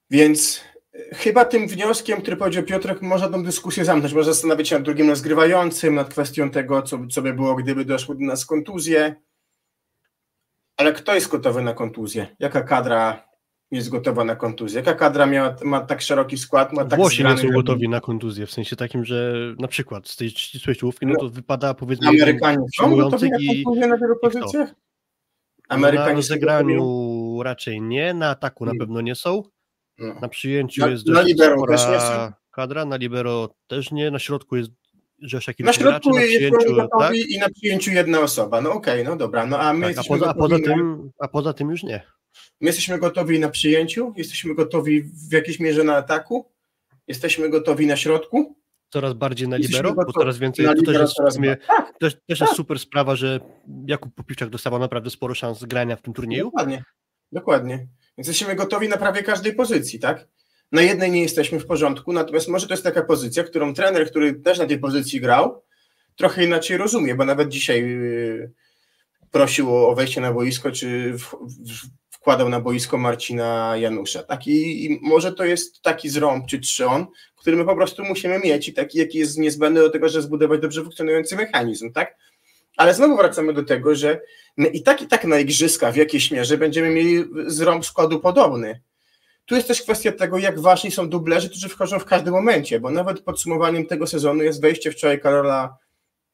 Więc 0.09 0.61
e, 0.93 1.15
chyba 1.15 1.45
tym 1.45 1.67
wnioskiem, 1.67 2.21
który 2.21 2.37
powiedział 2.37 2.63
Piotrek, 2.63 3.01
można 3.01 3.29
tą 3.29 3.43
dyskusję 3.43 3.85
zamknąć. 3.85 4.13
Można 4.13 4.33
zastanowić 4.33 4.69
się 4.69 4.75
nad 4.75 4.83
drugim 4.83 5.09
rozgrywającym, 5.09 5.95
nad 5.95 6.09
kwestią 6.09 6.49
tego, 6.49 6.81
co, 6.81 7.07
co 7.07 7.21
by 7.21 7.33
było, 7.33 7.55
gdyby 7.55 7.85
doszło 7.85 8.15
do 8.15 8.25
nas 8.25 8.45
kontuzje. 8.45 9.15
Ale 10.77 10.93
kto 10.93 11.15
jest 11.15 11.29
gotowy 11.29 11.61
na 11.61 11.73
kontuzję? 11.73 12.35
Jaka 12.39 12.63
kadra 12.63 13.32
jest 13.75 13.89
gotowa 13.89 14.23
na 14.23 14.35
kontuzję? 14.35 14.79
Jaka 14.79 14.93
kadra 14.93 15.25
miała, 15.25 15.55
ma 15.63 15.81
tak 15.81 16.01
szeroki 16.01 16.37
skład? 16.37 16.73
Ma 16.73 16.85
tak 16.85 16.99
Włosi 16.99 17.23
nie 17.23 17.37
są 17.37 17.49
gotowi 17.51 17.89
na 17.89 18.01
kontuzję, 18.01 18.45
w 18.45 18.51
sensie 18.51 18.75
takim, 18.75 19.05
że 19.05 19.33
na 19.59 19.67
przykład 19.67 20.07
z 20.07 20.15
tej 20.15 20.29
ścisłej 20.29 20.75
czołówki, 20.75 21.05
no 21.05 21.15
to 21.19 21.29
wypada 21.29 21.73
powiedzmy 21.73 22.07
Amerykanie 22.07 22.65
są 22.77 22.95
gotowi 22.95 23.29
na 23.29 23.37
i 23.39 23.63
kontuzję 23.63 23.87
na 23.87 23.97
wielu 23.97 24.15
pozycjach? 24.21 24.69
na 24.69 25.75
Amerykanie 25.75 26.09
są 26.09 26.15
rozegraniu 26.15 27.39
raczej 27.43 27.81
nie, 27.81 28.13
na 28.13 28.29
ataku 28.29 28.65
na 28.65 28.69
Hmm. 28.71 28.79
pewno 28.87 29.01
nie 29.01 29.15
są, 29.15 29.43
no. 29.97 30.13
na 30.21 30.27
przyjęciu 30.29 30.81
Na- 30.81 30.87
jest 30.87 31.07
na 31.07 31.13
dość 31.13 31.27
libero 31.27 31.55
spora 31.57 31.77
też 31.77 31.87
nie 31.89 31.99
są? 31.99 32.31
kadra, 32.51 32.85
na 32.85 32.95
libero 32.95 33.49
też 33.67 33.91
nie, 33.91 34.11
na 34.11 34.19
środku 34.19 34.55
jest 34.55 34.71
rzesza 35.21 35.53
kilku 35.53 35.67
Na 35.67 35.73
środku 35.73 36.09
graczy, 36.09 36.09
na 36.09 36.21
jest 36.21 36.33
przyjęciu 36.35 36.75
gotowi 36.75 37.19
tak, 37.21 37.29
i 37.29 37.39
na 37.39 37.49
przyjęciu 37.49 37.91
jedna 37.91 38.19
osoba. 38.19 38.61
No 38.61 38.71
okej, 38.73 39.03
no 39.03 39.15
dobra. 39.15 39.45
No 39.45 39.59
a 39.59 39.73
my 39.73 39.93
tak 39.93 40.05
a, 40.05 40.07
poza, 40.07 40.29
a, 40.29 40.33
poza 40.33 40.57
na- 40.57 40.63
tym, 40.63 41.11
a 41.19 41.27
poza 41.27 41.53
tym 41.53 41.69
już 41.69 41.83
nie. 41.83 42.01
My 42.61 42.67
jesteśmy 42.67 42.99
gotowi 42.99 43.39
na 43.39 43.49
przyjęciu, 43.49 44.13
jesteśmy 44.17 44.55
gotowi 44.55 45.01
w 45.03 45.31
jakiejś 45.31 45.59
mierze 45.59 45.83
na 45.83 45.95
ataku, 45.95 46.51
jesteśmy 47.07 47.49
gotowi 47.49 47.87
na 47.87 47.95
środku. 47.97 48.55
Coraz 48.89 49.13
bardziej 49.13 49.47
na 49.47 49.57
libero, 49.57 49.93
bo 49.93 50.13
coraz 50.13 50.37
więcej, 50.37 50.65
na 50.65 50.75
to 50.75 50.81
też 50.81 50.99
jest, 50.99 51.13
sumie, 51.35 51.57
Tak, 51.67 51.97
też, 51.99 52.15
też 52.27 52.39
jest 52.39 52.53
super 52.53 52.79
sprawa, 52.79 53.15
że 53.15 53.39
Jakub 53.87 54.15
Popiwczak 54.15 54.49
dostawał 54.49 54.79
naprawdę 54.79 55.09
sporo 55.09 55.35
szans 55.35 55.63
grania 55.63 55.95
w 55.95 56.01
tym 56.01 56.13
turnieju. 56.13 56.45
dokładnie. 56.45 56.83
Dokładnie. 57.31 57.87
Więc 58.17 58.27
jesteśmy 58.27 58.55
gotowi 58.55 58.89
na 58.89 58.97
prawie 58.97 59.23
każdej 59.23 59.53
pozycji, 59.53 59.99
tak? 59.99 60.27
Na 60.71 60.81
jednej 60.81 61.11
nie 61.11 61.21
jesteśmy 61.21 61.59
w 61.59 61.65
porządku, 61.65 62.13
natomiast 62.13 62.47
może 62.47 62.67
to 62.67 62.73
jest 62.73 62.83
taka 62.83 63.03
pozycja, 63.03 63.43
którą 63.43 63.73
trener, 63.73 64.09
który 64.09 64.33
też 64.33 64.59
na 64.59 64.65
tej 64.65 64.79
pozycji 64.79 65.21
grał, 65.21 65.63
trochę 66.15 66.43
inaczej 66.43 66.77
rozumie, 66.77 67.15
bo 67.15 67.25
nawet 67.25 67.49
dzisiaj 67.49 67.81
yy, 67.81 68.51
prosił 69.31 69.75
o 69.75 69.89
o 69.89 69.95
wejście 69.95 70.21
na 70.21 70.33
boisko, 70.33 70.71
czy 70.71 71.13
w, 71.17 71.21
w, 71.21 71.87
wkładał 72.23 72.49
na 72.49 72.59
boisko 72.59 72.97
Marcina 72.97 73.77
Janusza. 73.77 74.23
Tak? 74.23 74.47
I, 74.47 74.85
I 74.85 74.99
może 75.01 75.33
to 75.33 75.45
jest 75.45 75.81
taki 75.81 76.09
zrąb 76.09 76.45
czy 76.47 76.59
trzon, 76.59 77.05
który 77.35 77.57
my 77.57 77.65
po 77.65 77.75
prostu 77.75 78.03
musimy 78.03 78.39
mieć 78.39 78.67
i 78.67 78.73
taki, 78.73 78.97
jaki 78.97 79.17
jest 79.17 79.37
niezbędny 79.37 79.81
do 79.81 79.89
tego, 79.89 80.09
żeby 80.09 80.21
zbudować 80.23 80.61
dobrze 80.61 80.81
funkcjonujący 80.81 81.35
mechanizm, 81.35 81.93
tak? 81.93 82.15
Ale 82.77 82.93
znowu 82.93 83.17
wracamy 83.17 83.53
do 83.53 83.63
tego, 83.63 83.95
że 83.95 84.21
my 84.57 84.67
i 84.67 84.83
tak, 84.83 85.01
i 85.01 85.07
tak 85.07 85.25
na 85.25 85.39
igrzyska 85.39 85.91
w 85.91 85.95
jakiejś 85.95 86.31
mierze 86.31 86.57
będziemy 86.57 86.89
mieli 86.89 87.23
zrąb 87.47 87.85
składu 87.85 88.19
podobny. 88.19 88.81
Tu 89.45 89.55
jest 89.55 89.67
też 89.67 89.81
kwestia 89.81 90.11
tego, 90.11 90.37
jak 90.37 90.59
ważni 90.59 90.91
są 90.91 91.09
dublerzy, 91.09 91.49
którzy 91.49 91.69
wchodzą 91.69 91.99
w 91.99 92.05
każdym 92.05 92.33
momencie, 92.33 92.79
bo 92.79 92.89
nawet 92.89 93.21
podsumowaniem 93.21 93.85
tego 93.85 94.07
sezonu 94.07 94.43
jest 94.43 94.61
wejście 94.61 94.91
wczoraj 94.91 95.21
Karola 95.21 95.77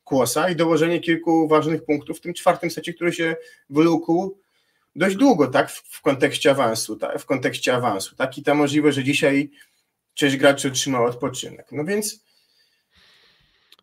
Kłosa 0.04 0.50
i 0.50 0.56
dołożenie 0.56 1.00
kilku 1.00 1.48
ważnych 1.48 1.86
punktów 1.86 2.18
w 2.18 2.22
tym 2.22 2.34
czwartym 2.34 2.72
secie, 2.72 2.94
który 2.94 3.14
się 3.14 3.36
wylukł 3.70 4.38
dość 5.00 5.16
długo, 5.16 5.48
tak, 5.48 5.72
w, 5.72 6.02
kontekście 6.02 6.52
awansu, 6.52 6.96
tak, 6.96 7.20
w 7.20 7.26
kontekście 7.26 7.76
awansu, 7.76 8.16
tak, 8.16 8.38
i 8.38 8.44
ta 8.44 8.54
możliwość, 8.54 8.96
że 8.96 9.04
dzisiaj 9.04 9.52
część 10.14 10.38
graczy 10.38 10.68
otrzymała 10.68 11.10
odpoczynek. 11.10 11.68
No 11.72 11.86
więc 11.86 12.24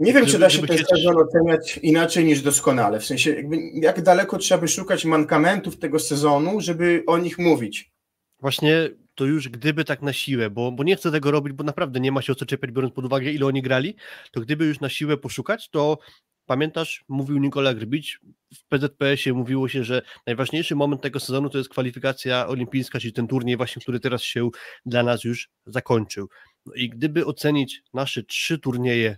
nie 0.00 0.12
wiem, 0.12 0.26
czy 0.26 0.38
da 0.38 0.50
się 0.50 0.66
ten 0.66 0.78
sezon 0.78 1.16
oceniać 1.16 1.78
inaczej 1.78 2.24
niż 2.24 2.42
doskonale, 2.42 3.00
w 3.00 3.04
sensie 3.04 3.30
jakby 3.30 3.56
jak 3.74 4.02
daleko 4.02 4.38
trzeba 4.38 4.60
by 4.60 4.68
szukać 4.68 5.04
mankamentów 5.04 5.78
tego 5.78 5.98
sezonu, 5.98 6.60
żeby 6.60 7.02
o 7.06 7.18
nich 7.18 7.38
mówić. 7.38 7.92
Właśnie 8.40 8.90
to 9.14 9.24
już 9.24 9.48
gdyby 9.48 9.84
tak 9.84 10.02
na 10.02 10.12
siłę, 10.12 10.50
bo, 10.50 10.72
bo 10.72 10.84
nie 10.84 10.96
chcę 10.96 11.12
tego 11.12 11.30
robić, 11.30 11.52
bo 11.52 11.64
naprawdę 11.64 12.00
nie 12.00 12.12
ma 12.12 12.22
się 12.22 12.32
o 12.32 12.34
co 12.34 12.46
czepiać, 12.46 12.70
biorąc 12.70 12.94
pod 12.94 13.04
uwagę, 13.04 13.30
ile 13.30 13.46
oni 13.46 13.62
grali, 13.62 13.96
to 14.32 14.40
gdyby 14.40 14.64
już 14.64 14.80
na 14.80 14.88
siłę 14.88 15.16
poszukać, 15.16 15.68
to 15.70 15.98
pamiętasz, 16.46 17.04
mówił 17.08 17.38
Nikola 17.38 17.74
Grbicz, 17.74 18.20
w 18.54 18.64
PZPS-ie 18.68 19.34
mówiło 19.34 19.68
się, 19.68 19.84
że 19.84 20.02
najważniejszy 20.26 20.76
moment 20.76 21.02
tego 21.02 21.20
sezonu 21.20 21.50
to 21.50 21.58
jest 21.58 21.70
kwalifikacja 21.70 22.48
olimpijska, 22.48 23.00
czyli 23.00 23.12
ten 23.12 23.26
turniej 23.26 23.56
właśnie, 23.56 23.82
który 23.82 24.00
teraz 24.00 24.22
się 24.22 24.50
dla 24.86 25.02
nas 25.02 25.24
już 25.24 25.48
zakończył. 25.66 26.28
No 26.66 26.74
i 26.74 26.88
gdyby 26.88 27.26
ocenić 27.26 27.82
nasze 27.94 28.22
trzy 28.22 28.58
turnieje 28.58 29.16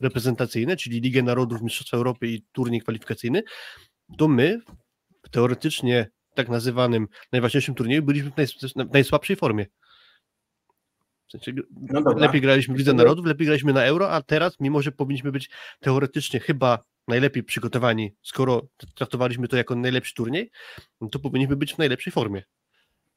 reprezentacyjne, 0.00 0.76
czyli 0.76 1.00
Ligę 1.00 1.22
Narodów, 1.22 1.62
Mistrzostwa 1.62 1.96
Europy 1.96 2.28
i 2.28 2.44
turniej 2.52 2.80
kwalifikacyjny, 2.80 3.42
to 4.18 4.28
my 4.28 4.60
w 5.22 5.28
teoretycznie 5.30 6.10
tak 6.34 6.48
nazywanym 6.48 7.08
najważniejszym 7.32 7.74
turnieju 7.74 8.02
byliśmy 8.02 8.30
w 8.30 8.92
najsłabszej 8.92 9.36
formie. 9.36 9.66
W 11.32 11.44
sensie, 11.44 11.52
No 11.80 12.02
dobra. 12.02 12.26
lepiej 12.26 12.40
graliśmy 12.40 12.74
w 12.74 12.78
Lidze 12.78 12.92
Narodów, 12.92 13.26
lepiej 13.26 13.46
graliśmy 13.46 13.72
na 13.72 13.84
Euro, 13.84 14.10
a 14.10 14.22
teraz, 14.22 14.60
mimo 14.60 14.82
że 14.82 14.92
powinniśmy 14.92 15.32
być 15.32 15.50
teoretycznie 15.80 16.40
chyba 16.40 16.78
najlepiej 17.08 17.42
przygotowani, 17.42 18.12
skoro 18.22 18.62
traktowaliśmy 18.94 19.48
to 19.48 19.56
jako 19.56 19.74
najlepszy 19.76 20.14
turniej, 20.14 20.50
no 21.00 21.08
to 21.08 21.18
powinniśmy 21.18 21.56
być 21.56 21.74
w 21.74 21.78
najlepszej 21.78 22.12
formie. 22.12 22.42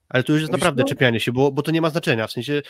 Ale 0.09 0.23
to 0.23 0.31
już 0.33 0.41
jest 0.41 0.51
naprawdę 0.53 0.83
czepianie 0.83 1.19
się, 1.19 1.31
bo, 1.31 1.51
bo 1.51 1.61
to 1.61 1.71
nie 1.71 1.81
ma 1.81 1.89
znaczenia. 1.89 2.27
W 2.27 2.31
sensie 2.31 2.61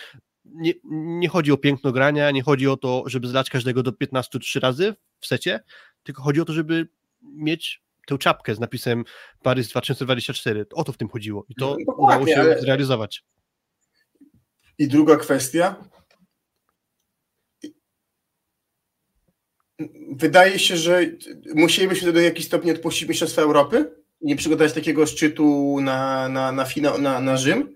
nie, 0.45 0.73
nie 1.19 1.27
chodzi 1.29 1.51
o 1.51 1.57
piękno 1.57 1.91
grania, 1.91 2.31
nie 2.31 2.43
chodzi 2.43 2.67
o 2.67 2.77
to, 2.77 3.03
żeby 3.05 3.27
zlać 3.27 3.49
każdego 3.49 3.83
do 3.83 3.91
15 3.91 4.39
trzy 4.39 4.59
razy 4.59 4.95
w 5.19 5.27
secie, 5.27 5.59
tylko 6.03 6.23
chodzi 6.23 6.41
o 6.41 6.45
to, 6.45 6.53
żeby 6.53 6.87
mieć 7.21 7.81
tę 8.07 8.17
czapkę 8.17 8.55
z 8.55 8.59
napisem 8.59 9.03
Paryż 9.43 9.67
2024. 9.67 10.65
O 10.73 10.83
to 10.83 10.91
w 10.91 10.97
tym 10.97 11.09
chodziło 11.09 11.45
i 11.49 11.55
to 11.55 11.77
No, 11.87 11.93
udało 11.93 12.27
się 12.27 12.39
ale- 12.39 12.61
zrealizować. 12.61 13.23
I 14.77 14.87
druga 14.87 15.17
kwestia. 15.17 15.75
Wydaje 20.11 20.59
się, 20.59 20.77
że 20.77 21.05
musielibyśmy 21.55 22.13
do 22.13 22.19
jakiś 22.19 22.45
stopni 22.45 22.71
odpuścić 22.71 23.09
Mistrzostwa 23.09 23.41
Europy 23.41 23.91
nie 24.21 24.35
przygotować 24.35 24.73
takiego 24.73 25.05
szczytu 25.05 25.77
na, 25.81 26.29
na, 26.29 26.51
na, 26.51 26.65
finał, 26.65 27.01
na, 27.01 27.21
na 27.21 27.37
Rzym, 27.37 27.75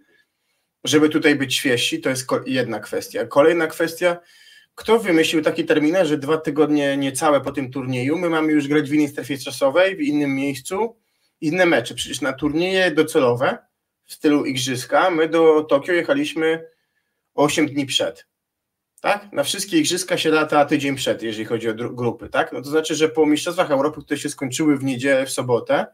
żeby 0.83 1.09
tutaj 1.09 1.35
być 1.35 1.55
świeżsi. 1.55 2.01
To 2.01 2.09
jest 2.09 2.27
jedna 2.45 2.79
kwestia. 2.79 3.25
Kolejna 3.25 3.67
kwestia. 3.67 4.17
Kto 4.75 4.99
wymyślił 4.99 5.41
taki 5.41 5.65
terminarz, 5.65 6.07
że 6.07 6.17
dwa 6.17 6.37
tygodnie 6.37 6.97
niecałe 6.97 7.41
po 7.41 7.51
tym 7.51 7.71
turnieju 7.71 8.17
my 8.17 8.29
mamy 8.29 8.51
już 8.51 8.67
grać 8.67 8.89
w 8.89 8.93
innej 8.93 9.07
strefie 9.07 9.37
czasowej, 9.37 9.95
w 9.95 10.01
innym 10.01 10.35
miejscu, 10.35 10.95
inne 11.41 11.65
mecze? 11.65 11.95
Przecież 11.95 12.21
na 12.21 12.33
turnieje 12.33 12.91
docelowe 12.91 13.57
w 14.05 14.13
stylu 14.13 14.45
Igrzyska 14.45 15.09
my 15.09 15.27
do 15.27 15.63
Tokio 15.63 15.93
jechaliśmy 15.93 16.65
8 17.35 17.67
dni 17.67 17.85
przed. 17.85 18.25
Tak? 19.01 19.33
Na 19.33 19.43
wszystkie 19.43 19.77
igrzyska 19.77 20.17
się 20.17 20.29
lata 20.29 20.65
tydzień 20.65 20.95
przed, 20.95 21.23
jeżeli 21.23 21.45
chodzi 21.45 21.69
o 21.69 21.73
grupy, 21.73 22.29
tak? 22.29 22.53
No 22.53 22.61
to 22.61 22.69
znaczy, 22.69 22.95
że 22.95 23.09
po 23.09 23.25
Mistrzostwach 23.25 23.71
Europy, 23.71 24.01
które 24.01 24.19
się 24.19 24.29
skończyły 24.29 24.77
w 24.77 24.83
niedzielę, 24.83 25.25
w 25.25 25.31
sobotę 25.31 25.85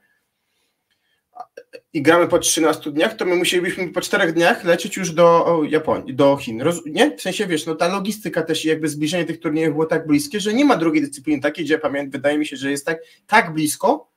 i 1.93 2.01
gramy 2.01 2.27
po 2.27 2.39
13 2.39 2.91
dniach, 2.91 3.15
to 3.15 3.25
my 3.25 3.35
musielibyśmy 3.35 3.87
po 3.87 4.01
4 4.01 4.33
dniach 4.33 4.63
lecieć 4.63 4.97
już 4.97 5.11
do 5.11 5.61
Japonii, 5.69 6.15
do 6.15 6.37
Chin. 6.37 6.61
Roz, 6.61 6.81
nie? 6.85 7.17
W 7.17 7.21
sensie, 7.21 7.47
wiesz, 7.47 7.65
no 7.65 7.75
ta 7.75 7.87
logistyka 7.87 8.41
też 8.41 8.65
i 8.65 8.67
jakby 8.67 8.89
zbliżenie 8.89 9.25
tych 9.25 9.39
turniejów 9.39 9.73
było 9.73 9.85
tak 9.85 10.07
bliskie, 10.07 10.39
że 10.39 10.53
nie 10.53 10.65
ma 10.65 10.77
drugiej 10.77 11.01
dyscypliny 11.01 11.41
takiej, 11.41 11.65
gdzie 11.65 11.79
pamiętam, 11.79 12.11
wydaje 12.11 12.37
mi 12.37 12.45
się, 12.45 12.57
że 12.57 12.71
jest 12.71 12.85
tak, 12.85 12.99
tak 13.27 13.53
blisko 13.53 14.14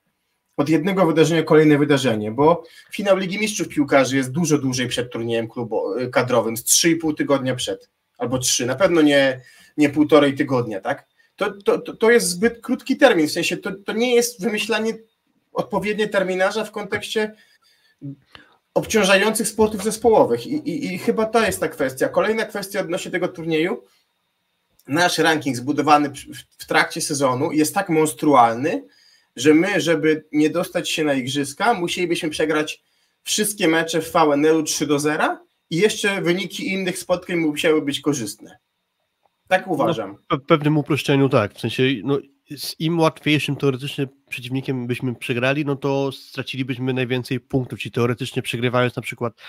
od 0.59 0.69
jednego 0.69 1.07
wydarzenia 1.07 1.43
kolejne 1.43 1.79
wydarzenie, 1.79 2.31
bo 2.31 2.65
finał 2.93 3.17
Ligi 3.17 3.39
Mistrzów 3.39 3.69
Piłkarzy 3.69 4.17
jest 4.17 4.31
dużo 4.31 4.59
dłużej 4.59 4.89
przed 4.89 5.13
turniejem 5.13 5.49
klubo, 5.49 5.95
kadrowym, 6.13 6.57
z 6.57 6.65
3,5 6.65 7.15
tygodnia 7.15 7.55
przed, 7.55 7.91
albo 8.19 8.39
3, 8.39 8.67
na 8.67 8.75
pewno 8.75 9.03
nie 9.03 9.41
nie 9.79 9.91
półtorej 9.91 10.35
tygodnia, 10.35 10.81
tak? 10.81 11.07
To, 11.37 11.63
to, 11.63 11.79
to 11.79 12.11
jest 12.11 12.29
zbyt 12.29 12.61
krótki 12.61 12.97
termin, 12.97 13.29
w 13.29 13.33
sensie 13.33 13.57
to, 13.57 13.71
to 13.87 13.93
nie 13.93 14.15
jest 14.15 14.43
wymyślanie 14.43 14.93
odpowiednie 15.53 16.09
terminarza 16.09 16.65
w 16.65 16.73
kontekście 16.73 17.35
obciążających 18.75 19.49
sportów 19.49 19.85
zespołowych 19.85 20.47
I, 20.47 20.55
i, 20.55 20.95
i 20.95 20.99
chyba 20.99 21.27
to 21.27 21.47
jest 21.47 21.61
ta 21.61 21.69
kwestia. 21.69 22.09
Kolejna 22.09 22.45
kwestia 22.45 22.81
odnośnie 22.81 23.11
tego 23.11 23.29
turnieju, 23.29 23.83
nasz 24.89 25.19
ranking 25.19 25.57
zbudowany 25.57 26.13
w 26.59 26.67
trakcie 26.67 27.01
sezonu 27.01 27.53
jest 27.53 27.75
tak 27.75 27.89
monstrualny, 27.89 28.85
że 29.41 29.55
my, 29.55 29.81
żeby 29.81 30.25
nie 30.33 30.51
dostać 30.51 30.91
się 30.91 31.05
na 31.05 31.15
igrzyska, 31.15 31.75
musielibyśmy 31.75 32.31
przegrać 32.31 32.83
wszystkie 33.23 33.69
mecze 33.69 34.03
w 34.03 34.13
VNL-u 34.13 34.63
3 34.63 34.87
do 34.87 34.99
0 34.99 35.39
i 35.71 35.77
jeszcze 35.77 36.23
wyniki 36.23 36.69
innych 36.69 36.99
spotkań 36.99 37.37
musiały 37.37 37.83
być 37.83 38.01
korzystne. 38.01 38.59
Tak 39.49 39.67
no, 39.67 39.73
uważam. 39.73 40.17
No, 40.31 40.37
w 40.37 40.47
pewnym 40.47 40.79
uproszczeniu 40.79 41.29
tak, 41.29 41.55
w 41.55 41.61
sensie 41.61 41.83
no, 42.05 42.19
z 42.57 42.81
im 42.81 43.01
łatwiejszym 43.01 43.57
teoretycznie 43.57 44.07
przeciwnikiem 44.29 44.87
byśmy 44.87 45.15
przegrali, 45.15 45.65
no 45.65 45.77
to 45.77 46.13
stracilibyśmy 46.13 46.93
najwięcej 46.93 47.41
punktów, 47.41 47.79
czyli 47.79 47.93
teoretycznie 47.93 48.43
przegrywając 48.43 48.97
na 48.97 49.03
przykład 49.03 49.41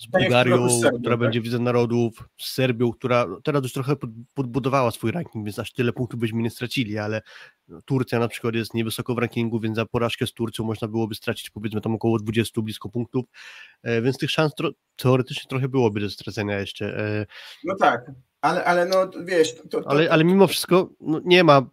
z 0.00 0.10
tak 0.10 0.22
Bułgarią, 0.22 0.70
z 0.70 0.80
Serbią, 0.80 0.98
która 0.98 1.14
tak? 1.14 1.20
będzie 1.20 1.40
w 1.40 1.44
Lidze 1.44 1.58
Narodów, 1.58 2.28
z 2.40 2.52
Serbią, 2.52 2.92
która 2.92 3.26
teraz 3.44 3.62
już 3.62 3.72
trochę 3.72 3.96
podbudowała 4.34 4.90
swój 4.90 5.10
ranking, 5.10 5.44
więc 5.44 5.58
aż 5.58 5.72
tyle 5.72 5.92
punktów 5.92 6.20
byśmy 6.20 6.42
nie 6.42 6.50
stracili, 6.50 6.98
ale 6.98 7.22
no, 7.68 7.82
Turcja 7.82 8.18
na 8.18 8.28
przykład 8.28 8.54
jest 8.54 8.74
niewysoko 8.74 9.14
w 9.14 9.18
rankingu, 9.18 9.60
więc 9.60 9.76
za 9.76 9.86
porażkę 9.86 10.26
z 10.26 10.32
Turcją 10.32 10.64
można 10.64 10.88
byłoby 10.88 11.14
stracić 11.14 11.50
powiedzmy 11.50 11.80
tam 11.80 11.94
około 11.94 12.18
20 12.18 12.62
blisko 12.62 12.88
punktów, 12.88 13.24
e, 13.82 14.02
więc 14.02 14.18
tych 14.18 14.30
szans 14.30 14.52
teoretycznie 14.96 15.48
trochę 15.48 15.68
byłoby 15.68 16.00
do 16.00 16.10
stracenia 16.10 16.58
jeszcze. 16.58 16.98
E. 16.98 17.26
No 17.64 17.74
tak, 17.76 18.10
ale, 18.40 18.64
ale 18.64 18.86
no 18.86 19.10
wiesz... 19.24 19.54
To, 19.54 19.68
to, 19.68 19.90
ale, 19.90 20.10
ale 20.10 20.24
mimo 20.24 20.46
wszystko 20.46 20.90
no, 21.00 21.20
nie 21.24 21.44
ma, 21.44 21.70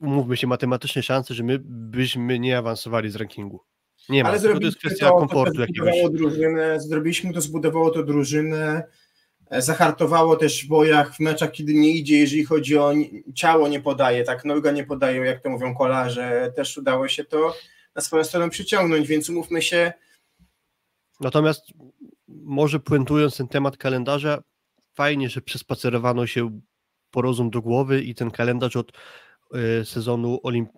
umówmy 0.00 0.36
się, 0.36 0.46
matematycznej 0.46 1.02
szansy, 1.02 1.34
że 1.34 1.42
my 1.42 1.58
byśmy 1.64 2.38
nie 2.38 2.58
awansowali 2.58 3.10
z 3.10 3.16
rankingu. 3.16 3.60
Nie 4.08 4.22
ma, 4.22 4.28
Ale 4.28 4.40
to 4.40 4.58
jest 4.60 4.78
kwestia 4.78 5.08
to, 5.08 5.16
komfortu 5.16 5.54
to 5.54 5.60
jakiegoś. 5.60 5.94
Drużynę, 6.10 6.80
zrobiliśmy 6.80 7.32
to, 7.32 7.40
zbudowało 7.40 7.90
to 7.90 8.02
drużynę, 8.02 8.82
e, 9.50 9.62
zahartowało 9.62 10.36
też 10.36 10.64
w 10.64 10.68
bojach, 10.68 11.14
w 11.14 11.20
meczach, 11.20 11.50
kiedy 11.50 11.74
nie 11.74 11.90
idzie, 11.90 12.18
jeżeli 12.18 12.44
chodzi 12.44 12.78
o 12.78 12.92
ciało 13.34 13.68
nie 13.68 13.80
podaje, 13.80 14.24
tak, 14.24 14.44
noga 14.44 14.70
nie 14.70 14.84
podają, 14.84 15.22
jak 15.22 15.42
to 15.42 15.50
mówią 15.50 15.74
kolarze, 15.74 16.52
też 16.56 16.78
udało 16.78 17.08
się 17.08 17.24
to 17.24 17.54
na 17.94 18.02
swoją 18.02 18.24
stronę 18.24 18.50
przyciągnąć, 18.50 19.08
więc 19.08 19.30
umówmy 19.30 19.62
się. 19.62 19.92
Natomiast 21.20 21.62
może 22.28 22.80
puentując 22.80 23.36
ten 23.36 23.48
temat 23.48 23.76
kalendarza, 23.76 24.42
fajnie, 24.94 25.28
że 25.28 25.40
przespacerowano 25.40 26.26
się 26.26 26.60
po 27.10 27.22
rozum 27.22 27.50
do 27.50 27.62
głowy 27.62 28.02
i 28.02 28.14
ten 28.14 28.30
kalendarz 28.30 28.76
od 28.76 28.92
y, 29.80 29.84
sezonu 29.84 30.40
olimp 30.42 30.70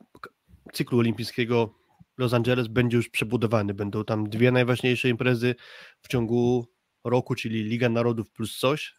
cyklu 0.73 0.99
olimpijskiego 0.99 1.75
Los 2.19 2.33
Angeles 2.33 2.69
będzie 2.69 2.97
już 2.97 3.09
przebudowany. 3.09 3.75
Będą 3.75 4.05
tam 4.05 4.29
dwie 4.29 4.53
najważniejsze 4.53 5.09
imprezy 5.09 5.55
w 6.03 6.09
ciągu 6.09 6.67
roku, 7.05 7.35
czyli 7.35 7.65
Liga 7.65 7.89
Narodów 7.89 8.31
plus 8.31 8.59
coś. 8.59 8.95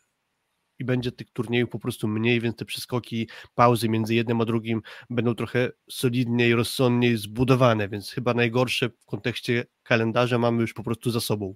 I 0.79 0.85
będzie 0.85 1.11
tych 1.11 1.31
turniejów 1.31 1.69
po 1.69 1.79
prostu 1.79 2.07
mniej, 2.07 2.41
więc 2.41 2.55
te 2.55 2.65
przeskoki, 2.65 3.29
pauzy 3.55 3.89
między 3.89 4.15
jednym 4.15 4.41
a 4.41 4.45
drugim 4.45 4.81
będą 5.09 5.35
trochę 5.35 5.71
solidniej, 5.89 6.55
rozsądniej 6.55 7.17
zbudowane, 7.17 7.89
więc 7.89 8.11
chyba 8.11 8.33
najgorsze 8.33 8.89
w 8.89 9.05
kontekście 9.05 9.65
kalendarza 9.83 10.37
mamy 10.37 10.61
już 10.61 10.73
po 10.73 10.83
prostu 10.83 11.11
za 11.11 11.19
sobą. 11.19 11.55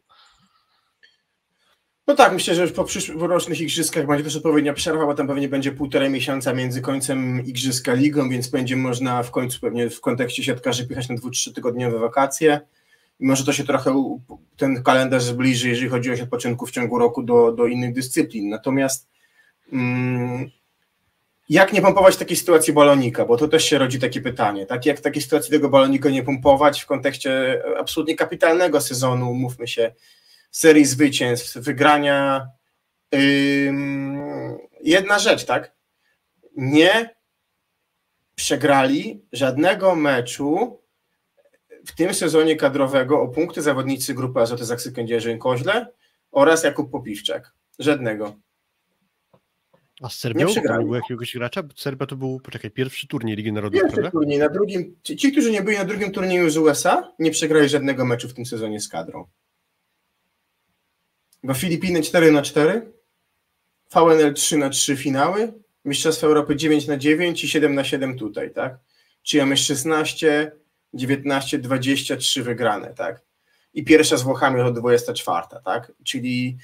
No 2.10 2.16
tak, 2.16 2.34
myślę, 2.34 2.56
że 2.56 2.62
już 2.62 2.72
po 2.72 2.84
przyszłorocznych 2.84 3.62
igrzyskach 3.62 4.08
będzie 4.08 4.24
też 4.24 4.36
odpowiednia 4.36 4.74
przerwa, 4.74 5.06
bo 5.06 5.14
tam 5.14 5.28
pewnie 5.28 5.50
będzie 5.50 5.72
półtorej 5.72 6.10
miesiąca 6.10 6.54
między 6.54 6.82
końcem 6.82 7.46
igrzyska 7.46 7.94
ligą, 7.94 8.30
więc 8.30 8.48
będzie 8.48 8.76
można 8.76 9.24
w 9.24 9.32
końcu 9.32 9.60
pewnie 9.60 9.90
w 9.90 10.02
kontekście 10.02 10.44
siatkarzy 10.44 10.88
pychać 10.88 11.10
na 11.10 11.16
dwu, 11.16 11.30
trzy 11.30 11.54
tygodniowe 11.54 12.00
wakacje. 12.00 12.60
I 13.20 13.26
może 13.26 13.46
to 13.46 13.54
się 13.54 13.64
trochę, 13.64 14.14
ten 14.58 14.84
kalendarz 14.84 15.24
zbliży, 15.24 15.70
jeżeli 15.70 15.90
chodzi 15.90 16.12
o 16.12 16.14
odpoczynku 16.24 16.66
w 16.66 16.72
ciągu 16.72 17.00
roku 17.00 17.24
do, 17.24 17.52
do 17.52 17.66
innych 17.66 17.94
dyscyplin. 17.94 18.50
Natomiast 18.50 19.08
mm, 19.74 20.50
jak 21.50 21.74
nie 21.74 21.82
pompować 21.82 22.18
takiej 22.18 22.38
sytuacji 22.38 22.74
balonika, 22.74 23.26
bo 23.26 23.38
to 23.38 23.48
też 23.48 23.64
się 23.64 23.78
rodzi 23.78 24.00
takie 24.00 24.22
pytanie, 24.22 24.66
tak? 24.66 24.86
Jak 24.86 24.98
w 24.98 25.02
takiej 25.02 25.22
sytuacji 25.22 25.52
tego 25.52 25.70
balonika 25.70 26.10
nie 26.10 26.24
pompować 26.24 26.82
w 26.82 26.86
kontekście 26.86 27.62
absolutnie 27.80 28.16
kapitalnego 28.16 28.82
sezonu, 28.82 29.34
mówmy 29.34 29.68
się, 29.68 29.92
serii 30.52 30.86
zwycięstw, 30.86 31.58
wygrania. 31.58 32.48
jedna 34.84 35.20
rzecz, 35.20 35.46
tak? 35.46 35.76
Nie 36.58 37.16
przegrali 38.36 39.22
żadnego 39.32 39.96
meczu 39.96 40.82
w 41.86 41.96
tym 41.96 42.14
sezonie 42.14 42.56
kadrowego 42.56 43.22
o 43.22 43.28
punkty 43.28 43.62
zawodnicy 43.62 44.14
grupy 44.14 44.40
Azoty 44.40 44.66
Zaksy 44.66 44.92
Kędzierzyn 44.92 45.40
Koźle 45.40 45.94
oraz 46.32 46.64
Jakub 46.64 46.92
Popiwczak. 46.92 47.54
Żadnego. 47.80 48.36
A 50.02 50.10
z 50.10 50.20
Serbią 50.20 50.48
nie 50.48 50.62
był 50.62 50.96
jakiegoś 50.96 51.34
gracza? 51.34 51.64
Serbia 51.76 52.06
to 52.06 52.16
był, 52.16 52.40
poczekaj, 52.40 52.72
pierwszy 52.72 53.08
turniej 53.08 53.36
Ligi 53.36 53.52
Narodów, 53.52 53.82
Pierwszy 53.82 53.96
prawda? 53.96 54.12
turniej, 54.12 54.40
na 54.40 54.50
drugim, 54.50 54.96
ci, 55.04 55.32
którzy 55.32 55.52
nie 55.52 55.62
byli 55.62 55.78
na 55.78 55.86
drugim 55.86 56.12
turnieju 56.12 56.50
z 56.50 56.58
USA, 56.58 57.14
nie 57.20 57.32
przegrali 57.32 57.70
żadnego 57.70 58.06
meczu 58.06 58.30
w 58.30 58.34
tym 58.34 58.46
sezonie 58.46 58.80
z 58.80 58.88
kadrą. 58.88 59.28
Bo 61.44 61.54
Filipiny 61.54 62.02
4 62.02 62.32
na 62.32 62.42
4, 62.42 62.92
VNL 63.94 64.34
3 64.34 64.58
na 64.58 64.70
3 64.70 64.98
finały, 64.98 65.54
Mistrzostwa 65.86 66.28
Europy 66.28 66.56
9 66.56 66.88
na 66.88 66.98
9 66.98 67.44
i 67.44 67.48
7 67.48 67.76
na 67.76 67.84
7 67.84 68.18
tutaj, 68.18 68.54
tak? 68.54 68.78
Czyli 69.24 69.42
mamy 69.42 69.58
16, 69.58 70.52
19, 70.94 71.60
23 71.60 72.44
wygrane, 72.44 72.94
tak? 72.94 73.22
I 73.74 73.84
pierwsza 73.84 74.18
z 74.18 74.24
Włochami 74.24 74.62
to 74.62 74.72
24, 74.72 75.48
tak? 75.66 75.92
Czyli 76.04 76.58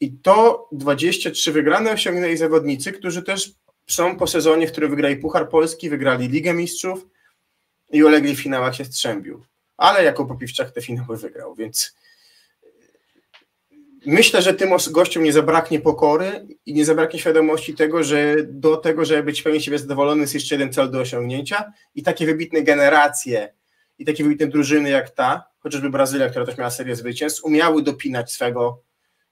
i 0.00 0.12
to 0.12 0.68
23 0.72 1.52
wygrane 1.52 1.92
osiągnęli 1.92 2.36
zawodnicy, 2.36 2.92
którzy 2.92 3.22
też 3.22 3.52
są 3.86 4.16
po 4.16 4.26
sezonie, 4.26 4.66
w 4.66 4.72
którym 4.72 4.90
wygrali 4.90 5.16
Puchar 5.16 5.48
Polski, 5.48 5.90
wygrali 5.90 6.28
Ligę 6.28 6.54
Mistrzów 6.54 7.06
i 7.90 8.04
ulegli 8.04 8.36
w 8.36 8.42
finałach 8.42 8.76
się 8.76 8.84
strzębił. 8.84 9.44
Ale 9.76 10.04
jako 10.04 10.26
Popiwczak 10.26 10.70
te 10.70 10.82
finały 10.82 11.16
wygrał, 11.16 11.54
więc 11.54 11.96
Myślę, 14.06 14.42
że 14.42 14.54
tym 14.54 14.70
gościom 14.90 15.24
nie 15.24 15.32
zabraknie 15.32 15.80
pokory 15.80 16.46
i 16.66 16.74
nie 16.74 16.84
zabraknie 16.84 17.18
świadomości 17.18 17.74
tego, 17.74 18.04
że 18.04 18.36
do 18.48 18.76
tego, 18.76 19.04
żeby 19.04 19.22
być 19.22 19.42
pełni 19.42 19.60
siebie 19.60 19.78
zadowolony, 19.78 20.20
jest 20.20 20.34
jeszcze 20.34 20.54
jeden 20.54 20.72
cel 20.72 20.90
do 20.90 21.00
osiągnięcia 21.00 21.72
i 21.94 22.02
takie 22.02 22.26
wybitne 22.26 22.62
generacje 22.62 23.54
i 23.98 24.04
takie 24.04 24.24
wybitne 24.24 24.46
drużyny 24.46 24.90
jak 24.90 25.10
ta, 25.10 25.44
chociażby 25.58 25.90
Brazylia, 25.90 26.28
która 26.28 26.46
też 26.46 26.58
miała 26.58 26.70
serię 26.70 26.96
zwycięstw, 26.96 27.44
umiały 27.44 27.82
dopinać 27.82 28.32
swego 28.32 28.82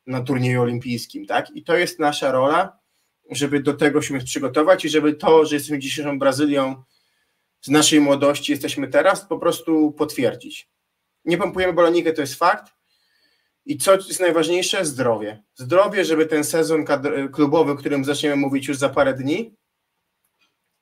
na 0.07 0.21
turnieju 0.21 0.63
olimpijskim, 0.63 1.27
tak? 1.27 1.51
I 1.55 1.65
to 1.65 1.77
jest 1.77 1.99
nasza 1.99 2.33
rola, 2.33 2.79
żeby 3.31 3.61
do 3.61 3.75
tego 3.75 4.03
się 4.03 4.19
przygotować 4.19 4.85
i 4.85 4.89
żeby 4.89 5.15
to, 5.15 5.45
że 5.45 5.57
jesteśmy 5.57 5.79
dzisiejszą 5.79 6.19
Brazylią 6.19 6.83
z 7.61 7.69
naszej 7.69 8.01
młodości, 8.01 8.53
jesteśmy 8.53 8.89
teraz, 8.89 9.27
po 9.27 9.39
prostu 9.39 9.93
potwierdzić. 9.93 10.69
Nie 11.25 11.39
pompujemy 11.39 11.73
balonikę, 11.73 12.13
to 12.13 12.21
jest 12.21 12.35
fakt, 12.35 12.78
i 13.69 13.79
co 13.79 13.95
jest 13.95 14.21
najważniejsze? 14.21 14.85
Zdrowie. 14.85 15.43
Zdrowie, 15.55 16.05
żeby 16.05 16.27
ten 16.27 16.45
sezon 16.45 16.85
klubowy, 17.33 17.73
o 17.73 17.77
którym 17.77 18.05
zaczniemy 18.05 18.37
mówić 18.37 18.69
już 18.69 18.77
za 18.77 18.89
parę 18.89 19.15
dni, 19.15 19.55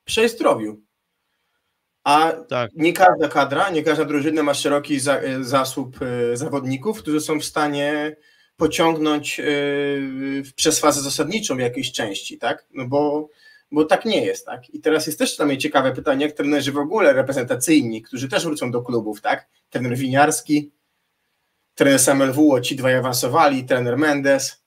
przejść 0.04 0.34
zdrowiu. 0.34 0.82
A 2.04 2.32
tak. 2.48 2.70
nie 2.74 2.92
każda 2.92 3.28
kadra, 3.28 3.70
nie 3.70 3.82
każda 3.82 4.04
drużyna 4.04 4.42
ma 4.42 4.54
szeroki 4.54 5.00
za, 5.00 5.20
zasób 5.40 5.98
e, 6.02 6.36
zawodników, 6.36 6.98
którzy 6.98 7.20
są 7.20 7.40
w 7.40 7.44
stanie 7.44 8.16
pociągnąć 8.56 9.38
yy, 9.38 10.42
przez 10.56 10.80
fazę 10.80 11.00
zasadniczą 11.00 11.58
jakiejś 11.58 11.92
części, 11.92 12.38
tak? 12.38 12.66
No 12.74 12.84
bo, 12.88 13.28
bo 13.72 13.84
tak 13.84 14.04
nie 14.04 14.24
jest, 14.24 14.46
tak? 14.46 14.70
I 14.70 14.80
teraz 14.80 15.06
jest 15.06 15.18
też 15.18 15.36
dla 15.36 15.46
mnie 15.46 15.58
ciekawe 15.58 15.92
pytanie, 15.92 16.26
jak 16.26 16.34
trenerzy 16.34 16.72
w 16.72 16.78
ogóle 16.78 17.12
reprezentacyjni, 17.12 18.02
którzy 18.02 18.28
też 18.28 18.44
wrócą 18.44 18.70
do 18.70 18.82
klubów, 18.82 19.20
tak? 19.20 19.48
Trener 19.70 19.96
Winiarski, 19.96 20.72
trener 21.76 21.98
Samuel 21.98 22.32
Wuło, 22.32 22.60
ci 22.60 22.76
dwaj 22.76 22.94
awansowali, 22.94 23.64
trener 23.64 23.98
Mendes, 23.98 24.64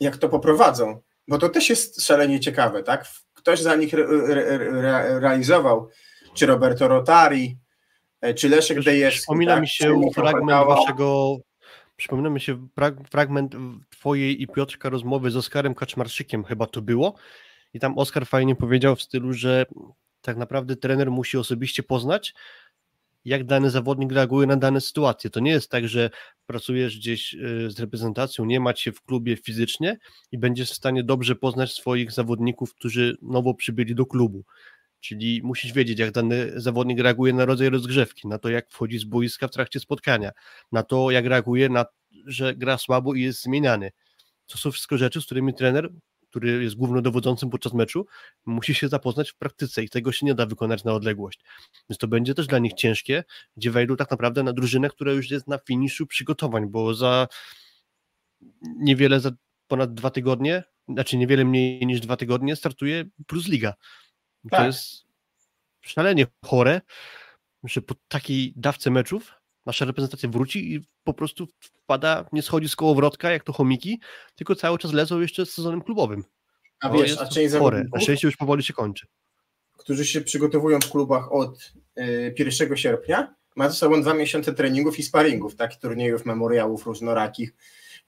jak 0.00 0.16
to 0.16 0.28
poprowadzą, 0.28 1.00
bo 1.28 1.38
to 1.38 1.48
też 1.48 1.70
jest 1.70 2.02
szalenie 2.02 2.40
ciekawe, 2.40 2.82
tak? 2.82 3.06
Ktoś 3.34 3.60
za 3.60 3.76
nich 3.76 3.94
re, 3.94 4.06
re, 4.28 4.58
re, 4.58 5.20
realizował, 5.20 5.88
czy 6.34 6.46
Roberto 6.46 6.88
Rotari, 6.88 7.58
e, 8.20 8.34
czy 8.34 8.48
Leszek 8.48 8.82
Dejewski. 8.82 9.20
Przypomina 9.20 9.52
tak? 9.52 9.60
mi 9.60 9.68
się 9.68 10.00
fragment 10.14 10.66
waszego, 10.66 11.36
przypomina 11.96 12.30
mi 12.30 12.40
się 12.40 12.68
fragment 13.10 13.54
twojej 13.90 14.42
i 14.42 14.46
Piotrka 14.46 14.88
rozmowy 14.88 15.30
z 15.30 15.36
Oskarem 15.36 15.74
Kaczmarszykiem, 15.74 16.44
chyba 16.44 16.66
to 16.66 16.82
było, 16.82 17.14
i 17.74 17.80
tam 17.80 17.98
Oskar 17.98 18.26
fajnie 18.26 18.56
powiedział 18.56 18.96
w 18.96 19.02
stylu, 19.02 19.32
że 19.32 19.66
tak 20.20 20.36
naprawdę 20.36 20.76
trener 20.76 21.10
musi 21.10 21.38
osobiście 21.38 21.82
poznać 21.82 22.34
jak 23.26 23.44
dany 23.44 23.70
zawodnik 23.70 24.12
reaguje 24.12 24.46
na 24.46 24.56
dane 24.56 24.80
sytuacje. 24.80 25.30
To 25.30 25.40
nie 25.40 25.50
jest 25.50 25.70
tak, 25.70 25.88
że 25.88 26.10
pracujesz 26.46 26.98
gdzieś 26.98 27.34
y, 27.34 27.70
z 27.70 27.80
reprezentacją, 27.80 28.44
nie 28.44 28.60
macie 28.60 28.92
w 28.92 29.02
klubie 29.02 29.36
fizycznie 29.36 29.98
i 30.32 30.38
będziesz 30.38 30.70
w 30.70 30.74
stanie 30.74 31.04
dobrze 31.04 31.36
poznać 31.36 31.72
swoich 31.72 32.12
zawodników, 32.12 32.74
którzy 32.74 33.16
nowo 33.22 33.54
przybyli 33.54 33.94
do 33.94 34.06
klubu. 34.06 34.44
Czyli 35.00 35.40
musisz 35.44 35.72
wiedzieć, 35.72 35.98
jak 35.98 36.10
dany 36.10 36.52
zawodnik 36.60 37.00
reaguje 37.00 37.32
na 37.32 37.44
rodzaj 37.44 37.70
rozgrzewki, 37.70 38.28
na 38.28 38.38
to, 38.38 38.48
jak 38.48 38.70
wchodzi 38.70 38.98
z 38.98 39.04
boiska 39.04 39.48
w 39.48 39.50
trakcie 39.50 39.80
spotkania, 39.80 40.30
na 40.72 40.82
to, 40.82 41.10
jak 41.10 41.26
reaguje 41.26 41.68
na 41.68 41.86
że 42.26 42.54
gra 42.54 42.78
słabo 42.78 43.14
i 43.14 43.22
jest 43.22 43.42
zmieniany. 43.42 43.90
To 44.46 44.58
są 44.58 44.70
wszystko 44.70 44.98
rzeczy, 44.98 45.20
z 45.20 45.26
którymi 45.26 45.54
trener, 45.54 45.88
który 46.36 46.64
jest 46.64 46.76
głównodowodzącym 46.76 47.50
podczas 47.50 47.74
meczu, 47.74 48.06
musi 48.46 48.74
się 48.74 48.88
zapoznać 48.88 49.30
w 49.30 49.36
praktyce 49.36 49.82
i 49.82 49.88
tego 49.88 50.12
się 50.12 50.26
nie 50.26 50.34
da 50.34 50.46
wykonać 50.46 50.84
na 50.84 50.92
odległość. 50.92 51.40
Więc 51.90 51.98
to 51.98 52.08
będzie 52.08 52.34
też 52.34 52.46
dla 52.46 52.58
nich 52.58 52.72
ciężkie, 52.74 53.24
gdzie 53.56 53.70
wejdą 53.70 53.96
tak 53.96 54.10
naprawdę 54.10 54.42
na 54.42 54.52
drużynę, 54.52 54.88
która 54.88 55.12
już 55.12 55.30
jest 55.30 55.48
na 55.48 55.58
finiszu 55.58 56.06
przygotowań, 56.06 56.66
bo 56.66 56.94
za 56.94 57.28
niewiele, 58.62 59.20
za 59.20 59.30
ponad 59.66 59.94
dwa 59.94 60.10
tygodnie, 60.10 60.64
znaczy 60.88 61.16
niewiele 61.16 61.44
mniej 61.44 61.86
niż 61.86 62.00
dwa 62.00 62.16
tygodnie 62.16 62.56
startuje 62.56 63.04
Plus 63.26 63.48
Liga. 63.48 63.74
Tak. 64.50 64.60
To 64.60 64.66
jest 64.66 65.06
szalenie 65.80 66.26
chore, 66.44 66.80
że 67.64 67.82
po 67.82 67.94
takiej 68.08 68.52
dawce 68.56 68.90
meczów 68.90 69.34
nasza 69.66 69.84
reprezentacja 69.84 70.28
wróci 70.28 70.74
i 70.74 70.80
po 71.04 71.14
prostu 71.14 71.48
wpada, 71.82 72.24
nie 72.32 72.42
schodzi 72.42 72.68
z 72.68 72.76
kołowrotka 72.76 73.30
jak 73.30 73.44
to 73.44 73.52
chomiki, 73.52 74.00
tylko 74.34 74.54
cały 74.54 74.78
czas 74.78 74.92
lecą 74.92 75.20
jeszcze 75.20 75.46
z 75.46 75.52
sezonem 75.52 75.82
klubowym. 75.82 76.24
A 76.80 76.90
wiesz, 76.90 77.18
a 77.18 77.26
część. 77.26 77.54
Na 77.92 78.00
szczęście 78.00 78.28
już 78.28 78.36
powoli 78.36 78.62
się 78.62 78.72
kończy. 78.72 79.06
Którzy 79.78 80.06
się 80.06 80.20
przygotowują 80.20 80.80
w 80.80 80.90
klubach 80.90 81.32
od 81.32 81.72
y, 81.98 82.34
1 82.38 82.76
sierpnia, 82.76 83.34
ma 83.56 83.68
ze 83.68 83.74
sobą 83.74 84.02
dwa 84.02 84.14
miesiące 84.14 84.52
treningów 84.52 84.98
i 84.98 85.02
sparingów, 85.02 85.56
takich 85.56 85.80
turniejów, 85.80 86.26
memoriałów 86.26 86.86
różnorakich, 86.86 87.54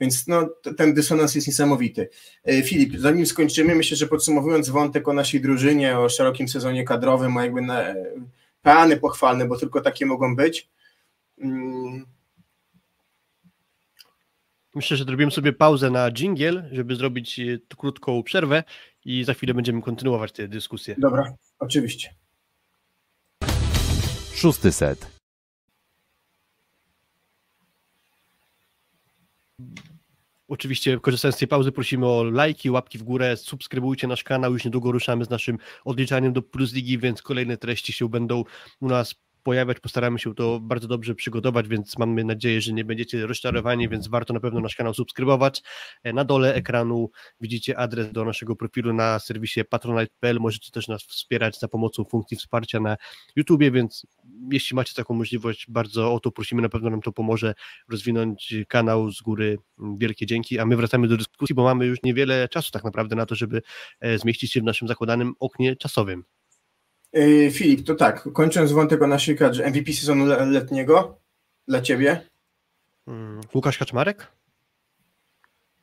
więc 0.00 0.26
no, 0.26 0.48
ten 0.76 0.94
dysonans 0.94 1.34
jest 1.34 1.46
niesamowity. 1.46 2.08
Y, 2.50 2.62
Filip, 2.62 2.98
zanim 2.98 3.26
skończymy, 3.26 3.74
myślę, 3.74 3.96
że 3.96 4.06
podsumowując 4.06 4.68
wątek 4.68 5.08
o 5.08 5.12
naszej 5.12 5.40
drużynie, 5.40 5.98
o 5.98 6.08
szerokim 6.08 6.48
sezonie 6.48 6.84
kadrowym, 6.84 7.36
o 7.36 7.42
jakby 7.42 7.62
na, 7.62 7.84
peany 8.62 8.96
pochwalne, 8.96 9.46
bo 9.46 9.56
tylko 9.56 9.80
takie 9.80 10.06
mogą 10.06 10.36
być. 10.36 10.68
Myślę, 14.74 14.96
że 14.96 15.04
zrobimy 15.04 15.30
sobie 15.30 15.52
pauzę 15.52 15.90
na 15.90 16.10
jingle, 16.10 16.68
żeby 16.72 16.96
zrobić 16.96 17.40
e, 17.40 17.58
krótką 17.76 18.22
przerwę 18.22 18.64
i 19.04 19.24
za 19.24 19.34
chwilę 19.34 19.54
będziemy 19.54 19.82
kontynuować 19.82 20.32
tę 20.32 20.48
dyskusję. 20.48 20.94
Dobra, 20.98 21.34
oczywiście. 21.58 22.14
Szósty 24.34 24.72
set. 24.72 25.18
Oczywiście, 30.48 31.00
korzystając 31.00 31.36
z 31.36 31.38
tej 31.38 31.48
pauzy, 31.48 31.72
prosimy 31.72 32.06
o 32.06 32.24
lajki, 32.24 32.70
łapki 32.70 32.98
w 32.98 33.02
górę, 33.02 33.36
subskrybujcie 33.36 34.06
nasz 34.06 34.24
kanał. 34.24 34.52
Już 34.52 34.64
niedługo 34.64 34.92
ruszamy 34.92 35.24
z 35.24 35.30
naszym 35.30 35.58
odliczaniem 35.84 36.32
do 36.32 36.42
Plus 36.42 36.72
Ligi, 36.72 36.98
więc 36.98 37.22
kolejne 37.22 37.56
treści 37.56 37.92
się 37.92 38.08
będą 38.08 38.44
u 38.80 38.88
nas 38.88 39.14
pojawiać. 39.48 39.80
Postaramy 39.80 40.18
się 40.18 40.34
to 40.34 40.60
bardzo 40.60 40.88
dobrze 40.88 41.14
przygotować, 41.14 41.68
więc 41.68 41.98
mamy 41.98 42.24
nadzieję, 42.24 42.60
że 42.60 42.72
nie 42.72 42.84
będziecie 42.84 43.26
rozczarowani, 43.26 43.88
więc 43.88 44.08
warto 44.08 44.34
na 44.34 44.40
pewno 44.40 44.60
nasz 44.60 44.76
kanał 44.76 44.94
subskrybować. 44.94 45.62
E, 46.02 46.12
na 46.12 46.24
dole 46.24 46.54
ekranu 46.54 47.10
widzicie 47.40 47.78
adres 47.78 48.12
do 48.12 48.24
naszego 48.24 48.56
profilu 48.56 48.92
na 48.92 49.18
serwisie 49.18 49.64
patronite.pl. 49.64 50.40
Możecie 50.40 50.70
też 50.70 50.88
nas 50.88 51.02
wspierać 51.02 51.58
za 51.58 51.68
pomocą 51.68 52.04
funkcji 52.04 52.36
wsparcia 52.36 52.80
na 52.80 52.96
YouTubie, 53.36 53.70
więc 53.70 54.06
jeśli 54.52 54.76
macie 54.76 54.94
taką 54.94 55.14
możliwość, 55.14 55.66
bardzo 55.68 56.14
o 56.14 56.20
to 56.20 56.30
prosimy, 56.30 56.62
na 56.62 56.68
pewno 56.68 56.90
nam 56.90 57.02
to 57.02 57.12
pomoże 57.12 57.54
rozwinąć 57.88 58.54
kanał 58.68 59.10
z 59.10 59.22
góry. 59.22 59.58
Wielkie 59.98 60.26
dzięki, 60.26 60.58
a 60.58 60.66
my 60.66 60.76
wracamy 60.76 61.08
do 61.08 61.16
dyskusji, 61.16 61.54
bo 61.54 61.64
mamy 61.64 61.86
już 61.86 61.98
niewiele 62.02 62.48
czasu 62.48 62.70
tak 62.70 62.84
naprawdę 62.84 63.16
na 63.16 63.26
to, 63.26 63.34
żeby 63.34 63.62
e, 64.00 64.18
zmieścić 64.18 64.52
się 64.52 64.60
w 64.60 64.64
naszym 64.64 64.88
zakładanym 64.88 65.34
oknie 65.40 65.76
czasowym. 65.76 66.37
Yy, 67.12 67.50
Filip, 67.50 67.86
to 67.86 67.94
tak, 67.94 68.28
kończąc 68.32 68.72
wątek 68.72 69.02
o 69.02 69.06
naszej 69.06 69.36
kadrze, 69.36 69.70
MVP 69.70 69.92
sezonu 69.92 70.26
letniego 70.26 71.18
dla 71.68 71.80
Ciebie? 71.80 72.20
Hmm, 73.06 73.40
Łukasz 73.54 73.78
Kaczmarek? 73.78 74.26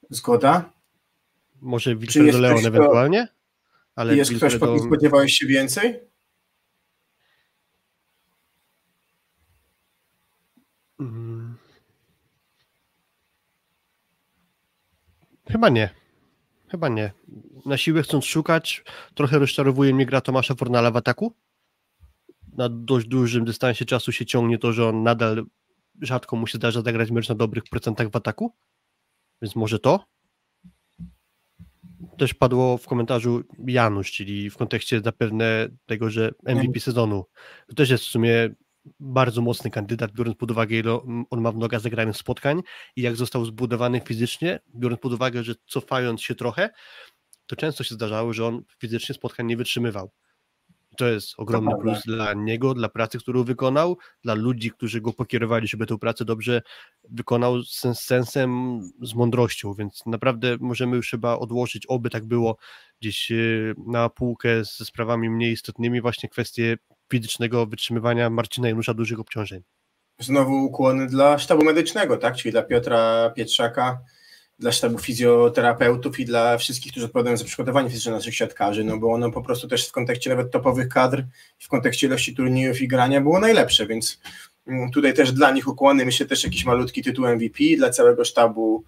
Zgoda. 0.09 0.69
Może 1.61 1.95
Wilfredo 1.95 2.39
Leon 2.39 2.57
ktoś, 2.57 2.65
ewentualnie? 2.67 3.27
Ale 3.95 4.15
jest 4.15 4.31
Wilfredo... 4.31 4.57
ktoś, 4.57 4.69
po 4.69 4.75
kim 4.75 4.87
spodziewałeś 4.87 5.33
się 5.33 5.47
więcej? 5.47 5.99
Hmm. 10.97 11.57
Chyba 15.47 15.69
nie. 15.69 16.04
Chyba 16.67 16.89
nie. 16.89 17.11
Na 17.65 17.77
siłę 17.77 18.03
chcąc 18.03 18.25
szukać, 18.25 18.83
trochę 19.13 19.39
rozczarowuje 19.39 19.93
mnie 19.93 20.05
gra 20.05 20.21
Tomasza 20.21 20.55
Fornala 20.55 20.91
w 20.91 20.97
ataku. 20.97 21.33
Na 22.57 22.69
dość 22.69 23.07
dużym 23.07 23.45
dystansie 23.45 23.85
czasu 23.85 24.11
się 24.11 24.25
ciągnie 24.25 24.57
to, 24.57 24.73
że 24.73 24.89
on 24.89 25.03
nadal 25.03 25.45
rzadko 26.01 26.35
mu 26.35 26.47
się 26.47 26.57
zdarza 26.57 26.81
zagrać 26.81 27.11
mecz 27.11 27.29
na 27.29 27.35
dobrych 27.35 27.63
procentach 27.63 28.09
w 28.09 28.15
ataku. 28.15 28.53
Więc 29.41 29.55
może 29.55 29.79
to. 29.79 30.05
Też 32.17 32.33
padło 32.33 32.77
w 32.77 32.87
komentarzu 32.87 33.43
Janusz, 33.67 34.11
czyli 34.11 34.49
w 34.49 34.57
kontekście 34.57 35.01
zapewne 35.01 35.67
tego, 35.85 36.09
że 36.09 36.31
MVP 36.43 36.79
sezonu. 36.79 37.25
To 37.67 37.75
też 37.75 37.89
jest 37.89 38.03
w 38.03 38.07
sumie 38.07 38.49
bardzo 38.99 39.41
mocny 39.41 39.71
kandydat, 39.71 40.11
biorąc 40.11 40.37
pod 40.37 40.51
uwagę, 40.51 40.75
ile 40.75 40.99
on 41.29 41.41
ma 41.41 41.51
w 41.51 41.57
nogach 41.57 41.81
zagranych 41.81 42.17
spotkań 42.17 42.61
i 42.95 43.01
jak 43.01 43.15
został 43.15 43.45
zbudowany 43.45 44.01
fizycznie, 44.01 44.59
biorąc 44.75 45.01
pod 45.01 45.13
uwagę, 45.13 45.43
że 45.43 45.55
cofając 45.67 46.21
się 46.21 46.35
trochę, 46.35 46.69
to 47.45 47.55
często 47.55 47.83
się 47.83 47.95
zdarzało, 47.95 48.33
że 48.33 48.45
on 48.45 48.63
fizycznie 48.79 49.15
spotkań 49.15 49.45
nie 49.45 49.57
wytrzymywał. 49.57 50.11
To 50.97 51.07
jest 51.07 51.33
ogromny 51.37 51.71
to 51.71 51.77
plus 51.77 52.01
dla 52.05 52.33
niego, 52.33 52.73
dla 52.73 52.89
pracy, 52.89 53.19
którą 53.19 53.43
wykonał, 53.43 53.97
dla 54.23 54.33
ludzi, 54.33 54.71
którzy 54.71 55.01
go 55.01 55.13
pokierowali, 55.13 55.67
żeby 55.67 55.85
tę 55.85 55.97
pracę 55.97 56.25
dobrze 56.25 56.61
wykonał 57.09 57.63
z 57.63 57.81
sensem, 57.93 58.79
z 59.01 59.13
mądrością, 59.13 59.73
więc 59.73 60.05
naprawdę 60.05 60.57
możemy 60.59 60.95
już 60.95 61.09
chyba 61.09 61.37
odłożyć, 61.37 61.85
oby 61.85 62.09
tak 62.09 62.25
było, 62.25 62.57
gdzieś 63.01 63.31
y, 63.31 63.75
na 63.87 64.09
półkę 64.09 64.63
ze 64.63 64.85
sprawami 64.85 65.29
mniej 65.29 65.51
istotnymi, 65.51 66.01
właśnie 66.01 66.29
kwestie 66.29 66.77
fizycznego 67.11 67.65
wytrzymywania 67.65 68.29
Marcina 68.29 68.67
Janusza 68.67 68.93
dużych 68.93 69.19
obciążeń. 69.19 69.61
Znowu 70.19 70.65
ukłony 70.65 71.07
dla 71.07 71.39
sztabu 71.39 71.63
medycznego, 71.63 72.17
tak? 72.17 72.35
Czyli 72.35 72.51
dla 72.51 72.63
Piotra 72.63 73.29
Pietrzaka, 73.35 73.99
dla 74.59 74.71
sztabu 74.71 74.97
fizjoterapeutów 74.97 76.19
i 76.19 76.25
dla 76.25 76.57
wszystkich, 76.57 76.91
którzy 76.91 77.05
odpowiadają 77.05 77.37
za 77.37 77.45
przygotowanie 77.45 77.89
fizyczne 77.89 78.11
naszych 78.11 78.35
siatkarzy, 78.35 78.83
no 78.83 78.97
bo 78.97 79.13
ono 79.13 79.31
po 79.31 79.41
prostu 79.41 79.67
też 79.67 79.87
w 79.87 79.91
kontekście 79.91 80.29
nawet 80.29 80.51
topowych 80.51 80.89
kadr, 80.89 81.23
w 81.59 81.67
kontekście 81.67 82.07
ilości 82.07 82.35
turniejów 82.35 82.81
i 82.81 82.87
grania 82.87 83.21
było 83.21 83.39
najlepsze, 83.39 83.87
więc 83.87 84.21
mm, 84.67 84.91
tutaj 84.91 85.13
też 85.13 85.31
dla 85.31 85.51
nich 85.51 85.67
ukłony, 85.67 86.05
myślę 86.05 86.25
też 86.25 86.43
jakiś 86.43 86.65
malutki 86.65 87.03
tytuł 87.03 87.27
MVP, 87.27 87.63
dla 87.77 87.89
całego 87.89 88.25
sztabu 88.25 88.83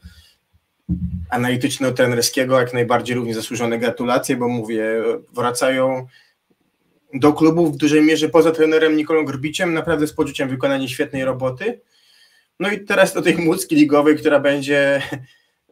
analityczno-trenerskiego 1.29 2.59
jak 2.59 2.73
najbardziej 2.73 3.15
równie 3.15 3.33
zasłużone 3.33 3.79
gratulacje, 3.79 4.37
bo 4.37 4.47
mówię, 4.47 5.03
wracają 5.33 6.07
do 7.13 7.33
klubu 7.33 7.71
w 7.71 7.77
dużej 7.77 8.03
mierze 8.03 8.29
poza 8.29 8.51
trenerem 8.51 8.97
Nikolą 8.97 9.25
Grbiciem, 9.25 9.73
naprawdę 9.73 10.07
z 10.07 10.13
poczuciem 10.13 10.49
wykonania 10.49 10.87
świetnej 10.87 11.25
roboty. 11.25 11.81
No 12.59 12.71
i 12.71 12.79
teraz 12.85 13.13
do 13.13 13.21
tej 13.21 13.37
mucki 13.37 13.75
ligowej, 13.75 14.17
która 14.17 14.39
będzie 14.39 15.01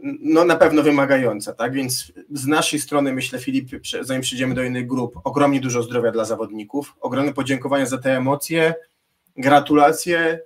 no 0.03 0.45
na 0.45 0.55
pewno 0.55 0.83
wymagająca, 0.83 1.53
tak? 1.53 1.73
Więc 1.73 2.11
z 2.31 2.47
naszej 2.47 2.79
strony 2.79 3.13
myślę, 3.13 3.39
Filip, 3.39 3.69
zanim 4.01 4.21
przejdziemy 4.21 4.55
do 4.55 4.63
innych 4.63 4.87
grup, 4.87 5.19
ogromnie 5.23 5.59
dużo 5.59 5.83
zdrowia 5.83 6.11
dla 6.11 6.25
zawodników, 6.25 6.95
ogromne 6.99 7.33
podziękowania 7.33 7.85
za 7.85 7.97
te 7.97 8.17
emocje, 8.17 8.73
gratulacje. 9.37 10.39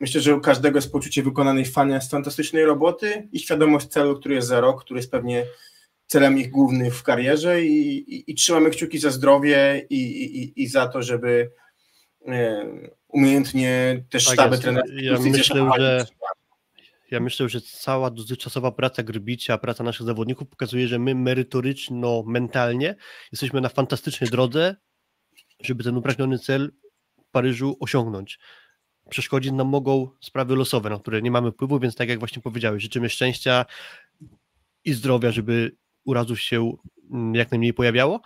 Myślę, 0.00 0.20
że 0.20 0.34
u 0.34 0.40
każdego 0.40 0.78
jest 0.78 0.92
poczucie 0.92 1.22
wykonanej 1.22 1.64
fantastycznej 2.10 2.64
roboty 2.64 3.28
i 3.32 3.38
świadomość 3.38 3.86
celu, 3.86 4.18
który 4.18 4.34
jest 4.34 4.48
za 4.48 4.60
rok, 4.60 4.84
który 4.84 4.98
jest 4.98 5.10
pewnie 5.10 5.46
celem 6.06 6.38
ich 6.38 6.50
głównych 6.50 6.96
w 6.96 7.02
karierze 7.02 7.64
i, 7.64 7.96
i, 8.14 8.30
i 8.30 8.34
trzymamy 8.34 8.70
kciuki 8.70 8.98
za 8.98 9.10
zdrowie 9.10 9.86
i, 9.90 10.24
i, 10.24 10.62
i 10.62 10.68
za 10.68 10.88
to, 10.88 11.02
żeby 11.02 11.50
e, 12.28 12.66
umiejętnie 13.08 14.04
też 14.10 14.24
tak 14.24 14.34
sztaby 14.34 14.58
trenerskie. 14.58 15.04
Ja 15.04 15.18
myślę, 15.18 15.44
że 15.78 16.06
ja 17.10 17.20
myślę, 17.20 17.48
że 17.48 17.60
cała 17.60 18.10
dotychczasowa 18.10 18.72
praca 18.72 19.02
Grbicia, 19.02 19.58
praca 19.58 19.84
naszych 19.84 20.06
zawodników 20.06 20.48
pokazuje, 20.48 20.88
że 20.88 20.98
my 20.98 21.14
merytoryczno, 21.14 22.22
mentalnie 22.26 22.94
jesteśmy 23.32 23.60
na 23.60 23.68
fantastycznej 23.68 24.30
drodze, 24.30 24.76
żeby 25.60 25.84
ten 25.84 25.96
upragniony 25.96 26.38
cel 26.38 26.72
w 27.18 27.30
Paryżu 27.30 27.76
osiągnąć. 27.80 28.38
Przeszkodzić 29.10 29.52
nam 29.52 29.68
mogą 29.68 30.10
sprawy 30.20 30.56
losowe, 30.56 30.90
na 30.90 30.98
które 30.98 31.22
nie 31.22 31.30
mamy 31.30 31.52
wpływu, 31.52 31.80
więc 31.80 31.94
tak 31.94 32.08
jak 32.08 32.18
właśnie 32.18 32.42
powiedziałeś, 32.42 32.82
życzymy 32.82 33.08
szczęścia 33.08 33.66
i 34.84 34.92
zdrowia, 34.92 35.32
żeby 35.32 35.76
urazów 36.04 36.40
się 36.40 36.72
mm, 37.10 37.34
jak 37.34 37.50
najmniej 37.50 37.74
pojawiało, 37.74 38.20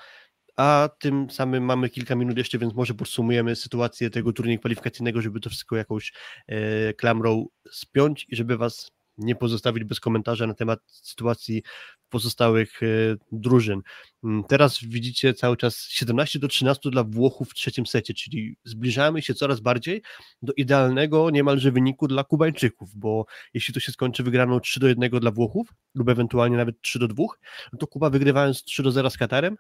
a 0.61 0.89
tym 0.99 1.31
samym 1.31 1.65
mamy 1.65 1.89
kilka 1.89 2.15
minut 2.15 2.39
jeszcze, 2.39 2.59
więc 2.59 2.75
może 2.75 2.95
podsumujemy 2.95 3.57
sytuację 3.57 4.11
tego 4.11 4.33
turnieju 4.33 4.59
kwalifikacyjnego, 4.59 5.23
żeby 5.23 5.41
to 5.41 5.51
wszystko 5.51 5.77
jakąś 5.77 6.13
e, 6.47 6.95
klamrą 6.95 7.47
spiąć 7.71 8.27
i 8.29 8.37
żeby 8.37 8.57
Was 8.57 8.91
nie 9.19 9.35
pozostawić 9.35 9.85
bez 9.85 10.01
komentarza 10.01 10.47
na 10.47 10.55
temat 10.55 10.81
sytuacji 10.87 11.63
pozostałych 12.09 12.83
e, 12.83 12.87
drużyn. 13.33 13.83
Mm, 14.25 14.45
teraz 14.45 14.79
widzicie 14.83 15.35
cały 15.35 15.57
czas 15.57 15.87
17 15.89 16.39
do 16.39 16.49
13 16.49 16.91
dla 16.91 17.05
Włochów 17.05 17.51
w 17.51 17.55
trzecim 17.55 17.87
secie, 17.87 18.15
czyli 18.15 18.57
zbliżamy 18.65 19.23
się 19.23 19.35
coraz 19.35 19.61
bardziej 19.61 20.03
do 20.43 20.53
idealnego 20.53 21.31
niemalże 21.31 21.73
wyniku 21.73 22.09
dla 22.09 22.25
Kubańczyków, 22.25 22.97
bo 22.97 23.27
jeśli 23.55 23.75
to 23.75 23.81
się 23.81 23.93
skończy 23.93 24.23
wygraną 24.23 24.61
3 24.61 24.81
do 24.81 24.89
1 24.89 25.11
dla 25.11 25.31
Włochów 25.31 25.69
lub 25.95 26.09
ewentualnie 26.09 26.57
nawet 26.57 26.81
3 26.81 26.99
do 26.99 27.09
2, 27.09 27.25
no 27.73 27.79
to 27.79 27.87
Kuba 27.87 28.11
wygrywając 28.11 28.65
3 28.65 28.83
do 28.83 28.93
0 28.93 29.11
z 29.11 29.17
Katarem 29.17 29.57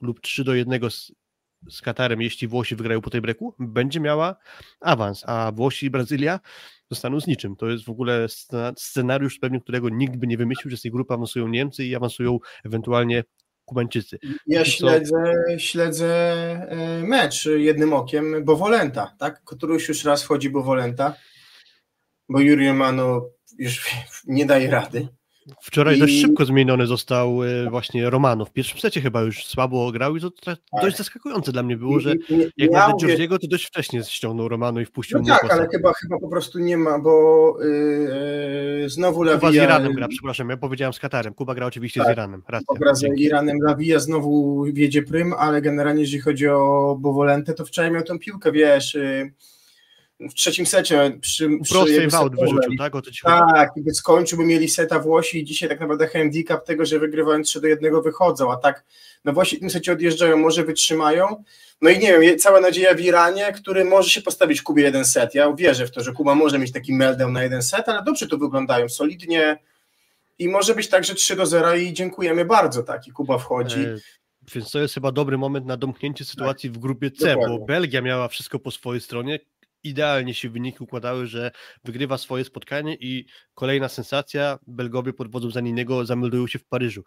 lub 0.00 0.20
3 0.20 0.44
do 0.44 0.54
1 0.54 0.90
z, 0.90 1.12
z 1.70 1.82
Katarem, 1.82 2.22
jeśli 2.22 2.48
Włosi 2.48 2.76
wygrają 2.76 3.00
po 3.00 3.10
tej 3.10 3.20
breku, 3.20 3.54
będzie 3.58 4.00
miała 4.00 4.36
awans, 4.80 5.22
a 5.26 5.52
Włosi 5.52 5.86
i 5.86 5.90
Brazylia 5.90 6.40
zostaną 6.90 7.20
z 7.20 7.26
niczym. 7.26 7.56
To 7.56 7.70
jest 7.70 7.84
w 7.84 7.90
ogóle 7.90 8.26
scenariusz, 8.76 9.38
pewnie 9.38 9.60
którego 9.60 9.88
nikt 9.88 10.16
by 10.16 10.26
nie 10.26 10.36
wymyślił, 10.36 10.70
że 10.70 10.76
z 10.76 10.82
tej 10.82 10.90
grupy 10.90 11.14
awansują 11.14 11.48
Niemcy 11.48 11.84
i 11.84 11.94
awansują 11.94 12.38
ewentualnie 12.64 13.24
Kubańczycy. 13.64 14.18
Ja 14.46 14.64
śledzę, 14.64 15.34
śledzę 15.58 16.08
e, 16.68 17.02
mecz 17.02 17.48
jednym 17.56 17.92
okiem 17.92 18.44
Bowolenta, 18.44 19.14
tak? 19.18 19.44
Któryś 19.44 19.88
już 19.88 20.04
raz 20.04 20.22
wchodzi 20.22 20.50
Bowolenta, 20.50 21.14
bo 22.28 22.40
Juri 22.40 22.72
Mano 22.72 23.26
już 23.58 23.90
nie 24.26 24.46
daje 24.46 24.70
rady. 24.70 25.08
Wczoraj 25.62 25.96
I... 25.96 26.00
dość 26.00 26.20
szybko 26.20 26.44
zmieniony 26.44 26.86
został 26.86 27.44
e, 27.44 27.70
właśnie 27.70 28.10
Romano. 28.10 28.44
W 28.44 28.52
pierwszym 28.52 28.80
secie 28.80 29.00
chyba 29.00 29.22
już 29.22 29.46
słabo 29.46 29.92
grał 29.92 30.16
i 30.16 30.20
to 30.20 30.30
tak. 30.30 30.58
dość 30.82 30.96
zaskakujące 30.96 31.52
dla 31.52 31.62
mnie 31.62 31.76
było, 31.76 32.00
że 32.00 32.14
jak 32.56 32.70
na 32.70 32.92
Giorgiego 33.00 33.38
to 33.38 33.46
dość 33.46 33.66
wcześnie 33.66 34.04
ściągnął 34.04 34.48
Romano 34.48 34.80
i 34.80 34.84
wpuścił 34.84 35.18
no 35.18 35.24
tak, 35.26 35.52
ale 35.52 35.68
chyba, 35.72 35.92
chyba 35.92 36.18
po 36.18 36.28
prostu 36.28 36.58
nie 36.58 36.76
ma, 36.76 36.98
bo 36.98 37.56
yy, 38.80 38.88
znowu 38.88 39.22
Lawija... 39.22 39.40
Kuba 39.40 39.52
z 39.52 39.54
Iranem 39.54 39.92
gra, 39.92 40.08
przepraszam, 40.08 40.50
ja 40.50 40.56
powiedziałem 40.56 40.92
z 40.92 40.98
Katarem. 40.98 41.34
Kuba 41.34 41.54
gra 41.54 41.66
oczywiście 41.66 42.00
tak, 42.00 42.08
z 42.08 42.12
Iranem. 42.12 42.42
Racja. 42.48 42.94
z 42.94 43.20
Iranem 43.20 43.58
Lawija 43.62 43.98
znowu 43.98 44.64
wiedzie 44.72 45.02
prym, 45.02 45.32
ale 45.32 45.62
generalnie 45.62 46.00
jeżeli 46.00 46.20
chodzi 46.20 46.48
o 46.48 46.96
Bowolentę, 47.00 47.54
to 47.54 47.64
wczoraj 47.64 47.90
miał 47.90 48.02
tą 48.02 48.18
piłkę, 48.18 48.52
wiesz... 48.52 48.94
Yy, 48.94 49.32
w 50.20 50.34
trzecim 50.34 50.66
secie 50.66 51.18
przy, 51.20 51.50
przy 51.62 51.74
prostej 51.74 52.08
wałt 52.08 52.40
wyrzucił, 52.40 52.76
tak? 52.78 52.94
O 52.94 53.02
to 53.02 53.10
ci 53.10 53.22
tak, 53.24 53.70
by 53.76 53.94
skończył, 53.94 54.38
by 54.38 54.44
mieli 54.44 54.68
seta 54.68 54.98
Włosi 54.98 55.38
i 55.38 55.44
dzisiaj 55.44 55.68
tak 55.68 55.80
naprawdę 55.80 56.06
handicap 56.06 56.66
tego, 56.66 56.86
że 56.86 56.98
wygrywając 56.98 57.48
3 57.48 57.60
do 57.60 57.68
1 57.68 58.02
wychodzą, 58.02 58.52
a 58.52 58.56
tak 58.56 58.84
no 59.24 59.32
Włosi 59.32 59.56
w 59.56 59.60
tym 59.60 59.70
secie 59.70 59.92
odjeżdżają, 59.92 60.36
może 60.36 60.64
wytrzymają, 60.64 61.44
no 61.82 61.90
i 61.90 61.98
nie 61.98 62.18
wiem, 62.18 62.38
cała 62.38 62.60
nadzieja 62.60 62.94
w 62.94 63.00
Iranie, 63.00 63.52
który 63.52 63.84
może 63.84 64.10
się 64.10 64.22
postawić 64.22 64.62
Kubie 64.62 64.82
jeden 64.82 65.04
set, 65.04 65.34
ja 65.34 65.52
wierzę 65.52 65.86
w 65.86 65.90
to, 65.90 66.00
że 66.00 66.12
Kuba 66.12 66.34
może 66.34 66.58
mieć 66.58 66.72
taki 66.72 66.94
meltdown 66.94 67.32
na 67.32 67.42
jeden 67.42 67.62
set, 67.62 67.88
ale 67.88 68.02
dobrze 68.02 68.26
to 68.26 68.38
wyglądają, 68.38 68.88
solidnie 68.88 69.58
i 70.38 70.48
może 70.48 70.74
być 70.74 70.88
tak, 70.88 71.04
że 71.04 71.14
3 71.14 71.36
do 71.36 71.46
0 71.46 71.74
i 71.74 71.92
dziękujemy 71.92 72.44
bardzo, 72.44 72.82
tak, 72.82 73.06
i 73.06 73.10
Kuba 73.10 73.38
wchodzi. 73.38 73.80
E 73.80 73.96
więc 74.54 74.70
to 74.70 74.78
jest 74.78 74.94
chyba 74.94 75.12
dobry 75.12 75.38
moment 75.38 75.66
na 75.66 75.76
domknięcie 75.76 76.24
sytuacji 76.24 76.70
w 76.70 76.78
grupie 76.78 77.10
C, 77.10 77.26
dokładnie. 77.28 77.58
bo 77.58 77.64
Belgia 77.64 78.02
miała 78.02 78.28
wszystko 78.28 78.58
po 78.58 78.70
swojej 78.70 79.00
stronie, 79.00 79.38
idealnie 79.84 80.34
się 80.34 80.50
wyniki 80.50 80.78
układały, 80.80 81.26
że 81.26 81.50
wygrywa 81.84 82.18
swoje 82.18 82.44
spotkanie 82.44 82.94
i 82.94 83.26
kolejna 83.54 83.88
sensacja, 83.88 84.58
Belgowie 84.66 85.12
pod 85.12 85.30
wodzą 85.30 85.50
Zaniniego 85.50 86.06
zameldują 86.06 86.46
się 86.46 86.58
w 86.58 86.64
Paryżu. 86.64 87.04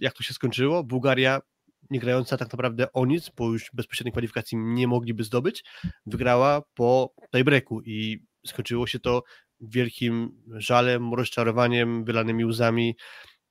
Jak 0.00 0.14
to 0.14 0.22
się 0.22 0.34
skończyło? 0.34 0.84
Bułgaria 0.84 1.40
nie 1.90 2.00
grająca 2.00 2.36
tak 2.36 2.52
naprawdę 2.52 2.92
o 2.92 3.06
nic, 3.06 3.30
bo 3.36 3.52
już 3.52 3.70
bezpośredniej 3.72 4.12
kwalifikacji 4.12 4.58
nie 4.58 4.88
mogliby 4.88 5.24
zdobyć, 5.24 5.64
wygrała 6.06 6.62
po 6.74 7.14
tiebreaku 7.32 7.82
i 7.82 8.24
skończyło 8.46 8.86
się 8.86 9.00
to 9.00 9.22
wielkim 9.60 10.42
żalem, 10.56 11.14
rozczarowaniem, 11.14 12.04
wylanymi 12.04 12.44
łzami 12.44 12.96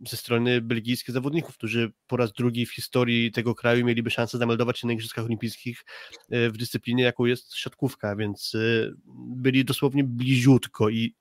ze 0.10 0.18
strony 0.18 0.62
belgijskich 0.62 1.14
zawodników, 1.14 1.58
którzy 1.58 1.92
po 2.08 2.18
raz 2.18 2.34
drugi 2.34 2.66
w 2.66 2.74
historii 2.74 3.32
tego 3.32 3.56
kraju 3.56 3.86
mieliby 3.86 4.12
szansę 4.12 4.38
zameldować 4.38 4.80
się 4.80 4.88
na 4.88 4.94
Igrzyskach 4.94 5.26
Olimpijskich 5.26 5.86
e, 6.30 6.50
w 6.50 6.58
dyscyplinie, 6.58 7.04
jaką 7.04 7.26
jest 7.26 7.56
siatkówka, 7.56 8.16
więc 8.16 8.56
e, 8.56 8.92
byli 9.16 9.66
dosłownie 9.66 10.04
bliziutko 10.04 10.90
i 10.90 11.16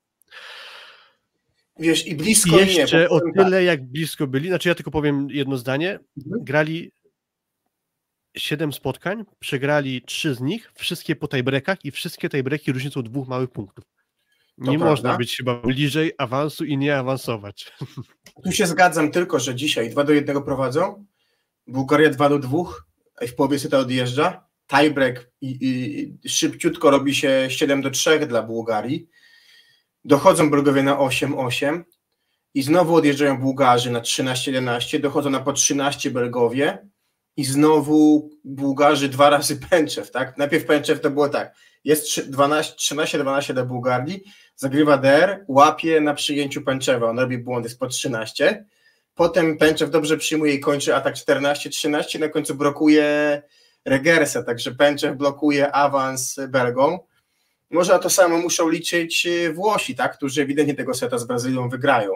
Wiesz, 1.78 2.06
i 2.06 2.14
blisko 2.14 2.60
jeszcze 2.60 3.00
nie, 3.00 3.08
o 3.08 3.20
tyle, 3.20 3.50
tak. 3.50 3.64
jak 3.64 3.84
blisko 3.84 4.26
byli, 4.26 4.48
znaczy 4.48 4.68
ja 4.68 4.74
tylko 4.74 4.90
powiem 4.90 5.28
jedno 5.30 5.56
zdanie, 5.56 5.98
mhm. 6.16 6.44
grali 6.44 6.92
siedem 8.36 8.72
spotkań, 8.72 9.24
przegrali 9.38 10.02
trzy 10.02 10.34
z 10.34 10.40
nich, 10.40 10.72
wszystkie 10.74 11.16
po 11.16 11.28
tiebreakach 11.28 11.84
i 11.84 11.90
wszystkie 11.90 12.28
tiebreaki 12.28 12.72
różnicą 12.72 13.02
dwóch 13.02 13.28
małych 13.28 13.50
punktów. 13.50 13.84
Nie 14.58 14.78
to 14.78 14.84
można 14.84 15.02
prawda. 15.02 15.18
być 15.18 15.36
chyba 15.36 15.54
bliżej 15.54 16.12
awansu 16.18 16.64
i 16.64 16.78
nie 16.78 16.98
awansować. 16.98 17.72
Tu 18.44 18.52
się 18.52 18.66
zgadzam 18.66 19.10
tylko, 19.10 19.40
że 19.40 19.54
dzisiaj 19.54 19.90
2 19.90 20.04
do 20.04 20.12
1 20.12 20.42
prowadzą, 20.42 21.06
Bułgaria 21.66 22.10
2 22.10 22.28
do 22.28 22.38
2, 22.38 22.58
a 23.22 23.26
w 23.26 23.34
połowie 23.34 23.58
to 23.58 23.78
odjeżdża, 23.78 24.46
tiebreak 24.66 25.30
i, 25.40 25.58
i 25.60 26.28
szybciutko 26.28 26.90
robi 26.90 27.14
się 27.14 27.46
7 27.48 27.82
do 27.82 27.90
3 27.90 28.26
dla 28.26 28.42
Bułgarii. 28.42 29.08
Dochodzą 30.04 30.50
Belgowie 30.50 30.82
na 30.82 30.96
8-8 30.96 31.82
i 32.54 32.62
znowu 32.62 32.94
odjeżdżają 32.94 33.40
Bułgarzy 33.40 33.90
na 33.90 34.00
13-11, 34.00 35.00
dochodzą 35.00 35.30
na 35.30 35.40
po 35.40 35.52
13 35.52 36.10
Belgowie 36.10 36.88
i 37.36 37.44
znowu 37.44 38.30
Bułgarzy 38.44 39.08
dwa 39.08 39.30
razy 39.30 39.56
Pęczew, 39.70 40.10
tak? 40.10 40.38
Najpierw 40.38 40.66
Pęczew 40.66 41.00
to 41.00 41.10
było 41.10 41.28
tak, 41.28 41.56
jest 41.84 42.06
13-12 42.06 43.54
dla 43.54 43.64
Bułgarii, 43.64 44.24
zagrywa 44.56 44.96
DR, 44.96 45.44
łapie 45.48 46.00
na 46.00 46.14
przyjęciu 46.14 46.62
Pęczewa, 46.62 47.10
on 47.10 47.18
robi 47.18 47.38
błądy 47.38 47.68
z 47.68 47.76
po 47.76 47.86
13, 47.86 48.64
potem 49.14 49.58
Pęczew 49.58 49.90
dobrze 49.90 50.16
przyjmuje 50.16 50.54
i 50.54 50.60
kończy 50.60 50.94
atak 50.94 51.14
14-13, 51.14 52.20
na 52.20 52.28
końcu 52.28 52.54
blokuje 52.54 53.42
Regersa, 53.84 54.42
także 54.42 54.74
Pęczew 54.74 55.16
blokuje 55.16 55.72
awans 55.72 56.40
Belgą. 56.48 56.98
Może 57.70 57.92
na 57.92 57.98
to 57.98 58.10
samo 58.10 58.38
muszą 58.38 58.68
liczyć 58.68 59.28
Włosi, 59.54 59.94
tak, 59.94 60.16
którzy 60.16 60.42
ewidentnie 60.42 60.74
tego 60.74 60.94
seta 60.94 61.18
z 61.18 61.24
Brazylią 61.24 61.68
wygrają. 61.68 62.12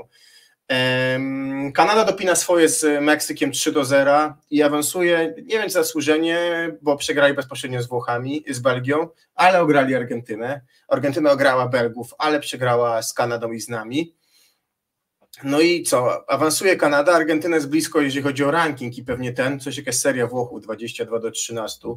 Kanada 1.75 2.05
dopina 2.05 2.37
swoje 2.37 2.69
z 2.69 3.03
Meksykiem 3.03 3.53
3 3.53 3.73
do 3.73 3.85
0 3.85 4.35
i 4.51 4.63
awansuje, 4.63 5.35
nie 5.37 5.59
wiem 5.59 5.71
zasłużenie, 5.71 6.39
bo 6.83 6.97
przegrali 6.97 7.35
bezpośrednio 7.35 7.83
z 7.83 7.89
Włochami, 7.89 8.45
z 8.51 8.59
Belgią, 8.59 9.09
ale 9.35 9.61
ograli 9.61 9.95
Argentynę. 9.95 10.61
Argentyna 10.89 11.31
ograła 11.31 11.69
Belgów, 11.69 12.15
ale 12.19 12.41
przegrała 12.41 13.03
z 13.03 13.15
Kanadą 13.15 13.53
i 13.53 13.61
z 13.61 13.69
nami. 13.69 14.17
No 15.45 15.61
i 15.61 15.83
co? 15.83 16.31
Awansuje 16.31 16.77
Kanada, 16.77 17.13
Argentyna 17.13 17.57
jest 17.57 17.69
blisko, 17.69 18.01
jeżeli 18.01 18.23
chodzi 18.23 18.45
o 18.45 18.51
ranking 18.51 18.99
i 18.99 19.05
pewnie 19.05 19.33
ten, 19.33 19.61
coś 19.61 19.77
jakaś 19.77 19.97
seria 19.97 20.27
Włochów 20.27 20.63
22 20.63 21.19
do 21.19 21.31
13 21.31 21.89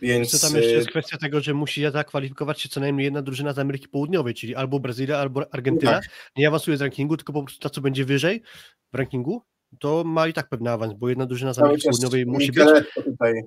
więc... 0.00 0.30
Co 0.40 0.46
tam 0.48 0.56
jeszcze 0.56 0.72
jest 0.72 0.88
y, 0.88 0.90
kwestia 0.90 1.18
tego, 1.18 1.40
że 1.40 1.54
musi 1.54 1.90
zakwalifikować 1.92 2.60
się 2.60 2.68
co 2.68 2.80
najmniej 2.80 3.04
jedna 3.04 3.22
drużyna 3.22 3.52
z 3.52 3.58
Ameryki 3.58 3.88
Południowej, 3.88 4.34
czyli 4.34 4.54
albo 4.54 4.80
Brazylia, 4.80 5.18
albo 5.18 5.54
Argentyna. 5.54 5.92
Tak. 5.92 6.08
Nie 6.36 6.48
awansuje 6.48 6.76
z 6.76 6.80
rankingu, 6.80 7.16
tylko 7.16 7.32
po 7.32 7.42
prostu 7.42 7.60
ta, 7.60 7.70
co 7.70 7.80
będzie 7.80 8.04
wyżej 8.04 8.42
w 8.92 8.96
rankingu, 8.96 9.42
to 9.78 10.04
ma 10.04 10.28
i 10.28 10.32
tak 10.32 10.48
pewny 10.48 10.70
awans, 10.70 10.94
bo 10.94 11.08
jedna 11.08 11.26
drużyna 11.26 11.52
z 11.52 11.58
Ameryki 11.58 11.88
Południowej 11.88 12.26
musi 12.26 12.52
być. 12.52 12.68
Tutaj. 12.94 13.42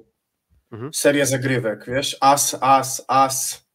Mhm. 0.71 0.93
Seria 0.93 1.25
zagrywek, 1.25 1.85
wiesz? 1.87 2.17
As, 2.21 2.57
as, 2.61 3.05
as. 3.07 3.67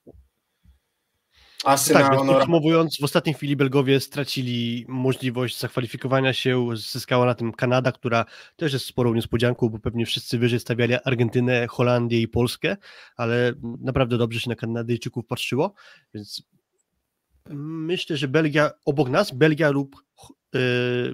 Asy 1.69 1.93
tak, 1.93 2.12
więc 2.12 2.27
podsumowując, 2.27 2.99
w 3.01 3.05
ostatniej 3.05 3.35
chwili 3.35 3.57
Belgowie 3.57 4.01
stracili 4.01 4.85
możliwość 4.89 5.61
zakwalifikowania 5.61 6.33
się, 6.33 6.69
zyskała 6.75 7.27
na 7.27 7.35
tym 7.35 7.53
Kanada, 7.53 7.93
która 7.93 8.25
też 8.57 8.73
jest 8.73 8.85
sporą 8.85 9.14
niespodzianką, 9.14 9.69
bo 9.69 9.79
pewnie 9.79 10.07
wszyscy 10.07 10.39
wyżej 10.39 10.61
stawiali 10.61 10.95
Argentynę, 11.05 11.66
Holandię 11.66 12.21
i 12.21 12.29
Polskę, 12.29 12.77
ale 13.16 13.53
naprawdę 13.81 14.19
dobrze 14.19 14.41
się 14.41 14.51
na 14.51 14.57
Kanadyjczyków 14.57 15.27
patrzyło, 15.27 15.75
więc 16.14 16.43
myślę, 17.51 18.16
że 18.16 18.29
Belgia 18.29 18.71
obok 18.85 19.09
nas, 19.09 19.35
Belgia 19.35 19.71
lub 19.71 19.97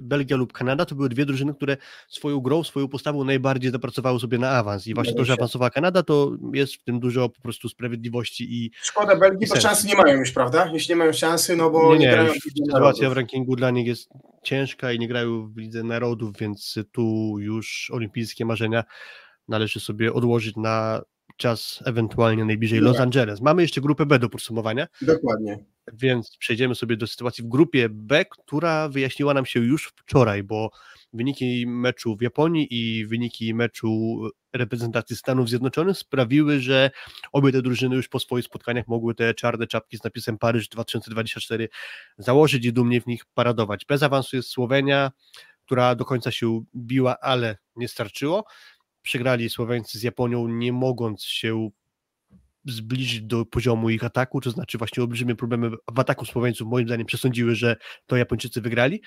Belgia 0.01 0.37
lub 0.37 0.53
Kanada, 0.53 0.85
to 0.85 0.95
były 0.95 1.09
dwie 1.09 1.25
drużyny, 1.25 1.53
które 1.53 1.77
swoją 2.07 2.39
grą, 2.39 2.63
swoją 2.63 2.87
postawą 2.87 3.23
najbardziej 3.23 3.71
zapracowały 3.71 4.19
sobie 4.19 4.37
na 4.37 4.49
awans. 4.49 4.87
I 4.87 4.93
właśnie 4.93 5.13
to, 5.13 5.25
że 5.25 5.33
awansowała 5.33 5.69
Kanada, 5.69 6.03
to 6.03 6.31
jest 6.53 6.75
w 6.75 6.83
tym 6.83 6.99
dużo 6.99 7.29
po 7.29 7.41
prostu 7.41 7.69
sprawiedliwości 7.69 8.47
i. 8.49 8.71
Szkoda 8.81 9.15
Belgii, 9.15 9.47
bo 9.47 9.55
szansy 9.55 9.87
nie 9.87 9.95
mają 9.95 10.19
już, 10.19 10.31
prawda? 10.31 10.69
Jeśli 10.73 10.91
nie 10.91 10.95
mają 10.95 11.13
szansy, 11.13 11.55
no 11.55 11.69
bo 11.69 11.93
nie, 11.93 11.99
nie, 11.99 12.05
nie 12.05 12.11
grają. 12.11 12.33
Sytuacja 12.65 13.09
w 13.09 13.13
rankingu 13.13 13.55
dla 13.55 13.71
nich 13.71 13.87
jest 13.87 14.09
ciężka 14.43 14.91
i 14.91 14.99
nie 14.99 15.07
grają 15.07 15.53
w 15.53 15.57
Lidze 15.57 15.83
Narodów, 15.83 16.37
więc 16.39 16.79
tu 16.91 17.35
już 17.39 17.91
olimpijskie 17.93 18.45
marzenia 18.45 18.83
należy 19.47 19.79
sobie 19.79 20.13
odłożyć 20.13 20.55
na 20.55 21.01
czas 21.37 21.83
ewentualnie 21.85 22.45
najbliżej 22.45 22.79
Los 22.79 22.99
Angeles. 22.99 23.41
Mamy 23.41 23.61
jeszcze 23.61 23.81
grupę 23.81 24.05
B 24.05 24.19
do 24.19 24.29
podsumowania. 24.29 24.87
Dokładnie. 25.01 25.65
Więc 25.93 26.37
przejdziemy 26.37 26.75
sobie 26.75 26.97
do 26.97 27.07
sytuacji 27.07 27.43
w 27.43 27.47
grupie 27.47 27.89
B, 27.89 28.25
która 28.25 28.89
wyjaśniła 28.89 29.33
nam 29.33 29.45
się 29.45 29.59
już 29.59 29.93
wczoraj, 29.95 30.43
bo 30.43 30.69
wyniki 31.13 31.67
meczu 31.67 32.15
w 32.15 32.21
Japonii 32.21 32.67
i 32.71 33.05
wyniki 33.05 33.53
meczu 33.53 34.21
reprezentacji 34.53 35.15
Stanów 35.15 35.49
Zjednoczonych 35.49 35.97
sprawiły, 35.97 36.59
że 36.59 36.91
obie 37.31 37.51
te 37.51 37.61
drużyny 37.61 37.95
już 37.95 38.07
po 38.07 38.19
swoich 38.19 38.45
spotkaniach 38.45 38.87
mogły 38.87 39.15
te 39.15 39.33
czarne 39.33 39.67
czapki 39.67 39.97
z 39.97 40.03
napisem 40.03 40.37
Paryż 40.37 40.69
2024 40.69 41.69
założyć 42.17 42.65
i 42.65 42.73
dumnie 42.73 43.01
w 43.01 43.07
nich 43.07 43.25
paradować. 43.33 43.85
Bez 43.85 44.03
awansu 44.03 44.35
jest 44.35 44.49
Słowenia, 44.49 45.11
która 45.65 45.95
do 45.95 46.05
końca 46.05 46.31
się 46.31 46.63
biła, 46.75 47.19
ale 47.19 47.57
nie 47.75 47.87
starczyło. 47.87 48.45
Przegrali 49.05 49.49
Słoweńcy 49.49 49.99
z 49.99 50.03
Japonią, 50.03 50.47
nie 50.47 50.73
mogąc 50.73 51.23
się 51.23 51.69
zbliżyć 52.65 53.21
do 53.21 53.45
poziomu 53.45 53.89
ich 53.89 54.03
ataku, 54.03 54.41
to 54.41 54.51
znaczy 54.51 54.77
właśnie 54.77 55.03
olbrzymie 55.03 55.35
problemy 55.35 55.69
w 55.69 55.99
ataku 55.99 56.25
Słoweńców 56.25 56.67
moim 56.67 56.87
zdaniem 56.87 57.05
przesądziły, 57.05 57.55
że 57.55 57.75
to 58.05 58.17
Japończycy 58.17 58.61
wygrali. 58.61 59.01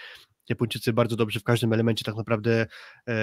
Japończycy 0.49 0.93
bardzo 0.93 1.17
dobrze 1.17 1.41
w 1.41 1.45
każdym 1.45 1.73
elemencie 1.73 2.05
tak 2.05 2.17
naprawdę 2.17 2.67
e, 3.09 3.15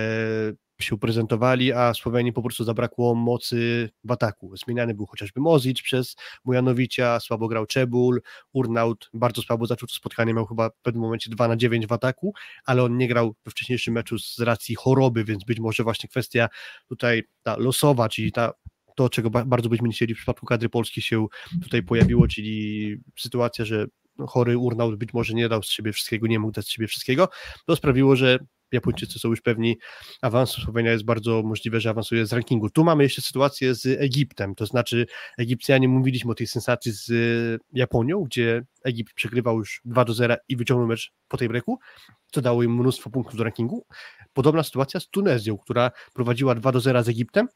się 0.82 0.98
prezentowali, 0.98 1.74
a 1.74 1.94
Słowenii 1.94 2.34
po 2.34 2.42
prostu 2.42 2.64
zabrakło 2.64 3.16
mocy 3.16 3.90
w 4.04 4.12
ataku. 4.12 4.58
Zmieniany 4.58 4.94
był 4.94 5.06
chociażby 5.06 5.42
Mozic 5.42 5.82
przez 5.82 6.16
Mujanowicza, 6.46 7.20
słabo 7.20 7.48
grał 7.48 7.66
Czebul, 7.66 8.22
Urnaut 8.54 9.10
bardzo 9.14 9.42
słabo 9.42 9.66
zaczął 9.66 9.88
to 9.88 9.96
spotkanie, 9.96 10.34
miał 10.34 10.46
chyba 10.46 10.70
w 10.70 10.82
pewnym 10.82 11.02
momencie 11.02 11.30
2 11.30 11.48
na 11.48 11.56
9 11.56 11.88
w 11.88 11.92
ataku, 11.92 12.34
ale 12.66 12.84
on 12.84 12.98
nie 12.98 13.08
grał 13.08 13.36
we 13.46 13.52
wcześniejszym 13.52 13.94
meczu 13.94 14.20
z 14.20 14.40
racji 14.40 14.76
choroby, 14.76 15.24
więc 15.24 15.44
być 15.44 15.60
może 15.60 15.84
właśnie 15.84 16.10
kwestia 16.10 16.50
tutaj 16.90 17.24
ta 17.44 17.58
losowa, 17.58 18.10
czyli 18.10 18.32
ta 18.32 18.52
to, 18.96 19.10
czego 19.10 19.30
bardzo 19.30 19.70
byśmy 19.70 19.90
chcieli 19.90 20.14
w 20.14 20.18
przypadku 20.18 20.46
kadry 20.46 20.70
polskiej 20.70 21.04
się 21.04 21.28
tutaj 21.64 21.84
pojawiło, 21.84 22.28
czyli 22.28 22.98
sytuacja, 23.20 23.66
że 23.66 23.86
chory 24.28 24.58
Urnaut 24.58 24.96
być 24.96 25.14
może 25.14 25.34
nie 25.34 25.50
dał 25.50 25.64
z 25.64 25.70
siebie 25.70 25.94
wszystkiego, 25.94 26.28
nie 26.28 26.40
mógł 26.40 26.54
dać 26.54 26.66
z 26.66 26.70
siebie 26.70 26.88
wszystkiego, 26.88 27.30
to 27.66 27.76
sprawiło, 27.76 28.16
że 28.16 28.40
Japończycy 28.72 29.20
są 29.20 29.30
już 29.30 29.42
pewni 29.42 29.78
awansu. 30.22 30.62
Słowenia 30.62 30.92
jest 30.92 31.06
bardzo 31.06 31.44
możliwe, 31.44 31.80
że 31.80 31.90
awansuje 31.90 32.26
z 32.26 32.34
rankingu. 32.34 32.70
Tu 32.70 32.84
mamy 32.84 33.04
jeszcze 33.04 33.22
sytuację 33.22 33.76
z 33.76 33.86
Egiptem, 33.86 34.56
to 34.56 34.66
znaczy 34.66 35.06
Egipcjanie 35.38 35.88
mówiliśmy 35.88 36.32
o 36.32 36.36
tej 36.36 36.48
sensacji 36.48 36.92
z 36.92 37.12
Japonią, 37.74 38.24
gdzie 38.24 38.64
Egipt 38.84 39.14
przegrywał 39.14 39.60
już 39.60 39.82
2 39.86 40.06
do 40.06 40.14
0 40.14 40.36
i 40.48 40.56
wyciągnął 40.56 40.88
mecz 40.88 41.14
po 41.28 41.38
tej 41.38 41.48
breaku, 41.48 41.80
co 42.32 42.42
dało 42.42 42.64
im 42.64 42.76
mnóstwo 42.76 43.10
punktów 43.10 43.38
do 43.38 43.44
rankingu. 43.44 43.86
Podobna 44.34 44.64
sytuacja 44.64 45.00
z 45.00 45.10
Tunezją, 45.10 45.58
która 45.58 45.92
prowadziła 46.14 46.56
2 46.56 46.72
do 46.72 46.80
0 46.80 47.04
z 47.04 47.10
Egiptem, 47.10 47.48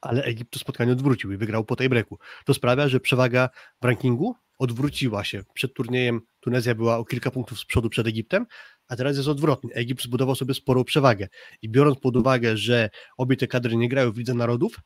ale 0.00 0.24
Egipt 0.24 0.52
to 0.52 0.58
spotkanie 0.58 0.92
odwrócił 0.92 1.32
i 1.32 1.36
wygrał 1.36 1.64
po 1.64 1.76
tej 1.76 1.88
breaku. 1.88 2.18
To 2.44 2.54
sprawia, 2.54 2.88
że 2.88 3.00
przewaga 3.00 3.48
w 3.82 3.84
rankingu 3.84 4.34
odwróciła 4.58 5.24
się. 5.24 5.42
Przed 5.54 5.74
turniejem 5.74 6.20
Tunezja 6.40 6.74
była 6.74 6.96
o 6.96 7.04
kilka 7.04 7.30
punktów 7.30 7.60
z 7.60 7.64
przodu 7.64 7.90
przed 7.90 8.06
Egiptem, 8.06 8.46
a 8.88 8.96
teraz 8.96 9.16
jest 9.16 9.28
odwrotnie. 9.28 9.74
Egipt 9.74 10.02
zbudował 10.02 10.34
sobie 10.34 10.54
sporą 10.54 10.84
przewagę 10.84 11.28
i 11.62 11.68
biorąc 11.68 11.98
pod 11.98 12.16
uwagę, 12.16 12.56
że 12.56 12.90
obie 13.16 13.36
te 13.36 13.46
kadry 13.46 13.76
nie 13.76 13.88
grają 13.88 14.12
w 14.12 14.18
Lidze 14.18 14.34
Narodów, 14.34 14.80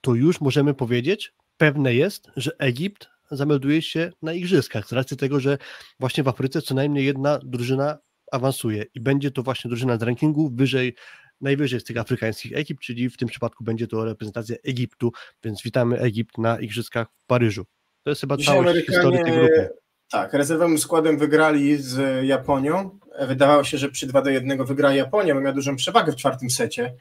to 0.00 0.14
już 0.14 0.40
możemy 0.40 0.74
powiedzieć, 0.74 1.32
pewne 1.56 1.94
jest, 1.94 2.30
że 2.36 2.50
Egipt 2.58 3.08
zamelduje 3.30 3.82
się 3.82 4.12
na 4.22 4.32
igrzyskach 4.32 4.88
z 4.88 4.92
racji 4.92 5.16
tego, 5.16 5.40
że 5.40 5.58
właśnie 6.00 6.24
w 6.24 6.28
Afryce 6.28 6.62
co 6.62 6.74
najmniej 6.74 7.04
jedna 7.04 7.38
drużyna 7.44 7.98
awansuje 8.32 8.84
i 8.94 9.00
będzie 9.00 9.30
to 9.30 9.42
właśnie 9.42 9.68
drużyna 9.68 9.98
z 9.98 10.02
rankingu 10.02 10.50
wyżej 10.54 10.94
najwyżej 11.42 11.80
z 11.80 11.84
tych 11.84 11.96
afrykańskich 11.96 12.56
ekip, 12.56 12.80
czyli 12.80 13.10
w 13.10 13.16
tym 13.16 13.28
przypadku 13.28 13.64
będzie 13.64 13.86
to 13.86 14.04
reprezentacja 14.04 14.56
Egiptu, 14.64 15.12
więc 15.44 15.62
witamy 15.62 15.98
Egipt 15.98 16.38
na 16.38 16.60
Igrzyskach 16.60 17.08
w 17.22 17.26
Paryżu. 17.26 17.64
To 18.02 18.10
jest 18.10 18.20
chyba 18.20 18.36
Dzisiaj 18.36 18.54
całość 18.54 18.86
historii 18.86 19.24
tej 19.24 19.32
grupy. 19.32 19.70
Tak, 20.10 20.32
rezerwowym 20.32 20.78
składem 20.78 21.18
wygrali 21.18 21.76
z 21.76 22.24
Japonią. 22.26 22.98
Wydawało 23.20 23.64
się, 23.64 23.78
że 23.78 23.88
przy 23.88 24.06
2 24.06 24.22
do 24.22 24.30
1 24.30 24.64
wygra 24.64 24.94
Japonia, 24.94 25.34
bo 25.34 25.40
miała 25.40 25.54
dużą 25.54 25.76
przewagę 25.76 26.12
w 26.12 26.16
czwartym 26.16 26.50
secie. 26.50 26.94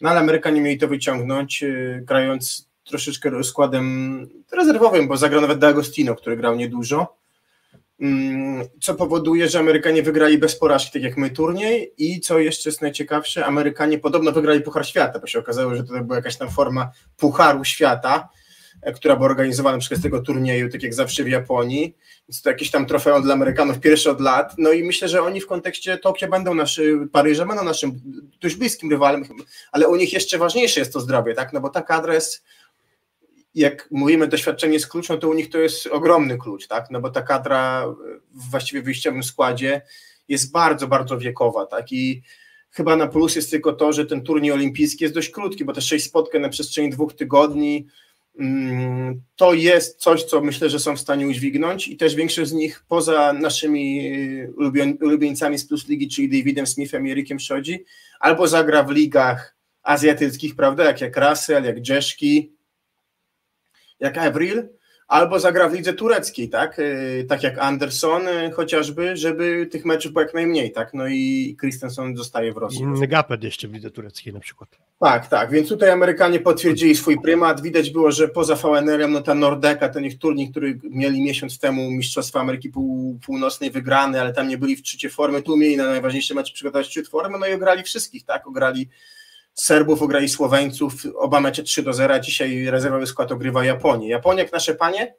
No 0.00 0.10
ale 0.10 0.20
Amerykanie 0.20 0.60
mieli 0.60 0.78
to 0.78 0.88
wyciągnąć, 0.88 1.62
y, 1.62 2.02
grając 2.04 2.68
troszeczkę 2.84 3.44
składem 3.44 4.28
rezerwowym, 4.52 5.08
bo 5.08 5.16
zagrał 5.16 5.40
nawet 5.40 5.58
D'Agostino, 5.58 6.16
który 6.16 6.36
grał 6.36 6.56
niedużo. 6.56 7.16
Mm, 8.00 8.64
co 8.80 8.94
powoduje, 8.94 9.48
że 9.48 9.58
Amerykanie 9.58 10.02
wygrali 10.02 10.38
bez 10.38 10.58
porażki, 10.58 10.92
tak 10.92 11.02
jak 11.02 11.16
my 11.16 11.30
turniej. 11.30 11.92
I 11.98 12.20
co 12.20 12.38
jeszcze 12.38 12.68
jest 12.68 12.82
najciekawsze, 12.82 13.46
Amerykanie 13.46 13.98
podobno 13.98 14.32
wygrali 14.32 14.60
Puchar 14.60 14.86
Świata, 14.86 15.18
bo 15.18 15.26
się 15.26 15.38
okazało, 15.38 15.74
że 15.74 15.84
to 15.84 16.04
była 16.04 16.16
jakaś 16.16 16.36
tam 16.36 16.50
forma 16.50 16.90
Pucharu 17.16 17.64
Świata, 17.64 18.28
e, 18.82 18.92
która 18.92 19.16
była 19.16 19.28
organizowana 19.28 19.78
przez 19.78 20.02
tego 20.02 20.22
turnieju, 20.22 20.70
tak 20.70 20.82
jak 20.82 20.94
zawsze 20.94 21.24
w 21.24 21.28
Japonii, 21.28 21.96
więc 22.28 22.42
to 22.42 22.50
jakieś 22.50 22.70
tam 22.70 22.86
trofeum 22.86 23.22
dla 23.22 23.34
Amerykanów 23.34 23.80
pierwsze 23.80 24.10
od 24.10 24.20
lat, 24.20 24.54
no 24.58 24.72
i 24.72 24.84
myślę, 24.84 25.08
że 25.08 25.22
oni 25.22 25.40
w 25.40 25.46
kontekście 25.46 25.98
Tokio 25.98 26.28
będą 26.28 26.54
naszym, 26.54 27.08
Paryża 27.08 27.46
będą 27.46 27.64
naszym 27.64 28.00
dość 28.40 28.54
bliskim 28.56 28.90
rywalem, 28.90 29.24
ale 29.72 29.88
u 29.88 29.96
nich 29.96 30.12
jeszcze 30.12 30.38
ważniejsze 30.38 30.80
jest 30.80 30.92
to 30.92 31.00
zdrowie, 31.00 31.34
tak, 31.34 31.52
no 31.52 31.60
bo 31.60 31.68
taka 31.68 31.94
adres 31.94 32.42
jak 33.56 33.88
mówimy, 33.90 34.28
doświadczenie 34.28 34.74
jest 34.74 34.88
klucz, 34.88 35.08
no 35.08 35.16
to 35.16 35.28
u 35.28 35.34
nich 35.34 35.50
to 35.50 35.58
jest 35.58 35.86
ogromny 35.86 36.38
klucz, 36.38 36.66
tak? 36.66 36.86
No 36.90 37.00
bo 37.00 37.10
ta 37.10 37.22
kadra 37.22 37.86
w 38.34 38.50
właściwie 38.50 38.82
wyjściowym 38.82 39.22
składzie 39.22 39.82
jest 40.28 40.52
bardzo, 40.52 40.88
bardzo 40.88 41.18
wiekowa, 41.18 41.66
tak? 41.66 41.92
I 41.92 42.22
chyba 42.70 42.96
na 42.96 43.06
plus 43.06 43.36
jest 43.36 43.50
tylko 43.50 43.72
to, 43.72 43.92
że 43.92 44.06
ten 44.06 44.22
turniej 44.22 44.52
olimpijski 44.52 45.04
jest 45.04 45.14
dość 45.14 45.30
krótki, 45.30 45.64
bo 45.64 45.72
te 45.72 45.80
sześć 45.80 46.04
spotkań 46.04 46.42
na 46.42 46.48
przestrzeni 46.48 46.90
dwóch 46.90 47.14
tygodni 47.14 47.86
mm, 48.38 49.22
to 49.36 49.54
jest 49.54 50.00
coś, 50.00 50.24
co 50.24 50.40
myślę, 50.40 50.70
że 50.70 50.80
są 50.80 50.96
w 50.96 51.00
stanie 51.00 51.28
udźwignąć 51.28 51.88
i 51.88 51.96
też 51.96 52.14
większość 52.14 52.50
z 52.50 52.54
nich 52.54 52.84
poza 52.88 53.32
naszymi 53.32 54.10
ulubieńcami 55.00 55.58
z 55.58 55.68
Plus 55.68 55.88
Ligi, 55.88 56.08
czyli 56.08 56.28
Davidem 56.28 56.66
Smithem 56.66 57.06
i 57.06 57.10
Erikiem 57.10 57.40
Szodzi, 57.40 57.84
albo 58.20 58.48
zagra 58.48 58.82
w 58.82 58.90
ligach 58.90 59.56
azjatyckich, 59.82 60.56
prawda, 60.56 60.84
jak 60.84 61.00
jak 61.00 61.16
Russell, 61.16 61.64
jak 61.64 61.88
Jeszki, 61.88 62.55
jak 64.00 64.18
Avril, 64.18 64.68
albo 65.08 65.40
zagra 65.40 65.68
w 65.68 65.74
lidze 65.74 65.92
tureckiej, 65.92 66.48
tak? 66.48 66.78
Y, 66.78 67.26
tak 67.28 67.42
jak 67.42 67.58
Anderson 67.58 68.28
y, 68.28 68.50
chociażby, 68.50 69.16
żeby 69.16 69.68
tych 69.70 69.84
meczów 69.84 70.12
było 70.12 70.22
jak 70.22 70.34
najmniej, 70.34 70.72
tak? 70.72 70.94
No 70.94 71.06
i 71.06 71.56
Christensen 71.60 72.16
zostaje 72.16 72.52
w 72.52 72.56
Rosji. 72.56 72.86
I 73.04 73.08
Gapet 73.08 73.44
jeszcze 73.44 73.68
w 73.68 73.72
lidze 73.72 73.90
tureckiej 73.90 74.32
na 74.32 74.40
przykład. 74.40 74.70
Tak, 75.00 75.28
tak, 75.28 75.50
więc 75.50 75.68
tutaj 75.68 75.90
Amerykanie 75.90 76.40
potwierdzili 76.40 76.96
swój 76.96 77.20
prymat. 77.20 77.60
Widać 77.60 77.90
było, 77.90 78.12
że 78.12 78.28
poza 78.28 78.54
VNR-em, 78.54 79.12
no 79.12 79.20
ta 79.20 79.34
Nordeka, 79.34 79.88
ten 79.88 80.04
ich 80.04 80.18
turniej, 80.18 80.50
który 80.50 80.78
mieli 80.90 81.22
miesiąc 81.22 81.58
temu 81.58 81.90
Mistrzostwa 81.90 82.40
Ameryki 82.40 82.68
Pół, 82.68 83.18
Północnej 83.26 83.70
wygrany, 83.70 84.20
ale 84.20 84.32
tam 84.32 84.48
nie 84.48 84.58
byli 84.58 84.76
w 84.76 84.82
trzecie 84.82 85.10
formy, 85.10 85.42
tu 85.42 85.56
mieli 85.56 85.76
na 85.76 85.86
najważniejszy 85.86 86.34
mecz 86.34 86.52
przygotować 86.52 86.86
szczyt 86.86 87.08
formy, 87.08 87.38
no 87.38 87.46
i 87.46 87.52
ograli 87.52 87.82
wszystkich, 87.82 88.24
tak? 88.24 88.46
Ograli 88.46 88.88
Serbów 89.56 90.02
ograli 90.02 90.28
Słoweńców, 90.28 90.94
oba 91.14 91.40
mecze 91.40 91.62
3 91.62 91.82
do 91.82 91.92
0, 91.92 92.20
dzisiaj 92.20 92.64
rezerwowy 92.64 93.06
skład 93.06 93.32
ogrywa 93.32 93.64
Japonię. 93.64 94.08
Japonia, 94.08 94.42
jak 94.42 94.52
nasze 94.52 94.74
panie, 94.74 95.14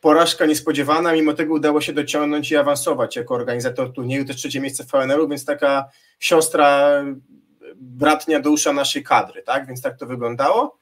porażka 0.00 0.46
niespodziewana, 0.46 1.12
mimo 1.12 1.32
tego 1.32 1.54
udało 1.54 1.80
się 1.80 1.92
dociągnąć 1.92 2.50
i 2.50 2.56
awansować 2.56 3.16
jako 3.16 3.34
organizator 3.34 3.92
turnieju, 3.92 4.24
to 4.24 4.34
trzecie 4.34 4.60
miejsce 4.60 4.84
w 4.84 4.90
VNL-u, 4.90 5.28
więc 5.28 5.44
taka 5.44 5.88
siostra, 6.20 6.90
bratnia 7.76 8.40
dusza 8.40 8.72
naszej 8.72 9.02
kadry, 9.02 9.42
tak, 9.42 9.66
więc 9.66 9.82
tak 9.82 9.98
to 9.98 10.06
wyglądało. 10.06 10.78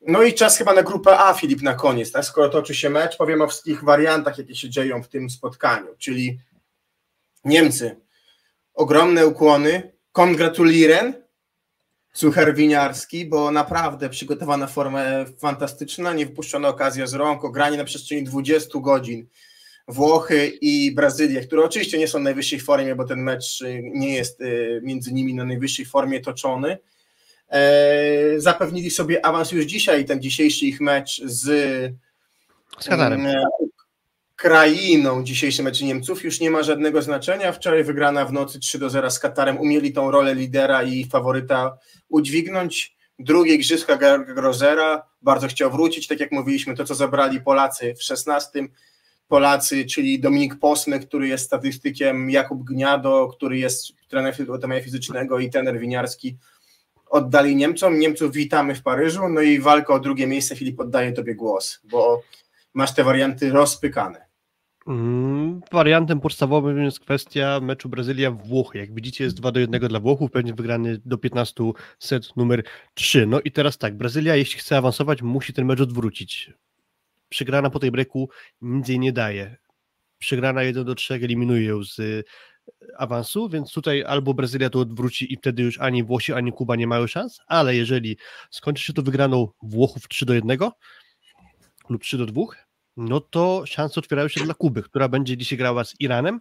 No 0.00 0.22
i 0.22 0.34
czas 0.34 0.58
chyba 0.58 0.72
na 0.72 0.82
grupę 0.82 1.18
A, 1.18 1.34
Filip, 1.34 1.62
na 1.62 1.74
koniec, 1.74 2.12
tak, 2.12 2.24
skoro 2.24 2.48
toczy 2.48 2.74
się 2.74 2.90
mecz, 2.90 3.16
powiem 3.16 3.42
o 3.42 3.48
wszystkich 3.48 3.84
wariantach, 3.84 4.38
jakie 4.38 4.54
się 4.54 4.70
dzieją 4.70 5.02
w 5.02 5.08
tym 5.08 5.30
spotkaniu, 5.30 5.88
czyli 5.98 6.38
Niemcy, 7.44 7.96
ogromne 8.74 9.26
ukłony, 9.26 9.92
kongratulieren, 10.12 11.21
Sucher 12.12 12.54
Winiarski, 12.54 13.26
bo 13.26 13.50
naprawdę 13.50 14.08
przygotowana 14.08 14.66
forma 14.66 15.00
fantastyczna, 15.38 16.12
nie 16.12 16.26
wypuszczona 16.26 16.68
okazja 16.68 17.06
z 17.06 17.14
rąk, 17.14 17.52
granie 17.52 17.76
na 17.76 17.84
przestrzeni 17.84 18.24
20 18.24 18.78
godzin. 18.80 19.26
Włochy 19.88 20.52
i 20.60 20.94
Brazylia, 20.94 21.40
które 21.40 21.64
oczywiście 21.64 21.98
nie 21.98 22.08
są 22.08 22.18
w 22.18 22.22
najwyższej 22.22 22.60
formie, 22.60 22.94
bo 22.94 23.04
ten 23.04 23.22
mecz 23.22 23.62
nie 23.82 24.14
jest 24.14 24.40
y, 24.40 24.80
między 24.84 25.12
nimi 25.12 25.34
na 25.34 25.44
najwyższej 25.44 25.84
formie 25.84 26.20
toczony. 26.20 26.78
E, 27.48 28.40
zapewnili 28.40 28.90
sobie 28.90 29.26
awans 29.26 29.52
już 29.52 29.64
dzisiaj, 29.64 30.04
ten 30.04 30.22
dzisiejszy 30.22 30.66
ich 30.66 30.80
mecz 30.80 31.22
z, 31.24 31.40
z 32.80 32.88
Katarem. 32.88 33.26
Krainą 34.42 35.24
dzisiejszy 35.24 35.62
mecz 35.62 35.80
Niemców 35.80 36.24
już 36.24 36.40
nie 36.40 36.50
ma 36.50 36.62
żadnego 36.62 37.02
znaczenia. 37.02 37.52
Wczoraj 37.52 37.84
wygrana 37.84 38.24
w 38.24 38.32
nocy 38.32 38.60
3 38.60 38.78
do 38.78 38.90
0 38.90 39.10
z 39.10 39.18
Katarem 39.18 39.58
umieli 39.58 39.92
tą 39.92 40.10
rolę 40.10 40.34
lidera 40.34 40.82
i 40.82 41.04
faworyta 41.04 41.78
udźwignąć. 42.08 42.96
Drugie 43.18 43.54
igrzyska 43.54 43.98
Grozera 44.18 45.06
bardzo 45.22 45.48
chciał 45.48 45.70
wrócić, 45.70 46.06
tak 46.06 46.20
jak 46.20 46.32
mówiliśmy, 46.32 46.76
to 46.76 46.84
co 46.84 46.94
zabrali 46.94 47.40
Polacy 47.40 47.94
w 47.94 48.02
16. 48.02 48.50
Polacy, 49.28 49.84
czyli 49.84 50.20
Dominik 50.20 50.58
Posny, 50.58 51.00
który 51.00 51.28
jest 51.28 51.44
statystykiem, 51.44 52.30
Jakub 52.30 52.64
Gniado, 52.64 53.28
który 53.36 53.58
jest 53.58 53.92
trener 54.08 54.34
przygotowania 54.34 54.82
fizycznego 54.82 55.38
i 55.38 55.50
trener 55.50 55.78
winiarski, 55.78 56.36
oddali 57.06 57.56
Niemcom. 57.56 57.98
Niemców 57.98 58.32
witamy 58.32 58.74
w 58.74 58.82
Paryżu, 58.82 59.28
no 59.28 59.40
i 59.40 59.58
walka 59.60 59.94
o 59.94 60.00
drugie 60.00 60.26
miejsce. 60.26 60.56
Filip, 60.56 60.80
oddaję 60.80 61.12
Tobie 61.12 61.34
głos, 61.34 61.80
bo 61.84 62.22
masz 62.74 62.94
te 62.94 63.04
warianty 63.04 63.50
rozpykane. 63.50 64.31
Mm, 64.86 65.60
Wariantem 65.72 66.20
podstawowym 66.20 66.84
jest 66.84 67.00
kwestia 67.00 67.60
meczu 67.60 67.88
Brazylia-Włochy. 67.88 68.78
Jak 68.78 68.94
widzicie, 68.94 69.24
jest 69.24 69.36
2 69.36 69.52
do 69.52 69.60
1 69.60 69.88
dla 69.88 70.00
Włochów, 70.00 70.30
pewnie 70.30 70.54
wygrany 70.54 71.00
do 71.04 71.18
15 71.18 71.64
set 71.98 72.36
numer 72.36 72.62
3. 72.94 73.26
No 73.26 73.40
i 73.40 73.52
teraz 73.52 73.78
tak, 73.78 73.96
Brazylia, 73.96 74.36
jeśli 74.36 74.60
chce 74.60 74.76
awansować, 74.76 75.22
musi 75.22 75.52
ten 75.52 75.64
mecz 75.64 75.80
odwrócić. 75.80 76.50
Przegrana 77.28 77.70
po 77.70 77.78
tej 77.78 77.90
breaku 77.90 78.30
nic 78.62 78.88
jej 78.88 78.98
nie 78.98 79.12
daje. 79.12 79.56
Przegrana 80.18 80.62
1 80.62 80.84
do 80.84 80.94
3 80.94 81.14
eliminuje 81.14 81.64
ją 81.64 81.84
z 81.84 81.98
y, 81.98 82.24
awansu, 82.98 83.48
więc 83.48 83.72
tutaj 83.72 84.02
albo 84.02 84.34
Brazylia 84.34 84.70
to 84.70 84.78
odwróci 84.80 85.32
i 85.32 85.36
wtedy 85.36 85.62
już 85.62 85.80
ani 85.80 86.04
Włosi, 86.04 86.32
ani 86.32 86.52
Kuba 86.52 86.76
nie 86.76 86.86
mają 86.86 87.06
szans, 87.06 87.40
ale 87.46 87.76
jeżeli 87.76 88.16
skończy 88.50 88.84
się 88.84 88.92
to 88.92 89.02
wygraną 89.02 89.48
Włochów 89.62 90.08
3 90.08 90.26
do 90.26 90.34
1 90.34 90.58
lub 91.88 92.02
3 92.02 92.18
do 92.18 92.26
2, 92.26 92.42
no 92.96 93.20
to 93.20 93.66
szanse 93.66 94.00
otwierają 94.00 94.28
się 94.28 94.44
dla 94.44 94.54
Kuby, 94.54 94.82
która 94.82 95.08
będzie 95.08 95.36
dzisiaj 95.36 95.58
grała 95.58 95.84
z 95.84 96.00
Iranem, 96.00 96.40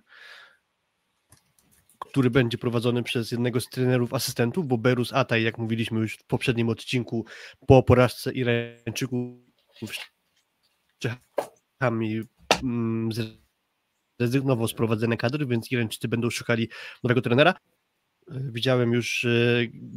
który 1.99 2.30
będzie 2.30 2.58
prowadzony 2.58 3.04
przez 3.04 3.32
jednego 3.32 3.62
z 3.62 3.70
trenerów 3.70 4.14
asystentów, 4.14 4.68
bo 4.68 4.78
Berus 4.78 5.14
Ataj, 5.14 5.43
jak 5.43 5.58
mówiliśmy 5.58 5.99
już 5.99 6.16
w 6.16 6.24
poprzednim 6.24 6.70
odcinku, 6.70 7.26
po 7.68 7.84
porażce 7.84 8.34
Irańczyków 8.34 9.39
Czechami 10.99 12.22
mm, 12.64 13.10
zrezygnował 14.20 14.68
z 14.68 14.74
prowadzenia 14.74 15.18
kadry, 15.18 15.45
więc 15.45 15.72
Irańczycy 15.72 16.08
będą 16.08 16.30
szukali 16.30 16.70
nowego 17.04 17.22
trenera. 17.22 17.54
Widziałem 18.28 18.93
już, 18.93 19.28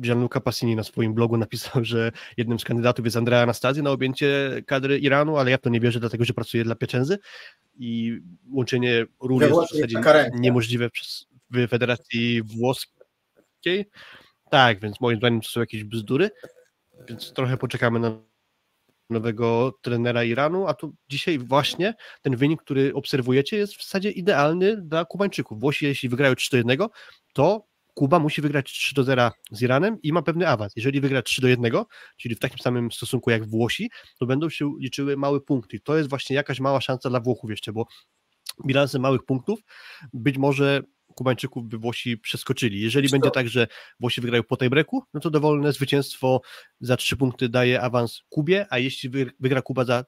Gianluca 0.01 0.41
Passini 0.41 0.77
na 0.77 0.85
swoim 0.85 1.15
blogu 1.15 1.37
napisał, 1.37 1.85
że 1.85 2.13
jednym 2.37 2.59
z 2.59 2.65
kandydatów 2.65 3.05
jest 3.05 3.17
Andrea 3.17 3.43
Anastazja 3.43 3.83
na 3.83 3.91
objęcie 3.91 4.63
kadry 4.67 4.99
Iranu, 4.99 5.37
ale 5.37 5.51
ja 5.51 5.59
to 5.59 5.71
nie 5.71 5.81
wierzę, 5.81 6.01
dlatego 6.01 6.25
że 6.25 6.35
pracuje 6.35 6.65
dla 6.65 6.75
Pieczędzy 6.75 7.19
i 7.79 8.21
łączenie 8.51 9.07
ról 9.23 9.43
jest 9.43 9.55
w 9.55 9.75
zasadzie 9.75 10.01
niemożliwe 10.35 10.91
przez, 10.91 11.27
w 11.51 11.69
Federacji 11.69 12.43
Włoskiej. 12.43 13.91
Tak, 14.51 14.81
więc 14.81 15.01
moim 15.01 15.19
zdaniem 15.19 15.41
to 15.41 15.49
są 15.49 15.61
jakieś 15.61 15.85
bzdury, 15.85 16.31
więc 17.09 17.33
trochę 17.33 17.57
poczekamy 17.57 17.99
na 17.99 18.19
nowego 19.11 19.79
trenera 19.83 20.25
Iranu, 20.25 20.67
a 20.67 20.75
tu 20.75 20.95
dzisiaj 21.09 21.39
właśnie 21.39 21.95
ten 22.23 22.37
wynik, 22.37 22.63
który 22.63 22.95
obserwujecie 22.95 23.57
jest 23.57 23.75
w 23.75 23.83
zasadzie 23.83 24.11
idealny 24.11 24.77
dla 24.83 25.05
Kubańczyków. 25.05 25.61
Włosi 25.61 25.87
jeśli 25.87 26.09
wygrają 26.09 26.35
3 26.35 26.51
do 26.51 26.57
1, 26.57 26.89
to 27.33 27.67
Kuba 27.95 28.19
musi 28.19 28.43
wygrać 28.43 28.73
3 28.73 28.95
do 28.95 29.05
0 29.05 29.31
z 29.51 29.63
Iranem 29.63 30.03
i 30.03 30.13
ma 30.13 30.23
pewny 30.23 30.49
awans. 30.49 30.73
Jeżeli 30.77 31.01
wygra 31.01 31.23
3 31.23 31.41
do 31.41 31.49
1, 31.49 31.73
czyli 32.17 32.35
w 32.35 32.39
takim 32.39 32.59
samym 32.59 32.93
stosunku 32.93 33.31
jak 33.31 33.49
Włosi, 33.49 33.91
to 34.19 34.27
będą 34.27 34.51
się 34.51 34.73
liczyły 34.81 35.17
małe 35.17 35.41
punkty. 35.41 35.81
To 35.81 35.97
jest 35.97 36.11
właśnie 36.11 36.37
jakaś 36.37 36.61
mała 36.61 36.81
szansa 36.81 37.11
dla 37.11 37.21
Włochów 37.21 37.51
jeszcze, 37.51 37.73
bo 37.73 37.87
bilansem 38.67 39.03
małych 39.03 39.25
punktów 39.25 39.61
być 40.13 40.39
może 40.39 40.83
Kubańczyków 41.15 41.69
by 41.69 41.79
Włosi 41.79 42.19
przeskoczyli. 42.19 42.81
Jeżeli 42.81 43.09
będzie 43.09 43.31
tak, 43.31 43.49
że 43.49 43.67
Włosi 44.01 44.21
wygrają 44.21 44.43
po 44.43 44.57
tej 44.57 44.71
breku, 44.71 45.05
no 45.15 45.21
to 45.21 45.31
dowolne 45.31 45.73
zwycięstwo 45.73 46.41
za 46.81 46.97
3 46.97 47.17
punkty 47.17 47.49
daje 47.49 47.81
awans 47.81 48.23
Kubie, 48.29 48.67
a 48.71 48.79
jeśli 48.79 49.11
wygra 49.41 49.63
Kuba 49.63 49.85
za 49.85 50.05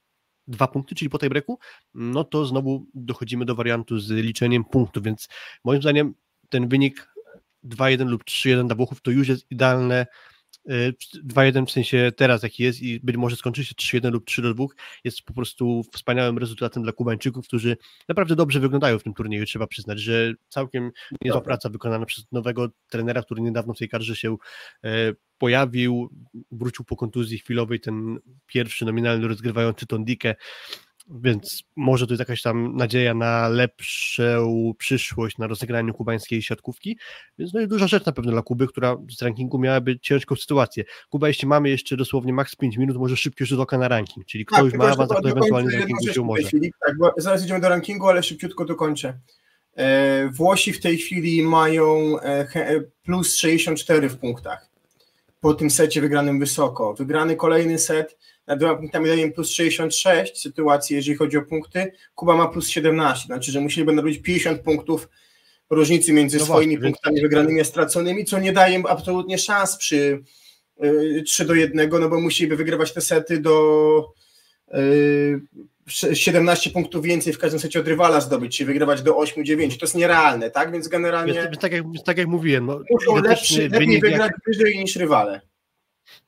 dwa 0.47 0.69
punkty, 0.69 0.95
czyli 0.95 1.11
po 1.11 1.19
tej 1.19 1.29
breku, 1.29 1.59
no 1.95 2.25
to 2.25 2.47
znowu 2.47 2.87
dochodzimy 2.95 3.45
do 3.45 3.55
wariantu 3.55 3.99
z 3.99 4.11
liczeniem 4.11 4.65
punktów, 4.65 5.03
więc 5.03 5.29
moim 5.65 5.83
zdaniem 5.83 6.15
ten 6.49 6.69
wynik 6.69 7.16
2-1 7.69 8.07
lub 8.09 8.25
3-1 8.25 8.67
dla 8.67 8.77
Włochów 8.77 9.03
to 9.03 9.11
już 9.11 9.29
jest 9.29 9.51
idealne 9.51 10.07
2-1 10.69 11.63
y, 11.63 11.67
w 11.67 11.71
sensie 11.71 12.13
teraz 12.17 12.43
jaki 12.43 12.63
jest 12.63 12.83
i 12.83 13.01
być 13.01 13.17
może 13.17 13.37
skończy 13.37 13.65
się 13.65 13.75
3-1 13.75 14.13
lub 14.13 14.25
3-2 14.25 14.67
jest 15.05 15.23
po 15.23 15.35
prostu 15.35 15.83
wspaniałym 15.93 16.39
rezultatem 16.39 16.83
dla 16.83 16.93
Kubańczyków, 16.93 17.47
którzy 17.47 17.77
naprawdę 18.09 18.37
dobrze 18.37 18.61
wyglądają 18.61 18.99
w 18.99 19.03
tym 19.03 19.15
turnieju, 19.15 19.47
trzeba 19.47 19.67
przyznać, 19.67 20.01
że 20.01 20.35
całkiem 20.49 20.91
niezła 21.23 21.41
praca 21.41 21.69
wykonana 21.69 22.07
przez 22.07 22.25
nowego 22.33 22.69
trenera, 22.89 23.23
który 23.23 23.43
niedawno 23.43 23.75
w 23.75 23.79
tej 23.79 23.89
karze 23.89 24.17
się 24.17 24.37
e, 24.85 25.13
pojawił, 25.39 26.11
wrócił 26.51 26.85
po 26.85 26.97
kontuzji 26.97 27.39
chwilowej, 27.39 27.81
ten 27.81 28.19
pierwszy 28.47 28.85
nominalny 28.85 29.29
rozgrywający 29.29 29.87
Tondikę, 29.87 30.35
więc 31.09 31.63
może 31.77 32.07
to 32.07 32.13
jest 32.13 32.19
jakaś 32.19 32.43
tam 32.43 32.77
nadzieja 32.77 33.15
na 33.15 33.49
lepszą 33.49 34.73
przyszłość 34.79 35.39
na 35.39 35.47
rozegraniu 35.47 35.95
kubańskiej 35.95 36.43
siatkówki, 36.43 36.99
więc 37.39 37.53
no 37.53 37.61
jest 37.61 37.71
duża 37.71 37.87
rzecz 37.87 38.07
na 38.07 38.13
pewno 38.13 38.33
dla 38.33 38.43
Kuby, 38.43 38.69
która 38.69 38.97
z 39.19 39.23
rankingu 39.23 39.59
miałaby 39.59 40.01
ciężką 40.01 40.37
sytuację. 40.37 40.85
Kuba, 41.09 41.29
jeśli 41.29 41.49
mamy 41.49 41.69
jeszcze 41.69 41.97
dosłownie 41.97 42.33
maks 42.33 42.57
5 42.57 42.77
minut, 42.77 42.97
może 42.97 43.17
szybciej 43.17 43.47
rzut 43.47 43.61
oka 43.61 43.79
na 43.79 43.89
ranking, 43.89 44.27
czyli 44.27 44.47
kto 44.47 44.57
tak, 44.57 44.65
już 44.65 44.75
ma 44.75 44.89
awans, 44.89 45.13
kto 45.13 45.29
ewentualnie 45.29 45.71
do 45.71 45.79
rankingu 45.79 46.37
się. 46.37 46.49
Filip, 46.49 46.75
tak, 46.87 46.99
bo 46.99 47.13
zaraz 47.17 47.45
idziemy 47.45 47.61
do 47.61 47.69
rankingu, 47.69 48.09
ale 48.09 48.23
szybciutko 48.23 48.65
dokończę. 48.65 49.19
E, 49.77 50.29
Włosi 50.29 50.73
w 50.73 50.81
tej 50.81 50.99
chwili 50.99 51.43
mają 51.43 52.19
e, 52.21 52.47
e, 52.55 52.81
plus 53.03 53.37
64 53.37 54.09
w 54.09 54.19
punktach 54.19 54.77
po 55.41 55.55
tym 55.55 55.71
secie 55.71 56.01
wygranym 56.01 56.41
wysoko. 56.41 56.95
Wygrany 56.95 57.37
kolejny 57.37 57.79
set 57.79 58.19
nad 58.47 58.59
dwoma 58.59 58.75
punktami 58.75 59.09
daje 59.09 59.33
plus 59.33 59.51
66 59.51 60.43
sytuacji, 60.43 60.97
jeżeli 60.97 61.17
chodzi 61.17 61.37
o 61.37 61.43
punkty. 61.43 61.93
Kuba 62.15 62.37
ma 62.37 62.49
plus 62.49 62.69
17, 62.69 63.27
znaczy, 63.27 63.53
że 63.53 63.61
musieliby 63.61 63.93
narobić 63.93 64.23
50 64.23 64.61
punktów 64.61 65.09
różnicy 65.71 66.13
między 66.13 66.39
no 66.39 66.45
swoimi 66.45 66.77
właśnie, 66.77 66.93
punktami 66.93 67.21
wygranymi 67.21 67.61
a 67.61 67.65
straconymi, 67.65 68.25
co 68.25 68.39
nie 68.39 68.53
daje 68.53 68.75
im 68.75 68.87
absolutnie 68.87 69.39
szans 69.39 69.77
przy 69.77 70.23
y, 70.85 71.23
3 71.27 71.45
do 71.45 71.55
1, 71.55 71.91
no 72.01 72.09
bo 72.09 72.21
musieliby 72.21 72.57
wygrywać 72.57 72.93
te 72.93 73.01
sety 73.01 73.41
do 73.41 74.15
y, 74.75 75.41
17 76.15 76.71
punktów 76.71 77.05
więcej 77.05 77.33
w 77.33 77.39
każdym 77.39 77.61
secie 77.61 77.81
od 77.81 77.89
rywala 77.89 78.21
zdobyć, 78.21 78.57
czy 78.57 78.65
wygrywać 78.65 79.03
do 79.03 79.13
8-9. 79.13 79.79
To 79.79 79.87
jest 79.87 79.95
nierealne, 79.95 80.51
tak? 80.51 80.73
Więc 80.73 80.89
generalnie. 80.89 81.33
Jest, 81.33 81.61
tak, 81.61 81.73
jak, 81.73 81.85
tak 82.05 82.19
jak 82.19 82.27
mówiłem, 82.27 82.67
no, 82.67 82.81
muszą 82.91 83.23
lepszy, 83.23 83.69
lepiej 83.69 84.01
wygrać 84.01 84.19
jak... 84.19 84.41
wyżej 84.47 84.79
niż 84.79 84.97
rywale. 84.97 85.41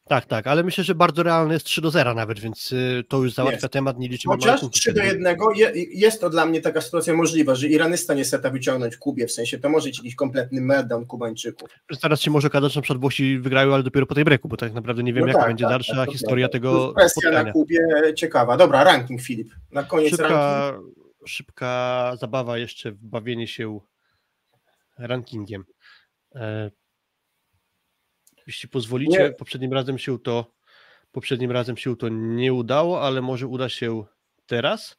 Tak, 0.09 0.27
tak, 0.27 0.47
ale 0.47 0.63
myślę, 0.63 0.85
że 0.85 0.95
bardzo 0.95 1.23
realny 1.23 1.55
jest 1.55 1.67
3 1.67 1.81
do 1.81 1.91
0 1.91 2.15
nawet, 2.15 2.41
więc 2.41 2.73
y, 2.73 3.05
to 3.09 3.23
już 3.23 3.35
załatwia 3.35 3.57
jest. 3.57 3.73
temat, 3.73 3.99
nie 3.99 4.09
liczymy 4.09 4.35
Chociaż 4.35 4.61
3 4.71 4.93
do 4.93 5.03
1 5.03 5.37
jest 5.75 6.21
to 6.21 6.31
dla 6.31 6.47
mnie 6.47 6.61
taka 6.61 6.81
sytuacja 6.81 7.15
możliwa, 7.15 7.55
że 7.55 7.69
Iran 7.69 7.91
jest 7.91 8.03
w 8.03 8.05
stanie 8.05 8.25
seta 8.25 8.51
wyciągnąć 8.51 8.97
Kubie, 8.97 9.27
w 9.27 9.33
sensie 9.33 9.59
to 9.59 9.69
może 9.69 9.89
być 9.89 9.99
jakiś 9.99 10.15
kompletny 10.15 10.61
meltdown 10.61 11.07
Kubańczyków. 11.07 11.71
Teraz 12.01 12.21
się 12.21 12.31
może 12.31 12.49
okazać, 12.49 12.73
że 12.73 12.79
na 12.79 12.83
przykład 12.83 13.01
Włosi 13.01 13.39
wygrają, 13.39 13.75
ale 13.75 13.83
dopiero 13.83 14.07
po 14.07 14.15
tej 14.15 14.25
breaku, 14.25 14.49
bo 14.49 14.57
tak 14.57 14.75
naprawdę 14.75 15.03
nie 15.03 15.13
wiem, 15.13 15.23
no 15.23 15.29
jaka 15.29 15.41
tak, 15.41 15.49
będzie 15.49 15.65
tak, 15.65 15.73
dalsza 15.73 15.97
tak, 15.97 16.11
historia 16.11 16.49
tego 16.49 16.93
Kwestia 16.93 17.21
spotkania. 17.21 17.43
na 17.43 17.53
Kubie 17.53 17.81
ciekawa. 18.17 18.57
Dobra, 18.57 18.85
ranking 18.85 19.21
Filip, 19.21 19.49
na 19.73 19.83
koniec 19.83 20.11
szybka, 20.11 20.71
ranking. 20.71 20.95
Szybka 21.27 22.13
zabawa 22.21 22.59
jeszcze 22.59 22.93
w 22.93 23.05
bawienie 23.05 23.47
się 23.47 23.81
rankingiem. 24.99 25.65
Jeśli 28.49 28.69
pozwolicie, 28.69 29.19
nie. 29.19 29.31
poprzednim 29.31 29.73
razem 29.73 29.99
się 29.99 30.19
to 30.19 30.59
poprzednim 31.13 31.51
razem 31.51 31.77
się 31.77 31.97
to 31.97 32.09
nie 32.09 32.53
udało, 32.53 33.03
ale 33.03 33.23
może 33.23 33.47
uda 33.47 33.69
się 33.69 34.05
teraz. 34.47 34.97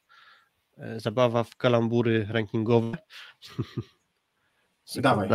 E, 0.78 1.00
zabawa 1.00 1.44
w 1.44 1.56
kalambury 1.56 2.26
rankingowe. 2.30 2.98
Dawaj. 4.96 5.28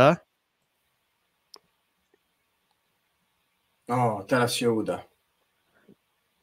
O, 3.88 4.24
teraz 4.28 4.54
się 4.54 4.70
uda. 4.70 5.04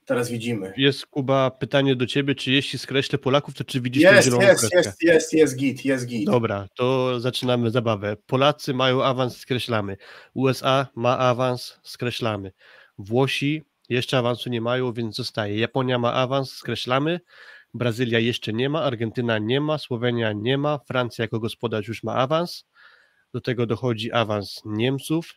Teraz 0.06 0.32
widzimy. 0.32 0.74
Jest 0.78 1.06
Kuba 1.06 1.52
pytanie 1.52 1.96
do 1.96 2.06
ciebie, 2.06 2.36
czy 2.36 2.52
jeśli 2.52 2.80
skreślę 2.80 3.20
Polaków, 3.20 3.54
to 3.54 3.64
czy 3.64 3.82
widzisz 3.82 4.04
jest, 4.04 4.16
tą 4.16 4.22
zieloną 4.22 4.48
jest, 4.48 4.74
Jest, 4.74 5.04
jest, 5.04 5.34
jest 5.34 5.58
git, 5.58 5.86
jest 5.86 6.06
git. 6.08 6.26
Dobra, 6.26 6.68
to 6.76 7.20
zaczynamy 7.20 7.72
zabawę. 7.72 8.18
Polacy 8.26 8.74
mają 8.74 9.04
awans, 9.04 9.38
skreślamy. 9.38 9.98
USA 10.34 10.88
ma 10.96 11.18
awans, 11.18 11.80
skreślamy. 11.84 12.52
Włosi 12.98 13.64
jeszcze 13.90 14.18
awansu 14.18 14.50
nie 14.50 14.62
mają, 14.62 14.94
więc 14.94 15.16
zostaje. 15.16 15.60
Japonia 15.60 16.00
ma 16.00 16.14
awans, 16.14 16.52
skreślamy. 16.52 17.20
Brazylia 17.74 18.20
jeszcze 18.20 18.54
nie 18.54 18.70
ma, 18.70 18.84
Argentyna 18.84 19.38
nie 19.38 19.62
ma, 19.62 19.78
Słowenia 19.78 20.34
nie 20.34 20.58
ma, 20.58 20.80
Francja 20.88 21.24
jako 21.24 21.40
gospodarz 21.40 21.88
już 21.88 22.04
ma 22.04 22.16
awans. 22.16 22.66
Do 23.34 23.42
tego 23.42 23.66
dochodzi 23.66 24.12
awans 24.12 24.62
Niemców, 24.66 25.34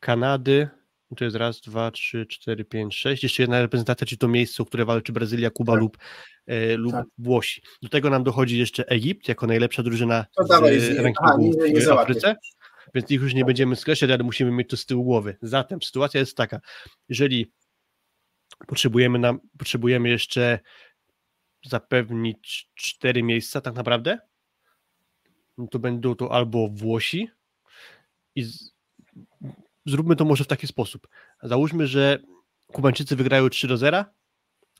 Kanady, 0.00 0.68
to 1.16 1.24
jest 1.24 1.36
raz, 1.36 1.60
dwa, 1.60 1.90
trzy, 1.90 2.26
cztery, 2.26 2.64
pięć, 2.64 2.96
sześć. 2.96 3.22
Jeszcze 3.22 3.42
jedna 3.42 3.60
reprezentacja, 3.60 4.06
czy 4.06 4.16
to 4.16 4.28
miejsce, 4.28 4.62
o 4.62 4.66
które 4.66 4.84
walczy 4.84 5.12
Brazylia, 5.12 5.50
Kuba 5.50 5.72
tak. 5.72 5.80
lub, 5.80 5.98
e, 6.46 6.76
lub 6.76 6.92
tak. 6.92 7.06
Włosi. 7.18 7.62
Do 7.82 7.88
tego 7.88 8.10
nam 8.10 8.24
dochodzi 8.24 8.58
jeszcze 8.58 8.88
Egipt, 8.88 9.28
jako 9.28 9.46
najlepsza 9.46 9.82
drużyna 9.82 10.26
z 10.78 10.98
rankingu 10.98 11.52
w 11.86 11.88
Afryce. 11.88 12.36
Więc 12.94 13.10
ich 13.10 13.20
już 13.20 13.34
nie 13.34 13.44
będziemy 13.44 13.76
skreślać, 13.76 14.10
ale 14.10 14.24
musimy 14.24 14.50
mieć 14.50 14.70
to 14.70 14.76
z 14.76 14.86
tyłu 14.86 15.04
głowy. 15.04 15.36
Zatem 15.42 15.82
sytuacja 15.82 16.20
jest 16.20 16.36
taka, 16.36 16.60
jeżeli 17.08 17.52
potrzebujemy, 18.66 19.18
nam, 19.18 19.40
potrzebujemy 19.58 20.08
jeszcze 20.08 20.58
zapewnić 21.64 22.70
cztery 22.74 23.22
miejsca 23.22 23.60
tak 23.60 23.74
naprawdę, 23.74 24.18
no 25.58 25.66
to 25.66 25.78
będą 25.78 26.14
to 26.14 26.32
albo 26.32 26.68
Włosi 26.68 27.28
i 28.34 28.42
z, 28.42 28.74
zróbmy 29.88 30.16
to 30.16 30.24
może 30.24 30.44
w 30.44 30.46
taki 30.46 30.66
sposób. 30.66 31.08
Załóżmy, 31.42 31.86
że 31.86 32.18
Kubańczycy 32.66 33.16
wygrają 33.16 33.48
3 33.48 33.68
do 33.68 33.76
0, 33.76 34.04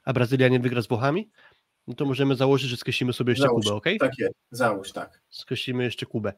a 0.04 0.12
Brazylia 0.12 0.48
nie 0.48 0.61
wygra 0.61 0.82
z 0.82 0.88
Włochami, 0.88 1.30
no 1.86 1.94
to 1.94 2.04
możemy 2.04 2.36
założyć, 2.36 2.70
że 2.70 2.76
skreślimy 2.76 3.12
sobie 3.12 3.32
jeszcze 3.32 3.46
Załóż, 3.46 3.64
Kubę, 3.66 3.76
ok? 3.76 3.84
Tak 4.00 4.18
jest, 4.18 4.34
załóż, 4.50 4.92
tak. 4.92 5.20
Skreślimy 5.28 5.84
jeszcze 5.84 6.06
Kubę. 6.06 6.32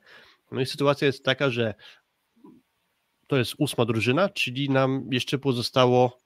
No 0.53 0.61
i 0.61 0.67
sytuacja 0.67 1.07
jest 1.07 1.25
taka, 1.25 1.51
że 1.51 1.75
to 3.27 3.37
jest 3.37 3.55
ósma 3.59 3.85
drużyna, 3.85 4.29
czyli 4.29 4.71
nam 4.71 5.09
jeszcze 5.11 5.39
pozostało 5.39 6.19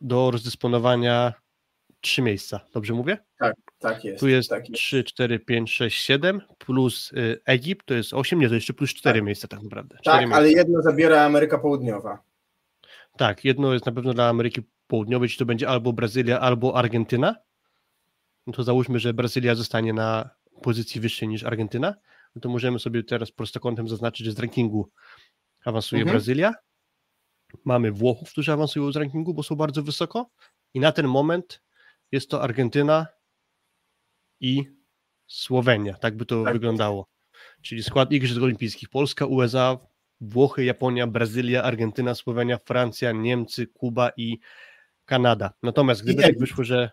do 0.00 0.30
rozdysponowania 0.30 1.34
trzy 2.00 2.22
miejsca. 2.22 2.60
Dobrze 2.72 2.94
mówię? 2.94 3.18
Tak 3.38 3.56
jest. 4.04 4.20
Tu 4.20 4.28
jest 4.28 4.50
tak 4.50 4.68
jest. 4.68 4.80
3, 4.82 5.04
4, 5.04 5.38
5, 5.38 5.72
6, 5.72 6.02
7 6.04 6.40
plus 6.58 7.12
y, 7.12 7.40
Egipt 7.44 7.86
to 7.86 7.94
jest 7.94 8.12
8, 8.14 8.38
nie, 8.40 8.48
to 8.48 8.54
jeszcze 8.54 8.72
plus 8.72 8.94
4 8.94 9.18
Tak. 9.18 9.26
miejsca 9.26 9.48
tak 9.48 9.62
naprawdę. 9.62 9.96
Tak, 10.04 10.20
miejsca. 10.20 10.36
ale 10.36 10.50
jedno 10.52 10.82
zabiera 10.82 11.22
Ameryka 11.24 11.58
Południowa. 11.58 12.22
Tak, 13.16 13.44
jedno 13.44 13.72
jest 13.72 13.86
na 13.86 13.92
pewno 13.92 14.14
dla 14.14 14.28
Ameryki 14.28 14.60
Południowej, 14.86 15.28
czy 15.28 15.38
to 15.38 15.44
będzie 15.44 15.68
albo 15.68 15.92
Brazylia, 15.92 16.40
albo 16.40 16.76
Argentyna. 16.76 17.36
No 18.46 18.52
to 18.52 18.62
załóżmy, 18.62 18.98
że 18.98 19.14
Brazylia 19.14 19.54
zostanie 19.54 19.92
na 19.92 20.30
pozycji 20.62 21.00
wyższej 21.00 21.28
niż 21.28 21.44
Argentyna. 21.44 21.94
No 22.34 22.40
to 22.40 22.48
możemy 22.48 22.78
sobie 22.78 23.02
teraz 23.04 23.30
prostokątem 23.30 23.88
zaznaczyć, 23.88 24.26
że 24.26 24.32
z 24.32 24.38
rankingu 24.38 24.90
awansuje 25.64 26.02
Mhm. 26.02 26.14
Brazylia. 26.16 26.54
Mamy 27.64 27.92
Włochów, 27.92 28.30
którzy 28.32 28.52
awansują 28.52 28.92
z 28.92 28.96
rankingu, 28.96 29.34
bo 29.34 29.42
są 29.42 29.54
bardzo 29.56 29.82
wysoko. 29.82 30.30
I 30.74 30.80
na 30.80 30.92
ten 30.92 31.06
moment 31.08 31.62
jest 32.12 32.30
to 32.30 32.42
Argentyna 32.42 33.06
i 34.40 34.64
Słowenia. 35.26 35.94
Tak 35.94 36.16
by 36.16 36.26
to 36.26 36.44
Tak. 36.44 36.52
wyglądało. 36.52 37.08
Czyli 37.62 37.82
skład 37.82 38.12
Igrzysk 38.12 38.42
Olimpijskich. 38.42 38.88
Polska, 38.88 39.26
USA, 39.26 39.78
Włochy, 40.20 40.64
Japonia, 40.64 41.06
Brazylia, 41.06 41.62
Argentyna, 41.62 42.14
Słowenia, 42.14 42.58
Francja, 42.58 43.12
Niemcy, 43.12 43.66
Kuba 43.66 44.10
i 44.16 44.38
Kanada. 45.04 45.52
Natomiast 45.62 46.02
gdyby 46.02 46.22
tak 46.22 46.38
wyszło, 46.38 46.64
że 46.64 46.90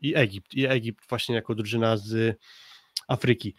i 0.00 0.14
Egipt, 0.14 0.54
i 0.54 0.66
Egipt 0.66 1.08
właśnie 1.08 1.34
jako 1.34 1.54
drużyna 1.54 1.96
z 1.96 2.38
Afryki. 3.08 3.54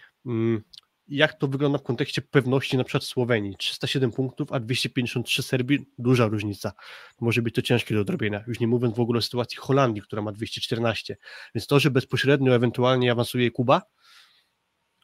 Jak 1.13 1.33
to 1.33 1.47
wygląda 1.47 1.77
w 1.77 1.83
kontekście 1.83 2.21
pewności 2.21 2.77
na 2.77 2.83
przykład 2.83 3.03
Słowenii? 3.03 3.55
307 3.57 4.11
punktów, 4.11 4.51
a 4.51 4.59
253 4.59 5.43
Serbii, 5.43 5.85
duża 5.97 6.27
różnica. 6.27 6.71
Może 7.21 7.41
być 7.41 7.55
to 7.55 7.61
ciężkie 7.61 7.95
do 7.95 8.01
odrobienia. 8.01 8.43
Już 8.47 8.59
nie 8.59 8.67
mówiąc 8.67 8.95
w 8.95 8.99
ogóle 8.99 9.19
o 9.19 9.21
sytuacji 9.21 9.57
Holandii, 9.57 10.01
która 10.01 10.21
ma 10.21 10.31
214. 10.31 11.17
Więc 11.55 11.67
to, 11.67 11.79
że 11.79 11.91
bezpośrednio 11.91 12.55
ewentualnie 12.55 13.11
awansuje 13.11 13.51
Kuba 13.51 13.81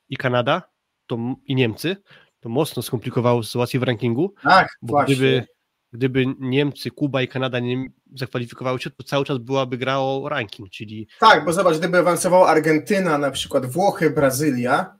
i 0.09 0.17
Kanada 0.17 0.61
to, 1.07 1.17
i 1.45 1.55
Niemcy, 1.55 1.97
to 2.39 2.49
mocno 2.49 2.81
skomplikowało 2.81 3.43
sytuację 3.43 3.79
w 3.79 3.83
rankingu, 3.83 4.33
Tak, 4.43 4.77
bo 4.81 4.91
właśnie. 4.91 5.15
gdyby, 5.15 5.45
gdyby 5.93 6.25
Niemcy, 6.39 6.91
Kuba 6.91 7.21
i 7.21 7.27
Kanada 7.27 7.59
nie 7.59 7.85
zakwalifikowały 8.15 8.79
się, 8.79 8.89
to 8.89 9.03
cały 9.03 9.25
czas 9.25 9.37
byłaby 9.37 9.77
gra 9.77 9.99
o 9.99 10.29
ranking, 10.29 10.69
czyli 10.69 11.07
Tak, 11.19 11.45
bo 11.45 11.53
zobacz, 11.53 11.77
gdyby 11.77 11.97
awansowała 11.97 12.49
Argentyna, 12.49 13.17
na 13.17 13.31
przykład 13.31 13.65
Włochy, 13.65 14.09
Brazylia, 14.09 14.98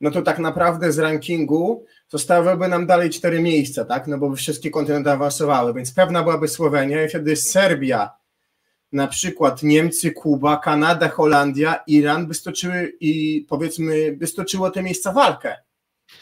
no 0.00 0.10
to 0.10 0.22
tak 0.22 0.38
naprawdę 0.38 0.92
z 0.92 0.98
rankingu 0.98 1.84
zostałyby 2.08 2.68
nam 2.68 2.86
dalej 2.86 3.10
cztery 3.10 3.40
miejsca, 3.40 3.84
tak? 3.84 4.06
No 4.06 4.18
bo 4.18 4.36
wszystkie 4.36 4.70
kontynenty 4.70 5.10
awansowały, 5.10 5.74
więc 5.74 5.92
pewna 5.92 6.22
byłaby 6.22 6.48
Słowenia 6.48 7.04
i 7.04 7.08
wtedy 7.08 7.36
Serbia, 7.36 8.10
na 8.92 9.06
przykład 9.06 9.62
Niemcy, 9.62 10.10
Kuba, 10.10 10.56
Kanada, 10.56 11.08
Holandia, 11.08 11.80
Iran 11.86 12.26
by 12.26 12.34
stoczyły 12.34 12.92
i 13.00 13.44
powiedzmy 13.48 14.12
by 14.12 14.26
stoczyło 14.26 14.70
te 14.70 14.82
miejsca 14.82 15.12
walkę. 15.12 15.56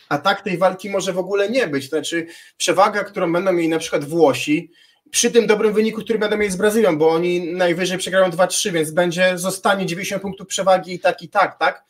A 0.09 0.19
tak 0.19 0.43
tej 0.43 0.59
walki 0.59 0.91
może 0.91 1.13
w 1.13 1.19
ogóle 1.19 1.51
nie 1.51 1.67
być. 1.67 1.89
Znaczy 1.89 2.27
przewaga, 2.57 3.05
którą 3.05 3.33
będą 3.33 3.53
mieli 3.53 3.69
na 3.69 3.79
przykład 3.79 4.05
Włosi, 4.05 4.71
przy 5.11 5.31
tym 5.31 5.47
dobrym 5.47 5.73
wyniku, 5.73 6.01
który 6.01 6.19
będą 6.19 6.37
mieli 6.37 6.53
z 6.53 6.57
Brazylią, 6.57 6.99
bo 6.99 7.11
oni 7.11 7.53
najwyżej 7.53 7.99
przegrają 7.99 8.31
2-3, 8.31 8.73
więc 8.73 8.91
będzie 8.91 9.39
zostanie 9.39 9.87
90 9.87 10.23
punktów 10.23 10.47
przewagi 10.47 10.95
i 10.95 11.01
tak, 11.01 11.23
i 11.23 11.29
tak, 11.29 11.59
tak? 11.59 11.85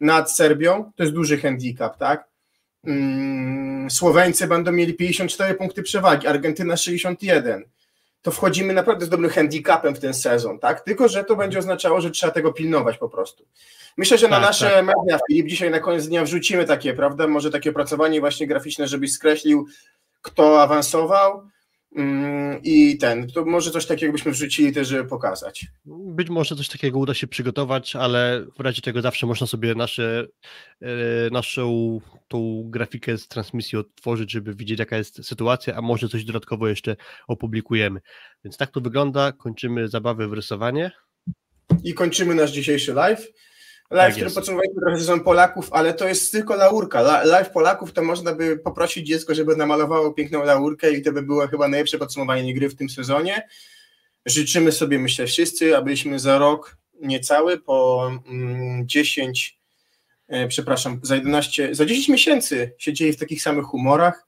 Nad 0.00 0.32
Serbią, 0.32 0.92
to 0.96 1.02
jest 1.02 1.14
duży 1.14 1.38
handicap, 1.38 1.98
tak? 1.98 2.28
Mm, 2.84 3.90
Słoweńcy 3.90 4.46
będą 4.46 4.72
mieli 4.72 4.94
54 4.94 5.54
punkty 5.54 5.82
przewagi, 5.82 6.26
Argentyna 6.26 6.76
61. 6.76 7.64
To 8.22 8.30
wchodzimy 8.30 8.72
naprawdę 8.72 9.06
z 9.06 9.08
dobrym 9.08 9.30
handicapem 9.30 9.94
w 9.94 10.00
ten 10.00 10.14
sezon, 10.14 10.58
tak? 10.58 10.80
Tylko, 10.80 11.08
że 11.08 11.24
to 11.24 11.36
będzie 11.36 11.58
oznaczało, 11.58 12.00
że 12.00 12.10
trzeba 12.10 12.32
tego 12.32 12.52
pilnować 12.52 12.98
po 12.98 13.08
prostu. 13.08 13.44
Myślę, 13.96 14.18
że 14.18 14.28
na 14.28 14.36
Tak, 14.36 14.46
nasze 14.46 14.70
tak. 14.70 14.84
media, 14.84 15.18
Filip, 15.28 15.46
dzisiaj 15.46 15.70
na 15.70 15.80
koniec 15.80 16.06
dnia 16.08 16.24
wrzucimy 16.24 16.64
takie, 16.64 16.94
prawda? 16.94 17.26
Może 17.26 17.50
takie 17.50 17.70
opracowanie 17.70 18.20
właśnie 18.20 18.46
graficzne, 18.46 18.88
żebyś 18.88 19.12
skreślił, 19.12 19.66
kto 20.22 20.62
awansował 20.62 21.48
i 22.62 22.98
ten. 22.98 23.28
To 23.28 23.44
może 23.44 23.70
coś 23.70 23.86
takiego 23.86 24.12
byśmy 24.12 24.32
wrzucili 24.32 24.72
też, 24.72 24.88
żeby 24.88 25.08
pokazać. 25.08 25.66
Być 25.86 26.28
może 26.28 26.56
coś 26.56 26.68
takiego 26.68 26.98
uda 26.98 27.14
się 27.14 27.26
przygotować, 27.26 27.96
ale 27.96 28.46
w 28.56 28.60
razie 28.60 28.82
czego 28.82 29.02
zawsze 29.02 29.26
można 29.26 29.46
sobie 29.46 29.74
nasze, 29.74 30.26
e, 30.82 30.88
naszą 31.30 32.00
tą 32.28 32.62
grafikę 32.66 33.18
z 33.18 33.28
transmisji 33.28 33.78
odtworzyć, 33.78 34.32
żeby 34.32 34.54
widzieć 34.54 34.78
jaka 34.78 34.96
jest 34.96 35.26
sytuacja, 35.26 35.74
a 35.74 35.82
może 35.82 36.08
coś 36.08 36.24
dodatkowo 36.24 36.68
jeszcze 36.68 36.96
opublikujemy. 37.28 38.00
Więc 38.44 38.56
tak 38.56 38.70
to 38.70 38.80
wygląda, 38.80 39.32
kończymy 39.32 39.88
zabawę 39.88 40.28
w 40.28 40.32
rysowanie. 40.32 40.90
I 41.84 41.94
kończymy 41.94 42.34
nasz 42.34 42.50
dzisiejszy 42.50 42.94
live. 42.94 43.32
Live, 43.90 44.00
Tak 44.06 44.10
którym 44.12 44.26
jest. 44.26 44.36
podsumowaliśmy 44.36 44.80
trochę 44.80 44.98
sezon 44.98 45.20
Polaków, 45.20 45.68
ale 45.72 45.94
to 45.94 46.08
jest 46.08 46.32
tylko 46.32 46.56
laurka. 46.56 47.00
La- 47.00 47.24
Live 47.24 47.50
Polaków 47.50 47.92
to 47.92 48.02
można 48.02 48.34
by 48.34 48.56
poprosić 48.58 49.06
dziecko, 49.06 49.34
żeby 49.34 49.56
namalowało 49.56 50.12
piękną 50.12 50.44
laurkę 50.44 50.92
i 50.92 51.02
to 51.02 51.12
by 51.12 51.22
było 51.22 51.48
chyba 51.48 51.68
najlepsze 51.68 51.98
podsumowanie 51.98 52.54
gry 52.54 52.68
w 52.68 52.74
tym 52.76 52.88
sezonie. 52.90 53.48
Życzymy 54.26 54.72
sobie, 54.72 54.98
myślę, 54.98 55.26
wszyscy, 55.26 55.76
abyśmy 55.76 56.18
za 56.18 56.38
rok 56.38 56.76
niecały, 57.02 57.58
po 57.60 58.10
mm, 58.28 58.88
10, 58.88 59.58
e, 60.28 60.48
przepraszam, 60.48 61.00
za 61.02 61.14
11, 61.16 61.74
za 61.74 61.86
10 61.86 62.08
miesięcy 62.08 62.72
siedzieli 62.78 63.12
w 63.12 63.16
takich 63.16 63.42
samych 63.42 63.64
humorach. 63.64 64.26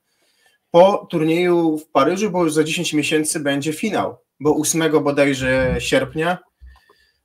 Po 0.71 1.07
turnieju 1.11 1.79
w 1.79 1.87
Paryżu, 1.89 2.31
bo 2.31 2.45
już 2.45 2.53
za 2.53 2.65
10 2.65 2.93
miesięcy 2.93 3.41
będzie 3.41 3.73
finał, 3.73 4.17
bo 4.41 4.57
8 4.57 5.01
bodajże 5.03 5.77
sierpnia 5.79 6.39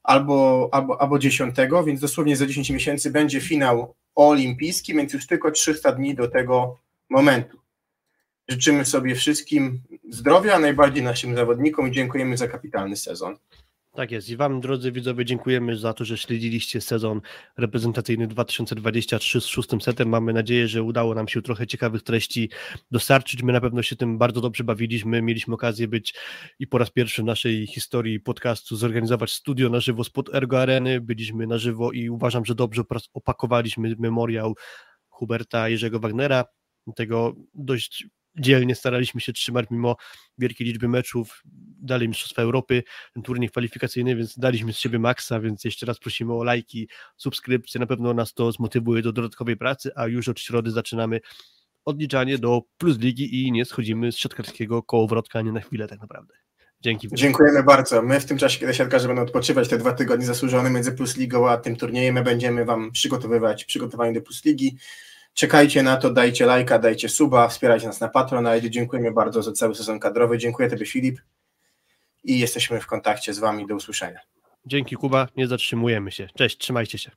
albo, 0.03 0.69
albo, 0.71 1.01
albo 1.01 1.19
10, 1.19 1.55
więc 1.85 1.99
dosłownie 2.01 2.35
za 2.35 2.45
10 2.45 2.69
miesięcy 2.69 3.11
będzie 3.11 3.41
finał 3.41 3.93
olimpijski, 4.15 4.93
więc 4.93 5.13
już 5.13 5.27
tylko 5.27 5.51
300 5.51 5.91
dni 5.91 6.15
do 6.15 6.27
tego 6.27 6.79
momentu. 7.09 7.57
Życzymy 8.47 8.85
sobie 8.85 9.15
wszystkim 9.15 9.81
zdrowia, 10.09 10.59
najbardziej 10.59 11.03
naszym 11.03 11.35
zawodnikom 11.35 11.87
i 11.87 11.91
dziękujemy 11.91 12.37
za 12.37 12.47
kapitalny 12.47 12.95
sezon. 12.95 13.37
Tak 13.95 14.11
jest. 14.11 14.29
I 14.29 14.37
Wam, 14.37 14.61
drodzy 14.61 14.91
widzowie, 14.91 15.25
dziękujemy 15.25 15.77
za 15.77 15.93
to, 15.93 16.05
że 16.05 16.17
śledziliście 16.17 16.81
sezon 16.81 17.21
reprezentacyjny 17.57 18.27
2023 18.27 19.41
z 19.41 19.45
szóstym 19.45 19.81
setem. 19.81 20.09
Mamy 20.09 20.33
nadzieję, 20.33 20.67
że 20.67 20.83
udało 20.83 21.15
nam 21.15 21.27
się 21.27 21.41
trochę 21.41 21.67
ciekawych 21.67 22.03
treści 22.03 22.49
dostarczyć. 22.91 23.43
My 23.43 23.53
na 23.53 23.61
pewno 23.61 23.81
się 23.81 23.95
tym 23.95 24.17
bardzo 24.17 24.41
dobrze 24.41 24.63
bawiliśmy. 24.63 25.21
Mieliśmy 25.21 25.53
okazję 25.53 25.87
być 25.87 26.13
i 26.59 26.67
po 26.67 26.77
raz 26.77 26.89
pierwszy 26.89 27.21
w 27.21 27.25
naszej 27.25 27.67
historii 27.67 28.19
podcastu 28.19 28.75
zorganizować 28.75 29.31
studio 29.31 29.69
na 29.69 29.79
żywo 29.79 30.03
spod 30.03 30.35
Ergo 30.35 30.61
Areny. 30.61 31.01
Byliśmy 31.01 31.47
na 31.47 31.57
żywo 31.57 31.91
i 31.91 32.09
uważam, 32.09 32.45
że 32.45 32.55
dobrze 32.55 32.81
opakowaliśmy 33.13 33.95
memoriał 33.99 34.55
Huberta 35.07 35.69
Jerzego 35.69 35.99
Wagnera. 35.99 36.45
Tego 36.95 37.35
dość 37.53 38.07
dzielnie 38.35 38.75
staraliśmy 38.75 39.21
się 39.21 39.33
trzymać 39.33 39.65
mimo 39.71 39.95
wielkiej 40.37 40.67
liczby 40.67 40.87
meczów, 40.87 41.43
dalej 41.81 42.07
Mistrzostwa 42.07 42.41
Europy, 42.41 42.83
ten 43.13 43.23
turniej 43.23 43.49
kwalifikacyjny, 43.49 44.15
więc 44.15 44.39
daliśmy 44.39 44.73
z 44.73 44.77
siebie 44.77 44.99
maksa, 44.99 45.39
więc 45.39 45.63
jeszcze 45.63 45.85
raz 45.85 45.99
prosimy 45.99 46.33
o 46.33 46.43
lajki, 46.43 46.89
subskrypcje, 47.17 47.79
na 47.79 47.87
pewno 47.87 48.13
nas 48.13 48.33
to 48.33 48.51
zmotywuje 48.51 49.01
do 49.01 49.11
dodatkowej 49.11 49.57
pracy, 49.57 49.91
a 49.95 50.07
już 50.07 50.27
od 50.27 50.39
środy 50.39 50.71
zaczynamy 50.71 51.19
odliczanie 51.85 52.37
do 52.37 52.61
Plus 52.77 52.99
Ligi 52.99 53.43
i 53.43 53.51
nie 53.51 53.65
schodzimy 53.65 54.11
z 54.11 54.17
siatkarskiego 54.17 54.83
kołowrotka 54.83 55.41
nie 55.41 55.51
na 55.51 55.61
chwilę 55.61 55.87
tak 55.87 56.01
naprawdę. 56.01 56.33
Dzięki. 56.81 57.07
Dziękujemy 57.13 57.63
bardzo. 57.63 58.01
My 58.01 58.19
w 58.19 58.25
tym 58.25 58.37
czasie, 58.37 58.59
kiedy 58.59 58.73
siatkarze 58.73 59.07
będą 59.07 59.21
odpoczywać 59.23 59.69
te 59.69 59.77
dwa 59.77 59.93
tygodnie 59.93 60.25
zasłużone 60.25 60.69
między 60.69 60.91
Plus 60.91 61.17
Ligą 61.17 61.49
a 61.49 61.57
tym 61.57 61.75
turniejem, 61.75 62.15
my 62.15 62.23
będziemy 62.23 62.65
Wam 62.65 62.91
przygotowywać 62.91 63.65
przygotowanie 63.65 64.13
do 64.13 64.21
Plus 64.21 64.45
Ligi. 64.45 64.77
Czekajcie 65.33 65.83
na 65.83 65.97
to, 65.97 66.09
dajcie 66.09 66.45
lajka, 66.45 66.79
dajcie 66.79 67.09
suba, 67.09 67.47
wspierajcie 67.47 67.87
nas 67.87 67.99
na 67.99 68.07
Patronite. 68.07 68.69
Dziękujemy 68.69 69.11
bardzo 69.11 69.43
za 69.43 69.51
cały 69.51 69.75
sezon 69.75 69.99
kadrowy. 69.99 70.37
Dziękuję 70.37 70.69
Tobie, 70.69 70.85
Filip. 70.85 71.21
I 72.23 72.39
jesteśmy 72.39 72.81
w 72.81 72.87
kontakcie 72.87 73.33
z 73.33 73.39
Wami. 73.39 73.67
Do 73.67 73.75
usłyszenia. 73.75 74.19
Dzięki 74.65 74.95
Kuba, 74.95 75.27
nie 75.37 75.47
zatrzymujemy 75.47 76.11
się. 76.11 76.27
Cześć, 76.35 76.57
trzymajcie 76.57 76.97
się. 76.97 77.11